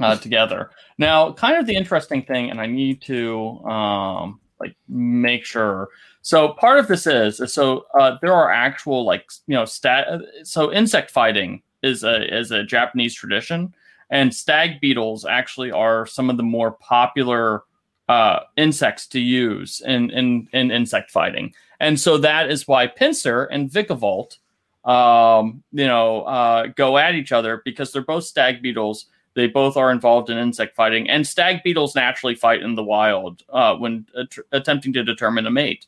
uh, 0.00 0.16
together. 0.16 0.70
Now, 0.96 1.32
kind 1.32 1.56
of 1.56 1.66
the 1.66 1.76
interesting 1.76 2.22
thing, 2.22 2.50
and 2.50 2.60
I 2.60 2.66
need 2.66 3.02
to 3.02 3.58
um, 3.64 4.40
like 4.60 4.76
make 4.88 5.44
sure. 5.44 5.88
So 6.22 6.50
part 6.54 6.78
of 6.78 6.88
this 6.88 7.06
is 7.06 7.40
so 7.52 7.86
uh, 7.98 8.16
there 8.20 8.34
are 8.34 8.52
actual 8.52 9.04
like 9.04 9.30
you 9.46 9.54
know 9.54 9.64
stat. 9.64 10.06
So 10.44 10.72
insect 10.72 11.10
fighting 11.10 11.62
is 11.82 12.04
a 12.04 12.36
is 12.36 12.50
a 12.50 12.64
Japanese 12.64 13.14
tradition, 13.14 13.74
and 14.10 14.34
stag 14.34 14.80
beetles 14.80 15.24
actually 15.24 15.70
are 15.70 16.06
some 16.06 16.30
of 16.30 16.36
the 16.36 16.42
more 16.42 16.72
popular 16.72 17.62
uh, 18.08 18.40
insects 18.56 19.06
to 19.08 19.20
use 19.20 19.82
in, 19.84 20.10
in 20.10 20.48
in 20.52 20.70
insect 20.70 21.10
fighting. 21.10 21.54
And 21.80 21.98
so 21.98 22.18
that 22.18 22.50
is 22.50 22.66
why 22.66 22.88
Pinsir 22.88 23.46
and 23.50 23.70
Vikavolt 23.70 24.38
um, 24.84 25.62
you 25.72 25.86
know, 25.86 26.22
uh, 26.22 26.66
go 26.68 26.98
at 26.98 27.14
each 27.14 27.32
other 27.32 27.62
because 27.64 27.92
they're 27.92 28.02
both 28.02 28.24
stag 28.24 28.62
beetles. 28.62 29.06
They 29.34 29.46
both 29.46 29.76
are 29.76 29.92
involved 29.92 30.30
in 30.30 30.38
insect 30.38 30.74
fighting, 30.74 31.08
and 31.08 31.26
stag 31.26 31.62
beetles 31.62 31.94
naturally 31.94 32.34
fight 32.34 32.62
in 32.62 32.74
the 32.74 32.82
wild 32.82 33.42
uh, 33.50 33.76
when 33.76 34.06
att- 34.16 34.44
attempting 34.52 34.92
to 34.94 35.04
determine 35.04 35.46
a 35.46 35.50
mate. 35.50 35.86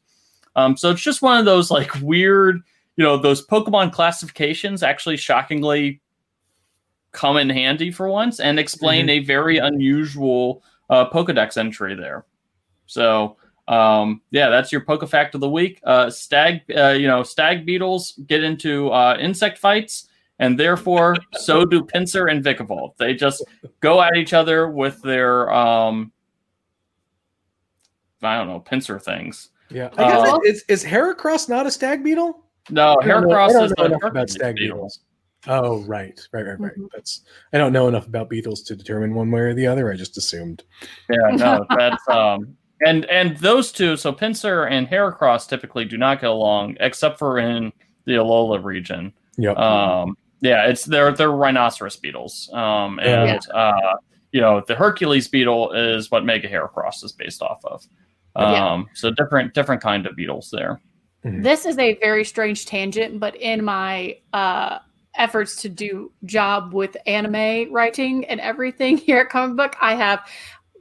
Um, 0.57 0.76
so 0.76 0.90
it's 0.90 1.03
just 1.03 1.22
one 1.22 1.38
of 1.38 1.44
those 1.44 1.70
like 1.70 1.94
weird, 2.00 2.61
you 2.96 3.05
know, 3.05 3.16
those 3.16 3.46
Pokemon 3.46 3.92
classifications 3.92 4.83
actually 4.83 5.16
shockingly 5.16 6.00
come 7.12 7.37
in 7.37 7.50
handy 7.50 7.90
for 7.90 8.09
once 8.09 8.41
and 8.41 8.59
explain 8.59 9.07
mm-hmm. 9.07 9.22
a 9.22 9.26
very 9.26 9.59
unusual 9.59 10.62
uh, 10.91 11.09
Pokedex 11.09 11.57
entry 11.57 11.95
there. 11.95 12.24
So 12.86 13.36
um, 13.71 14.21
yeah, 14.31 14.49
that's 14.51 14.73
your 14.73 14.81
Poke 14.83 15.09
fact 15.09 15.35
of 15.35 15.41
the 15.41 15.49
week. 15.49 15.81
Uh, 15.85 16.11
stag, 16.11 16.62
uh, 16.77 16.89
you 16.89 17.07
know, 17.07 17.23
stag 17.23 17.64
beetles 17.64 18.18
get 18.27 18.43
into 18.43 18.91
uh, 18.91 19.16
insect 19.21 19.59
fights, 19.59 20.09
and 20.41 20.59
therefore 20.59 21.16
so 21.33 21.64
do 21.64 21.83
Pinsir 21.83 22.31
and 22.31 22.45
Vikavolt. 22.45 22.97
They 22.97 23.14
just 23.14 23.45
go 23.81 24.03
at 24.03 24.16
each 24.16 24.33
other 24.33 24.68
with 24.71 25.01
their 25.03 25.51
um, 25.53 26.12
I 28.23 28.37
don't 28.37 28.49
know, 28.49 28.61
pincer 28.61 28.99
things. 28.99 29.51
Yeah, 29.71 29.87
Uh, 29.97 30.39
is, 30.45 30.64
is 30.68 30.85
Heracross 30.85 31.49
not 31.49 31.64
a 31.64 31.71
stag 31.71 32.03
beetle? 32.03 32.45
No, 32.71 32.97
I 33.01 33.07
don't 33.07 33.23
Heracross 33.25 33.53
don't 33.53 33.64
is 33.66 33.75
know 33.79 33.99
about 34.09 34.29
stag 34.31 34.57
beetle. 34.57 34.77
beetles. 34.79 35.01
Oh, 35.47 35.83
right, 35.85 36.21
right, 36.33 36.45
right, 36.45 36.61
right. 36.61 36.77
Mhm. 36.77 36.89
That's 36.93 37.23
I 37.53 37.59
don't 37.59 37.73
know 37.73 37.89
enough 37.89 38.07
about 38.07 38.29
beetles 38.29 38.62
to 38.64 38.77
determine 38.77 39.14
one 39.14 39.31
way 39.31 39.41
or 39.41 39.55
the 39.55 39.66
other. 39.66 39.91
I 39.91 39.97
just 39.97 40.18
assumed. 40.18 40.64
Yeah, 41.09 41.31
no, 41.37 41.64
that's 41.79 42.07
um, 42.09 42.57
and 42.87 43.05
and 43.07 43.37
those 43.39 43.72
two, 43.72 43.97
so 43.97 44.12
Pinsir 44.12 44.70
and 44.70 44.87
Heracross 44.87 45.49
typically 45.49 45.85
do 45.85 45.97
not 45.97 46.20
get 46.20 46.31
along, 46.31 46.76
except 46.81 47.18
for 47.18 47.39
in 47.39 47.72
the 48.07 48.12
Alola 48.12 48.62
region. 48.62 49.12
Yep. 49.37 49.57
Um, 49.57 50.16
yeah, 50.41 50.66
it's 50.66 50.85
they're 50.85 51.12
they're 51.12 51.31
rhinoceros 51.31 51.97
beetles. 51.97 52.49
Um, 52.53 52.99
Yeah. 53.03 53.24
and 53.24 53.41
uh, 53.53 53.97
you 54.33 54.41
know, 54.41 54.62
the 54.66 54.74
Hercules 54.74 55.28
beetle 55.28 55.72
is 55.72 56.11
what 56.11 56.24
Mega 56.24 56.49
Heracross 56.49 57.03
is 57.05 57.12
based 57.12 57.43
off 57.43 57.64
of. 57.64 57.87
Um, 58.37 58.53
Yeah. 58.53 58.83
so 58.95 59.11
different 59.11 59.55
different 59.55 59.83
kind 59.83 60.07
of 60.07 60.16
beetles 60.16 60.51
there. 60.51 60.81
This 61.22 61.66
is 61.66 61.78
a 61.78 61.97
very 61.97 62.24
strange 62.24 62.64
tangent, 62.64 63.20
but 63.20 63.37
in 63.37 63.62
my 63.62 64.16
uh, 64.33 64.78
efforts 65.16 65.57
to 65.62 65.68
do 65.68 66.11
job 66.24 66.72
with 66.72 66.97
anime 67.07 67.70
writing 67.70 68.24
and 68.24 68.41
everything 68.41 68.97
here 69.07 69.18
at 69.18 69.28
Comic 69.28 69.57
Book, 69.57 69.76
I 69.83 69.95
have 69.97 70.20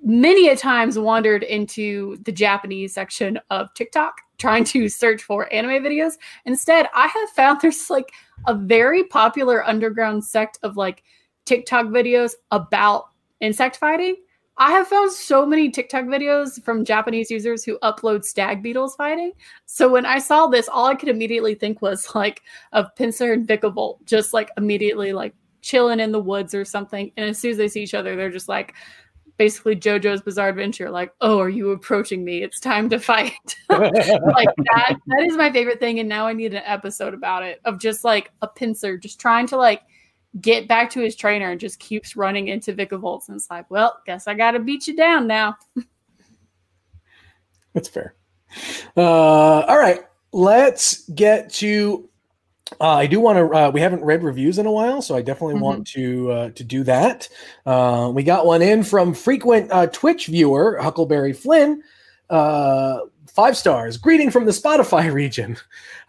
many 0.03 0.49
a 0.49 0.55
times 0.55 0.97
wandered 0.97 1.43
into 1.43 2.17
the 2.23 2.31
Japanese 2.31 2.93
section 2.93 3.39
of 3.49 3.73
TikTok 3.73 4.15
trying 4.37 4.63
to 4.63 4.87
search 4.87 5.21
for 5.21 5.51
anime 5.53 5.83
videos. 5.83 6.13
Instead, 6.45 6.87
I 6.95 7.07
have 7.07 7.29
found 7.31 7.59
there's 7.61 7.89
like 7.89 8.11
a 8.47 8.55
very 8.55 9.03
popular 9.03 9.67
underground 9.67 10.23
sect 10.23 10.59
of 10.63 10.77
like 10.77 11.03
TikTok 11.45 11.87
videos 11.87 12.33
about 12.51 13.09
insect 13.41 13.77
fighting. 13.77 14.15
I 14.61 14.71
have 14.71 14.89
found 14.89 15.11
so 15.11 15.45
many 15.45 15.69
TikTok 15.69 16.05
videos 16.05 16.61
from 16.63 16.83
Japanese 16.83 17.31
users 17.31 17.63
who 17.63 17.79
upload 17.79 18.25
stag 18.25 18.61
beetles 18.61 18.93
fighting. 18.95 19.31
So 19.65 19.89
when 19.89 20.05
I 20.05 20.19
saw 20.19 20.47
this, 20.47 20.67
all 20.67 20.85
I 20.85 20.95
could 20.95 21.07
immediately 21.07 21.55
think 21.55 21.81
was 21.81 22.09
like 22.15 22.41
of 22.73 22.93
Pinsir 22.95 23.33
and 23.33 23.47
Vikavolt 23.47 24.03
just 24.05 24.33
like 24.33 24.49
immediately 24.57 25.13
like 25.13 25.33
chilling 25.61 25.99
in 25.99 26.11
the 26.11 26.19
woods 26.19 26.53
or 26.53 26.65
something. 26.65 27.11
And 27.15 27.29
as 27.29 27.37
soon 27.37 27.51
as 27.51 27.57
they 27.57 27.67
see 27.67 27.83
each 27.83 27.93
other, 27.93 28.15
they're 28.15 28.29
just 28.29 28.49
like 28.49 28.73
basically 29.39 29.75
JoJo's 29.75 30.21
Bizarre 30.21 30.49
Adventure, 30.49 30.91
like, 30.91 31.13
oh, 31.21 31.39
are 31.39 31.49
you 31.49 31.71
approaching 31.71 32.25
me? 32.25 32.43
It's 32.43 32.59
time 32.59 32.89
to 32.89 32.99
fight. 32.99 33.33
like 33.69 33.87
that. 33.95 34.97
That 35.07 35.23
is 35.25 35.37
my 35.37 35.51
favorite 35.51 35.79
thing. 35.79 35.99
And 35.99 36.09
now 36.09 36.27
I 36.27 36.33
need 36.33 36.53
an 36.53 36.61
episode 36.65 37.13
about 37.13 37.43
it 37.43 37.61
of 37.63 37.79
just 37.79 38.03
like 38.03 38.31
a 38.41 38.49
Pinsir 38.49 39.01
just 39.01 39.19
trying 39.19 39.47
to 39.47 39.57
like 39.57 39.81
get 40.41 40.67
back 40.67 40.89
to 40.91 40.99
his 40.99 41.15
trainer 41.15 41.51
and 41.51 41.59
just 41.59 41.79
keeps 41.79 42.17
running 42.17 42.49
into 42.49 42.73
Vikavolts. 42.73 43.29
And 43.29 43.37
it's 43.37 43.49
like, 43.49 43.71
well, 43.71 43.99
guess 44.05 44.27
I 44.27 44.33
got 44.33 44.51
to 44.51 44.59
beat 44.59 44.85
you 44.87 44.95
down 44.95 45.25
now. 45.25 45.55
That's 47.73 47.87
fair. 47.87 48.15
Uh, 48.97 49.61
all 49.61 49.77
right, 49.77 50.01
let's 50.33 51.09
get 51.11 51.53
to. 51.53 52.09
Uh, 52.79 52.89
I 52.95 53.07
do 53.07 53.19
want 53.19 53.37
to. 53.37 53.57
Uh, 53.57 53.71
we 53.71 53.81
haven't 53.81 54.03
read 54.03 54.23
reviews 54.23 54.57
in 54.59 54.65
a 54.65 54.71
while, 54.71 55.01
so 55.01 55.15
I 55.15 55.21
definitely 55.21 55.55
Mhm. 55.55 55.61
want 55.61 55.87
to 55.87 56.31
uh, 56.31 56.49
to 56.51 56.63
do 56.63 56.83
that. 56.83 57.27
Uh, 57.65 58.11
we 58.13 58.23
got 58.23 58.45
one 58.45 58.61
in 58.61 58.83
from 58.83 59.13
frequent 59.13 59.71
uh, 59.71 59.87
Twitch 59.87 60.27
viewer 60.27 60.77
Huckleberry 60.81 61.33
Flynn. 61.33 61.81
Five 63.33 63.55
stars. 63.55 63.97
Greeting 63.97 64.31
from 64.31 64.45
the 64.45 64.51
Spotify 64.51 65.11
region. 65.13 65.57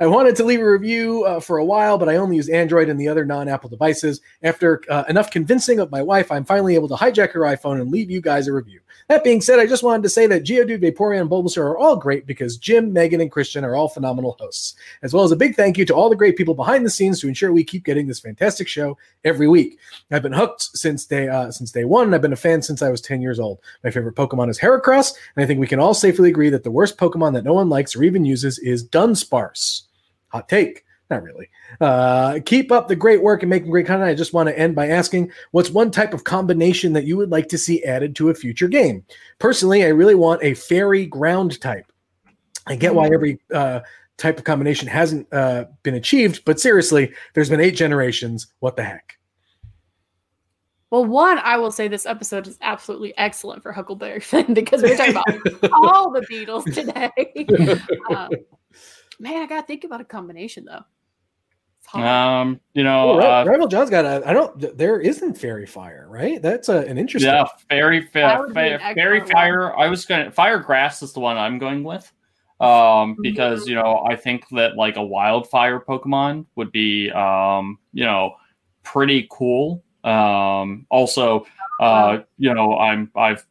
I 0.01 0.07
wanted 0.07 0.37
to 0.37 0.45
leave 0.45 0.61
a 0.61 0.71
review 0.71 1.25
uh, 1.25 1.41
for 1.41 1.59
a 1.59 1.65
while, 1.65 1.99
but 1.99 2.09
I 2.09 2.17
only 2.17 2.37
use 2.37 2.49
Android 2.49 2.89
and 2.89 2.99
the 2.99 3.09
other 3.09 3.25
non-Apple 3.25 3.69
devices. 3.69 4.21
After 4.43 4.83
uh, 4.89 5.05
enough 5.09 5.31
convincing 5.31 5.79
of 5.79 5.91
my 5.91 6.03
wife, 6.03 6.33
I'm 6.33 6.45
finally 6.45 6.75
able 6.75 6.89
to 6.89 6.95
hijack 6.95 7.33
her 7.33 7.41
iPhone 7.41 7.81
and 7.81 7.91
leave 7.91 8.11
you 8.11 8.21
guys 8.21 8.49
a 8.49 8.53
review. 8.53 8.81
That 9.09 9.25
being 9.25 9.41
said, 9.41 9.59
I 9.59 9.67
just 9.67 9.83
wanted 9.83 10.05
to 10.05 10.09
say 10.09 10.29
that 10.29 10.45
Geodude, 10.45 10.81
Vaporeon, 10.81 11.23
and 11.23 11.31
Bulbasaur 11.31 11.65
are 11.65 11.77
all 11.77 11.97
great 11.97 12.27
because 12.27 12.57
Jim, 12.57 12.93
Megan, 12.93 13.21
and 13.21 13.31
Christian 13.31 13.65
are 13.65 13.75
all 13.75 13.89
phenomenal 13.89 14.37
hosts, 14.39 14.77
as 15.03 15.13
well 15.13 15.25
as 15.25 15.33
a 15.33 15.37
big 15.37 15.57
thank 15.57 15.77
you 15.77 15.85
to 15.87 15.95
all 15.95 16.09
the 16.09 16.15
great 16.15 16.37
people 16.37 16.55
behind 16.55 16.87
the 16.87 16.91
scenes 16.91 17.21
to 17.21 17.27
ensure 17.27 17.53
we 17.53 17.65
keep 17.65 17.85
getting 17.85 18.07
this 18.07 18.21
fantastic 18.21 18.69
show 18.69 18.97
every 19.25 19.49
week. 19.49 19.79
I've 20.13 20.23
been 20.23 20.33
hooked 20.33 20.63
since 20.77 21.07
day 21.07 21.27
uh, 21.29 21.51
since 21.51 21.73
day 21.73 21.85
one, 21.85 22.05
and 22.05 22.15
I've 22.15 22.23
been 22.23 22.33
a 22.33 22.37
fan 22.37 22.63
since 22.63 22.83
I 22.83 22.89
was 22.89 23.01
10 23.01 23.21
years 23.21 23.41
old. 23.41 23.59
My 23.83 23.91
favorite 23.91 24.15
Pokemon 24.15 24.49
is 24.49 24.61
Heracross, 24.61 25.13
and 25.35 25.43
I 25.43 25.47
think 25.47 25.59
we 25.59 25.67
can 25.67 25.81
all 25.81 25.93
safely 25.93 26.29
agree 26.29 26.51
that 26.51 26.63
the 26.63 26.71
worst 26.71 26.97
Pokemon 26.97 27.10
that 27.33 27.45
no 27.45 27.55
one 27.55 27.69
likes 27.69 27.97
or 27.97 28.03
even 28.03 28.25
uses 28.25 28.59
is 28.59 28.89
Dunsparce. 28.89 29.83
Hot 30.29 30.49
take. 30.49 30.85
Not 31.11 31.25
really. 31.25 31.51
Uh, 31.81 32.39
keep 32.47 32.71
up 32.71 32.87
the 32.87 32.95
great 32.95 33.23
work 33.23 33.43
and 33.43 33.51
making 33.51 33.71
great 33.71 33.87
content. 33.87 34.09
I 34.09 34.15
just 34.15 34.33
want 34.33 34.49
to 34.49 34.57
end 34.57 34.77
by 34.77 34.89
asking 34.89 35.33
what's 35.51 35.71
one 35.71 35.91
type 35.91 36.15
of 36.15 36.23
combination 36.23 36.93
that 36.93 37.05
you 37.05 37.17
would 37.17 37.31
like 37.31 37.49
to 37.49 37.59
see 37.59 37.83
added 37.83 38.15
to 38.17 38.31
a 38.31 38.35
future 38.35 38.69
game? 38.69 39.05
Personally, 39.41 39.85
I 39.85 39.89
really 39.89 40.15
want 40.15 40.45
a 40.45 40.55
fairy 40.55 41.07
ground 41.07 41.61
type. 41.61 41.91
I 42.69 42.77
get 42.77 42.95
why 42.95 43.11
every 43.13 43.41
uh, 43.53 43.81
type 44.19 44.39
of 44.39 44.45
combination 44.45 44.87
hasn't 44.87 45.27
uh, 45.33 45.65
been 45.83 45.95
achieved, 45.95 46.45
but 46.45 46.61
seriously, 46.61 47.13
there's 47.35 47.51
been 47.51 47.61
eight 47.61 47.75
generations. 47.75 48.47
What 48.61 48.77
the 48.77 48.85
heck? 48.85 49.19
Well, 50.91 51.05
one, 51.05 51.39
I 51.39 51.57
will 51.57 51.71
say 51.71 51.87
this 51.89 52.05
episode 52.05 52.47
is 52.49 52.59
absolutely 52.63 53.17
excellent 53.17 53.63
for 53.63 53.73
Huckleberry 53.73 54.21
Finn 54.25 54.55
because 54.55 54.83
we're 54.83 54.97
talking 54.97 55.13
about 55.17 55.71
all 55.73 56.11
the 56.11 56.21
Beatles 56.23 56.65
today. 56.75 57.11
Um, 58.15 58.29
man, 59.21 59.43
I 59.43 59.47
gotta 59.47 59.67
think 59.67 59.85
about 59.85 60.01
a 60.01 60.05
combination 60.05 60.65
though. 60.65 60.83
Um, 62.01 62.61
you 62.75 62.85
know, 62.85 63.11
Oh, 63.13 63.19
Ri- 63.19 63.25
uh, 63.25 63.45
Rival 63.45 63.67
John's 63.69 63.91
got 63.91 64.05
a. 64.05 64.23
I 64.29 64.33
don't. 64.33 64.77
There 64.77 65.01
isn't 65.01 65.35
fairy 65.35 65.67
fire, 65.67 66.07
right? 66.09 66.41
That's 66.41 66.69
a, 66.69 66.79
an 66.87 66.99
interesting. 66.99 67.31
yeah, 67.33 67.45
fairy, 67.69 68.09
That 68.15 68.37
fa- 68.37 68.41
would 68.41 68.55
be 68.55 68.61
an 68.61 68.79
fa- 68.79 68.95
fairy 68.95 69.19
excellent 69.19 69.33
fire. 69.33 69.77
I 69.79 69.89
was 69.89 70.05
gonna 70.07 70.31
fire 70.31 70.59
grass 70.59 71.03
is 71.03 71.13
the 71.13 71.21
one 71.21 71.37
I'm 71.37 71.59
going 71.59 71.83
with. 71.85 72.11
Um, 72.61 73.17
because 73.23 73.67
you 73.67 73.75
know, 73.75 74.05
I 74.09 74.15
think 74.17 74.45
that 74.51 74.77
like 74.77 74.97
a 74.97 75.03
wildfire 75.03 75.81
Pokemon 75.81 76.47
would 76.57 76.71
be 76.71 77.11
um, 77.11 77.79
you 77.93 78.05
know, 78.05 78.35
pretty 78.83 79.27
cool. 79.31 79.83
Um, 80.05 80.87
also, 80.91 81.47
uh, 81.81 82.19
you 82.39 82.53
know, 82.55 82.79
I'm 82.79 83.11
I've 83.17 83.47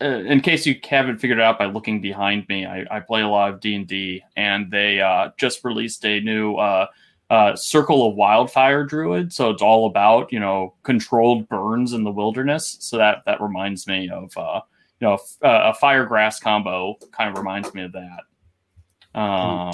uh, 0.00 0.06
in 0.06 0.40
case 0.40 0.66
you 0.66 0.78
haven't 0.88 1.18
figured 1.18 1.38
it 1.38 1.42
out 1.42 1.58
by 1.58 1.66
looking 1.66 2.00
behind 2.00 2.48
me, 2.48 2.66
I, 2.66 2.84
I 2.90 3.00
play 3.00 3.22
a 3.22 3.28
lot 3.28 3.52
of 3.52 3.60
D 3.60 3.74
and 3.74 3.86
D, 3.86 4.22
and 4.36 4.70
they 4.70 5.00
uh, 5.00 5.30
just 5.38 5.64
released 5.64 6.04
a 6.04 6.20
new 6.20 6.56
uh, 6.56 6.86
uh, 7.30 7.56
Circle 7.56 8.08
of 8.08 8.16
Wildfire 8.16 8.84
Druid. 8.84 9.32
So 9.32 9.50
it's 9.50 9.62
all 9.62 9.86
about 9.86 10.32
you 10.32 10.40
know 10.40 10.74
controlled 10.82 11.48
burns 11.48 11.92
in 11.92 12.04
the 12.04 12.10
wilderness. 12.10 12.76
So 12.80 12.98
that 12.98 13.22
that 13.26 13.40
reminds 13.40 13.86
me 13.86 14.10
of 14.10 14.36
uh, 14.36 14.60
you 15.00 15.06
know 15.06 15.14
uh, 15.42 15.70
a 15.70 15.74
fire 15.74 16.06
grass 16.06 16.40
combo. 16.40 16.96
Kind 17.12 17.30
of 17.30 17.38
reminds 17.38 17.72
me 17.72 17.84
of 17.84 17.92
that. 17.92 19.18
Um, 19.18 19.72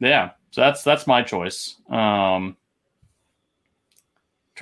yeah, 0.00 0.30
so 0.50 0.60
that's 0.60 0.84
that's 0.84 1.06
my 1.06 1.22
choice. 1.22 1.76
Um, 1.88 2.56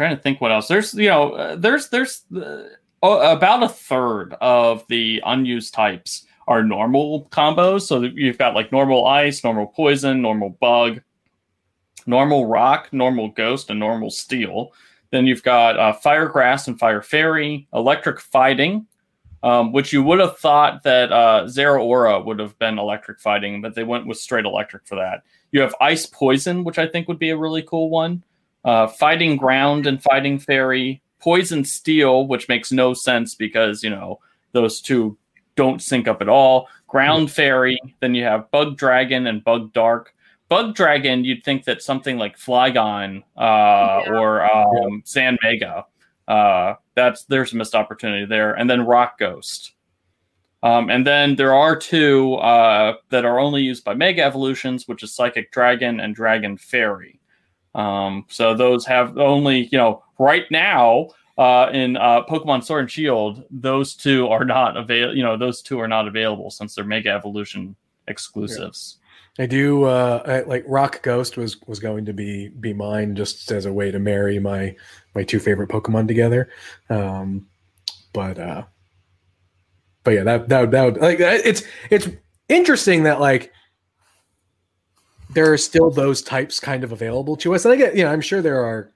trying 0.01 0.17
to 0.17 0.23
think 0.23 0.41
what 0.41 0.51
else. 0.51 0.67
There's 0.67 0.95
you 0.95 1.11
know 1.11 1.33
uh, 1.33 1.57
there's 1.57 1.91
there's 1.91 2.23
uh, 2.35 2.63
oh, 3.03 3.33
about 3.33 3.63
a 3.63 3.69
third 3.69 4.35
of 4.41 4.83
the 4.89 5.23
unused 5.27 5.75
types 5.75 6.27
are 6.49 6.65
normal 6.65 7.29
combos. 7.31 7.83
So 7.83 8.03
you've 8.03 8.39
got 8.39 8.55
like 8.55 8.73
normal 8.73 9.07
ice, 9.07 9.45
normal 9.45 9.67
poison, 9.67 10.23
normal 10.23 10.57
bug, 10.59 11.03
normal 12.07 12.47
rock, 12.47 12.89
normal 12.93 13.29
ghost, 13.29 13.69
and 13.69 13.79
normal 13.79 14.11
steel. 14.11 14.73
Then 15.11 15.27
you've 15.27 15.43
got 15.43 15.79
uh, 15.79 15.93
fire 15.93 16.29
grass 16.29 16.67
and 16.67 16.79
fire 16.79 17.03
fairy, 17.03 17.69
electric 17.75 18.21
fighting, 18.21 18.87
um, 19.43 19.71
which 19.71 19.93
you 19.93 20.03
would 20.03 20.19
have 20.19 20.39
thought 20.39 20.83
that 20.85 21.13
uh, 21.13 21.45
Zeraora 21.45 22.25
would 22.25 22.39
have 22.39 22.59
been 22.59 22.79
electric 22.79 23.21
fighting, 23.21 23.61
but 23.61 23.75
they 23.75 23.85
went 23.85 24.07
with 24.07 24.17
straight 24.17 24.47
electric 24.47 24.87
for 24.87 24.95
that. 24.95 25.25
You 25.53 25.61
have 25.61 25.75
ice 25.79 26.07
poison, 26.07 26.65
which 26.65 26.79
I 26.79 26.87
think 26.87 27.07
would 27.07 27.19
be 27.19 27.31
a 27.31 27.37
really 27.37 27.63
cool 27.63 27.91
one. 27.91 28.23
Uh, 28.65 28.87
fighting 28.87 29.37
ground 29.37 29.87
and 29.87 30.03
fighting 30.03 30.39
fairy, 30.39 31.01
poison 31.19 31.65
steel, 31.65 32.27
which 32.27 32.49
makes 32.49 32.71
no 32.71 32.93
sense 32.93 33.35
because 33.35 33.83
you 33.83 33.91
know 33.91 34.21
those 34.53 34.81
two 34.81 35.17
don't 35.57 35.83
sync 35.83 36.07
up 36.09 36.21
at 36.21 36.29
all. 36.29 36.69
Ground 36.87 37.31
fairy, 37.31 37.79
then 38.01 38.15
you 38.15 38.25
have 38.25 38.51
bug 38.51 38.77
dragon 38.77 39.27
and 39.27 39.45
bug 39.45 39.73
dark. 39.73 40.15
Bug 40.49 40.75
dragon, 40.75 41.25
you'd 41.25 41.45
think 41.45 41.65
that 41.65 41.81
something 41.81 42.19
like 42.19 42.37
Flygon 42.37 43.23
uh, 43.37 44.03
Yeah. 44.05 44.13
or 44.13 44.43
um, 44.53 45.01
Sand 45.05 45.39
Mega. 45.45 45.85
Uh, 46.27 46.75
that's 46.95 47.25
there's 47.27 47.53
a 47.53 47.57
missed 47.57 47.75
opportunity 47.75 48.27
there, 48.27 48.55
and 48.55 48.69
then 48.69 48.85
Rock 48.85 49.19
Ghost. 49.19 49.73
Um, 50.63 50.91
and 50.91 51.07
then 51.07 51.37
there 51.37 51.55
are 51.55 51.75
two 51.77 52.35
uh, 52.35 52.95
that 53.11 53.25
are 53.25 53.39
only 53.39 53.63
used 53.63 53.85
by 53.85 53.95
Mega 53.95 54.23
Evolutions, 54.23 54.87
which 54.89 55.03
is 55.03 55.15
Psychic 55.15 55.53
Dragon 55.53 56.01
and 56.01 56.15
Dragon 56.15 56.59
Fairy. 56.59 57.20
Um, 57.75 58.25
so 58.29 58.55
those 58.55 58.87
have 58.87 59.17
only, 59.19 59.67
you 59.67 59.79
know, 59.79 60.03
right 60.19 60.45
now, 60.51 61.09
uh, 61.39 61.71
in 61.73 61.97
uh, 61.97 62.23
Pokemon 62.27 62.63
Sword 62.63 62.83
and 62.83 62.91
Shield, 62.91 63.45
those 63.51 63.95
two 63.95 64.29
are 64.29 64.45
not 64.45 64.77
available. 64.77 65.17
You 65.17 65.23
know, 65.23 65.39
those 65.39 65.63
two 65.63 65.81
are 65.81 65.89
not 65.89 66.07
available 66.07 66.51
since 66.51 66.75
they're 66.75 66.85
Mega 66.85 67.11
Evolution 67.11 67.75
exclusives. 68.09 68.99
I 69.39 69.47
do 69.47 69.85
uh, 69.85 70.23
I, 70.27 70.41
like 70.41 70.65
Rock 70.67 71.03
Ghost 71.03 71.39
was 71.39 71.61
was 71.63 71.79
going 71.79 72.05
to 72.05 72.13
be 72.13 72.49
be 72.49 72.75
mine 72.75 73.17
just 73.17 73.51
as 73.53 73.65
a 73.65 73.73
way 73.73 73.91
to 73.91 73.99
marry 73.99 74.39
my 74.39 74.77
my 75.15 75.23
two 75.23 75.39
favorite 75.39 75.71
Pokemon 75.71 76.09
together. 76.09 76.51
Um, 76.91 77.47
but 78.13 78.39
uh, 78.39 78.65
but 80.05 80.11
yeah, 80.11 80.25
that 80.25 80.49
that 80.51 80.71
that 80.73 80.85
would, 80.85 80.97
like 80.99 81.21
it's 81.21 81.63
it's 81.89 82.09
interesting 82.51 83.05
that 83.05 83.21
like 83.21 83.53
there 85.33 85.53
are 85.53 85.59
still 85.59 85.91
those 85.91 86.23
types 86.23 86.59
kind 86.61 86.85
of 86.85 86.93
available 86.93 87.37
to 87.37 87.55
us. 87.55 87.65
And 87.65 87.73
I 87.73 87.77
get, 87.77 87.97
you 87.97 88.05
know, 88.05 88.11
I'm 88.11 88.21
sure 88.21 88.43
there 88.43 88.65
are 88.65 88.91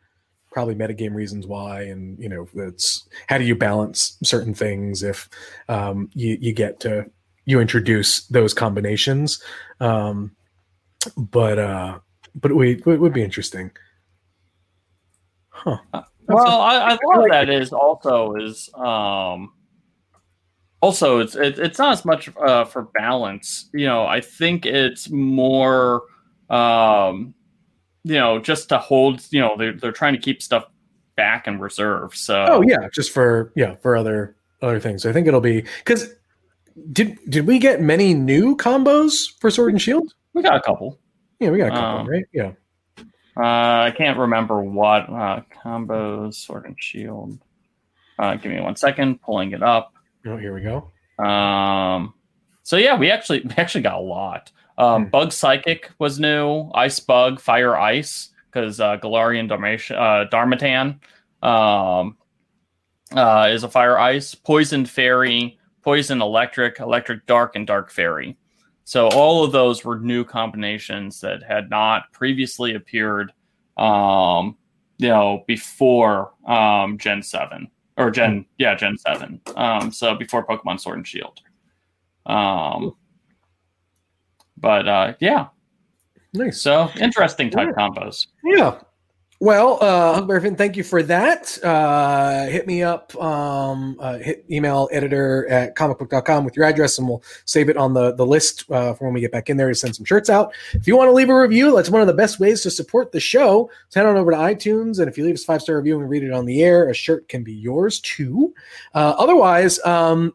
probably 0.51 0.75
metagame 0.75 1.15
reasons 1.15 1.47
why, 1.47 1.83
and 1.83 2.19
you 2.19 2.29
know, 2.29 2.49
it's 2.55 3.09
how 3.29 3.39
do 3.39 3.45
you 3.45 3.55
balance 3.55 4.17
certain 4.23 4.55
things 4.55 5.03
if 5.03 5.29
um, 5.69 6.09
you 6.15 6.39
you 6.41 6.53
get 6.53 6.81
to 6.81 7.11
you 7.45 7.61
introduce 7.61 8.27
those 8.29 8.55
combinations. 8.55 9.43
Um, 9.81 10.35
but 11.17 11.59
uh, 11.59 11.99
but 12.35 12.55
we 12.55 12.75
it 12.75 12.87
would 12.87 13.13
be 13.13 13.23
interesting, 13.23 13.71
huh? 15.51 15.79
Well, 16.27 16.61
I, 16.61 16.77
I 16.77 16.99
love 17.05 17.27
that 17.31 17.51
is 17.51 17.73
also 17.73 18.35
is 18.37 18.71
um 18.75 19.53
also 20.81 21.19
it's 21.19 21.35
it, 21.35 21.59
it's 21.59 21.79
not 21.79 21.93
as 21.93 22.05
much 22.05 22.31
uh, 22.37 22.65
for 22.65 22.89
balance. 22.95 23.69
You 23.75 23.87
know, 23.87 24.07
I 24.07 24.21
think 24.21 24.65
it's 24.65 25.11
more 25.11 26.03
um 26.55 27.35
you 28.05 28.15
know 28.15 28.39
just 28.39 28.69
to 28.69 28.79
hold. 28.79 29.23
You 29.31 29.41
know, 29.41 29.57
they're 29.57 29.73
they're 29.73 29.93
trying 29.93 30.15
to 30.15 30.21
keep 30.21 30.43
stuff 30.43 30.65
back 31.17 31.47
in 31.47 31.59
reserve. 31.59 32.15
So 32.15 32.47
oh 32.49 32.63
yeah, 32.63 32.89
just 32.93 33.11
for 33.13 33.53
yeah 33.57 33.77
for 33.77 33.97
other 33.97 34.37
other 34.63 34.81
things. 34.81 35.07
I 35.07 35.13
think 35.13 35.27
it'll 35.27 35.41
be 35.41 35.63
because 35.79 36.15
did 36.93 37.19
did 37.29 37.47
we 37.47 37.59
get 37.59 37.81
many 37.81 38.15
new 38.15 38.57
combos 38.57 39.27
for 39.41 39.51
Sword 39.51 39.73
and 39.73 39.83
Shield? 39.83 40.13
We 40.33 40.43
got 40.43 40.57
a 40.57 40.61
couple. 40.61 40.99
Yeah, 41.41 41.51
we 41.51 41.59
got 41.59 41.69
a 41.69 41.71
couple, 41.71 42.01
Um, 42.01 42.09
right? 42.09 42.25
Yeah. 42.33 42.53
Uh, 43.37 43.87
I 43.87 43.93
can't 43.97 44.19
remember 44.19 44.63
what 44.63 45.09
uh, 45.11 45.41
combos, 45.65 46.35
sword 46.35 46.67
and 46.67 46.77
shield. 46.79 47.39
Uh, 48.19 48.37
give 48.37 48.53
me 48.53 48.61
one 48.61 48.77
second, 48.77 49.21
pulling 49.23 49.53
it 49.53 49.63
up. 49.63 49.93
Oh, 50.25 50.37
here 50.37 50.55
we 50.55 50.61
go. 50.61 50.93
Um, 51.25 52.15
so 52.63 52.77
yeah, 52.77 52.97
we 52.97 53.11
actually 53.11 53.41
we 53.41 53.51
actually 53.57 53.83
got 53.83 53.95
a 53.95 54.03
lot. 54.03 54.53
Um, 54.79 55.05
Hmm. 55.05 55.09
Bug 55.11 55.33
Psychic 55.33 55.91
was 55.99 56.19
new. 56.19 56.71
Ice 56.75 57.01
Bug, 57.01 57.41
Fire 57.41 57.77
Ice, 57.77 58.31
because 58.51 58.81
uh, 58.81 58.97
Galarian 58.99 59.51
uh, 59.51 60.29
Darmanitan 60.31 60.99
um, 61.43 62.17
uh, 63.15 63.49
is 63.51 63.65
a 63.65 63.69
Fire 63.69 63.99
Ice. 63.99 64.35
Poison 64.35 64.85
Fairy, 64.87 65.59
Poison 65.83 66.21
Electric, 66.21 66.81
Electric 66.81 67.27
Dark, 67.27 67.57
and 67.57 67.67
Dark 67.67 67.91
Fairy. 67.91 68.37
So 68.85 69.09
all 69.09 69.45
of 69.45 69.53
those 69.53 69.85
were 69.85 69.99
new 69.99 70.25
combinations 70.25 71.21
that 71.21 71.43
had 71.43 71.71
not 71.71 72.13
previously 72.13 72.75
appeared, 72.75 73.33
um, 73.77 74.57
you 74.99 75.09
know, 75.09 75.43
before 75.47 76.33
um, 76.47 76.99
Gen 76.99 77.23
Seven 77.23 77.69
or 77.97 78.11
Gen 78.11 78.45
yeah 78.59 78.75
Gen 78.75 78.99
Seven. 78.99 79.41
Um, 79.57 79.91
so 79.91 80.15
before 80.15 80.47
Pokemon 80.47 80.81
Sword 80.81 80.99
and 80.99 81.07
Shield. 81.07 81.41
Um, 82.27 82.95
but 84.65 84.89
uh, 84.89 85.13
yeah, 85.21 85.49
Nice. 86.33 86.63
so 86.63 86.89
interesting 86.99 87.51
type 87.51 87.69
combos. 87.77 88.27
Yeah. 88.43 88.79
Well, 89.41 89.77
uh, 89.83 90.13
Huckleberry 90.15 90.41
Finn, 90.41 90.57
thank 90.57 90.75
you 90.75 90.83
for 90.83 91.03
that. 91.03 91.63
Uh, 91.63 92.47
hit 92.47 92.67
me 92.67 92.83
up, 92.83 93.15
um, 93.23 93.97
uh, 94.01 94.17
hit 94.17 94.47
email 94.51 94.89
editor 94.91 95.47
at 95.51 95.77
comicbook.com 95.77 96.45
with 96.47 96.57
your 96.57 96.65
address, 96.65 96.99
and 96.99 97.07
we'll 97.07 97.23
save 97.45 97.69
it 97.69 97.77
on 97.77 97.93
the, 97.93 98.15
the 98.15 98.25
list 98.25 98.65
uh, 98.71 98.95
for 98.95 99.05
when 99.05 99.13
we 99.13 99.21
get 99.21 99.33
back 99.33 99.51
in 99.51 99.59
there 99.59 99.69
to 99.69 99.75
send 99.75 99.95
some 99.95 100.07
shirts 100.07 100.31
out. 100.31 100.55
If 100.73 100.87
you 100.87 100.97
want 100.97 101.09
to 101.09 101.13
leave 101.13 101.29
a 101.29 101.39
review, 101.39 101.77
that's 101.77 101.91
one 101.91 102.01
of 102.01 102.07
the 102.07 102.15
best 102.15 102.41
ways 102.41 102.63
to 102.63 102.71
support 102.71 103.13
the 103.13 103.21
show. 103.21 103.69
So 103.91 104.01
head 104.01 104.09
on 104.09 104.17
over 104.17 104.31
to 104.31 104.37
iTunes, 104.39 104.99
and 104.99 105.11
if 105.11 105.19
you 105.19 105.25
leave 105.27 105.35
us 105.35 105.43
a 105.43 105.47
five 105.47 105.61
star 105.61 105.77
review 105.77 105.99
and 106.01 106.09
we 106.09 106.19
read 106.19 106.27
it 106.27 106.33
on 106.33 106.47
the 106.47 106.63
air, 106.63 106.89
a 106.89 106.95
shirt 106.95 107.29
can 107.29 107.43
be 107.45 107.53
yours 107.53 108.01
too. 108.01 108.55
Uh, 108.95 109.15
otherwise, 109.19 109.79
um, 109.85 110.33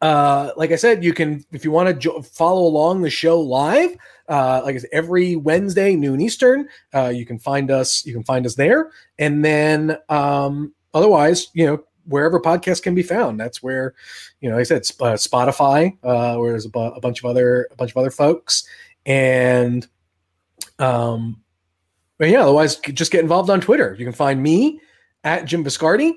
uh, 0.00 0.52
like 0.56 0.72
I 0.72 0.76
said, 0.76 1.02
you 1.02 1.12
can, 1.12 1.44
if 1.52 1.64
you 1.64 1.70
want 1.70 1.88
to 1.88 1.94
jo- 1.94 2.22
follow 2.22 2.66
along 2.66 3.02
the 3.02 3.10
show 3.10 3.40
live, 3.40 3.90
uh, 4.28 4.60
like 4.64 4.74
I 4.74 4.78
said, 4.78 4.90
every 4.92 5.36
Wednesday, 5.36 5.96
noon 5.96 6.20
Eastern, 6.20 6.68
uh, 6.94 7.08
you 7.08 7.24
can 7.24 7.38
find 7.38 7.70
us. 7.70 8.04
You 8.04 8.12
can 8.12 8.24
find 8.24 8.44
us 8.46 8.54
there, 8.54 8.90
and 9.18 9.44
then 9.44 9.96
um, 10.08 10.72
otherwise, 10.94 11.48
you 11.54 11.66
know, 11.66 11.84
wherever 12.06 12.40
podcasts 12.40 12.82
can 12.82 12.94
be 12.94 13.02
found, 13.02 13.38
that's 13.38 13.62
where, 13.62 13.94
you 14.40 14.48
know, 14.48 14.56
like 14.56 14.62
I 14.62 14.64
said, 14.64 14.82
uh, 15.00 15.14
Spotify, 15.14 15.96
uh, 16.02 16.36
where 16.36 16.50
there's 16.50 16.66
a, 16.66 16.70
bu- 16.70 16.78
a 16.80 17.00
bunch 17.00 17.20
of 17.20 17.26
other 17.26 17.68
a 17.70 17.76
bunch 17.76 17.90
of 17.90 17.96
other 17.96 18.10
folks, 18.10 18.64
and 19.06 19.86
um, 20.78 21.42
but 22.18 22.28
yeah, 22.28 22.42
otherwise, 22.42 22.76
just 22.76 23.12
get 23.12 23.20
involved 23.22 23.50
on 23.50 23.60
Twitter. 23.60 23.94
You 23.98 24.04
can 24.04 24.14
find 24.14 24.42
me 24.42 24.80
at 25.24 25.44
Jim 25.44 25.64
Biscardi. 25.64 26.12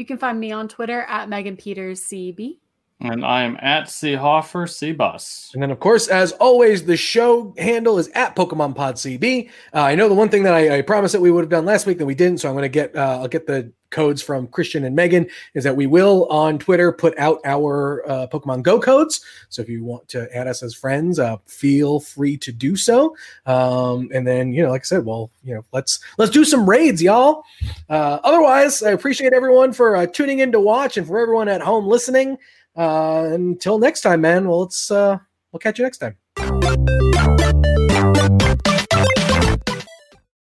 You 0.00 0.06
can 0.06 0.16
find 0.16 0.40
me 0.40 0.50
on 0.50 0.66
Twitter 0.66 1.02
at 1.02 1.28
Megan 1.28 1.58
Peters 1.58 2.00
CB. 2.04 2.56
And 3.02 3.22
I 3.22 3.42
am 3.42 3.58
at 3.60 3.84
Seahoffer 3.84 4.66
Seabus. 4.66 5.52
And 5.52 5.62
then, 5.62 5.70
of 5.70 5.78
course, 5.78 6.08
as 6.08 6.32
always, 6.32 6.86
the 6.86 6.96
show 6.96 7.54
handle 7.58 7.98
is 7.98 8.08
at 8.14 8.34
Pokemon 8.34 8.74
Pod 8.74 8.94
CB. 8.94 9.50
Uh, 9.74 9.80
I 9.80 9.94
know 9.94 10.08
the 10.08 10.14
one 10.14 10.30
thing 10.30 10.44
that 10.44 10.54
I, 10.54 10.78
I 10.78 10.82
promised 10.82 11.12
that 11.12 11.20
we 11.20 11.30
would 11.30 11.42
have 11.42 11.50
done 11.50 11.66
last 11.66 11.84
week 11.84 11.98
that 11.98 12.06
we 12.06 12.14
didn't, 12.14 12.38
so 12.38 12.48
I'm 12.48 12.54
going 12.54 12.62
to 12.62 12.70
get 12.70 12.96
uh, 12.96 13.20
I'll 13.20 13.28
get 13.28 13.46
the 13.46 13.72
codes 13.90 14.22
from 14.22 14.46
Christian 14.48 14.84
and 14.84 14.96
Megan. 14.96 15.28
Is 15.54 15.64
that 15.64 15.76
we 15.76 15.86
will 15.86 16.26
on 16.26 16.58
Twitter 16.58 16.92
put 16.92 17.18
out 17.18 17.40
our 17.44 18.02
uh, 18.08 18.26
Pokemon 18.26 18.62
Go 18.62 18.80
codes. 18.80 19.20
So 19.48 19.62
if 19.62 19.68
you 19.68 19.84
want 19.84 20.08
to 20.08 20.34
add 20.36 20.46
us 20.46 20.62
as 20.62 20.74
friends, 20.74 21.18
uh, 21.18 21.36
feel 21.46 22.00
free 22.00 22.36
to 22.38 22.52
do 22.52 22.76
so. 22.76 23.16
Um, 23.46 24.08
and 24.14 24.26
then 24.26 24.52
you 24.52 24.62
know, 24.62 24.70
like 24.70 24.82
I 24.82 24.84
said, 24.84 25.04
well, 25.04 25.30
you 25.42 25.54
know, 25.54 25.64
let's 25.72 26.00
let's 26.18 26.30
do 26.30 26.44
some 26.44 26.68
raids, 26.68 27.02
y'all. 27.02 27.44
Uh, 27.88 28.18
otherwise, 28.24 28.82
I 28.82 28.90
appreciate 28.90 29.32
everyone 29.32 29.72
for 29.72 29.96
uh, 29.96 30.06
tuning 30.06 30.40
in 30.40 30.52
to 30.52 30.60
watch, 30.60 30.96
and 30.96 31.06
for 31.06 31.18
everyone 31.18 31.48
at 31.48 31.60
home 31.60 31.86
listening. 31.86 32.38
Uh, 32.76 33.28
until 33.32 33.78
next 33.78 34.02
time, 34.02 34.20
man. 34.20 34.48
Well, 34.48 34.60
let's 34.60 34.90
uh, 34.90 35.18
we'll 35.52 35.60
catch 35.60 35.78
you 35.78 35.84
next 35.84 35.98
time. 35.98 36.16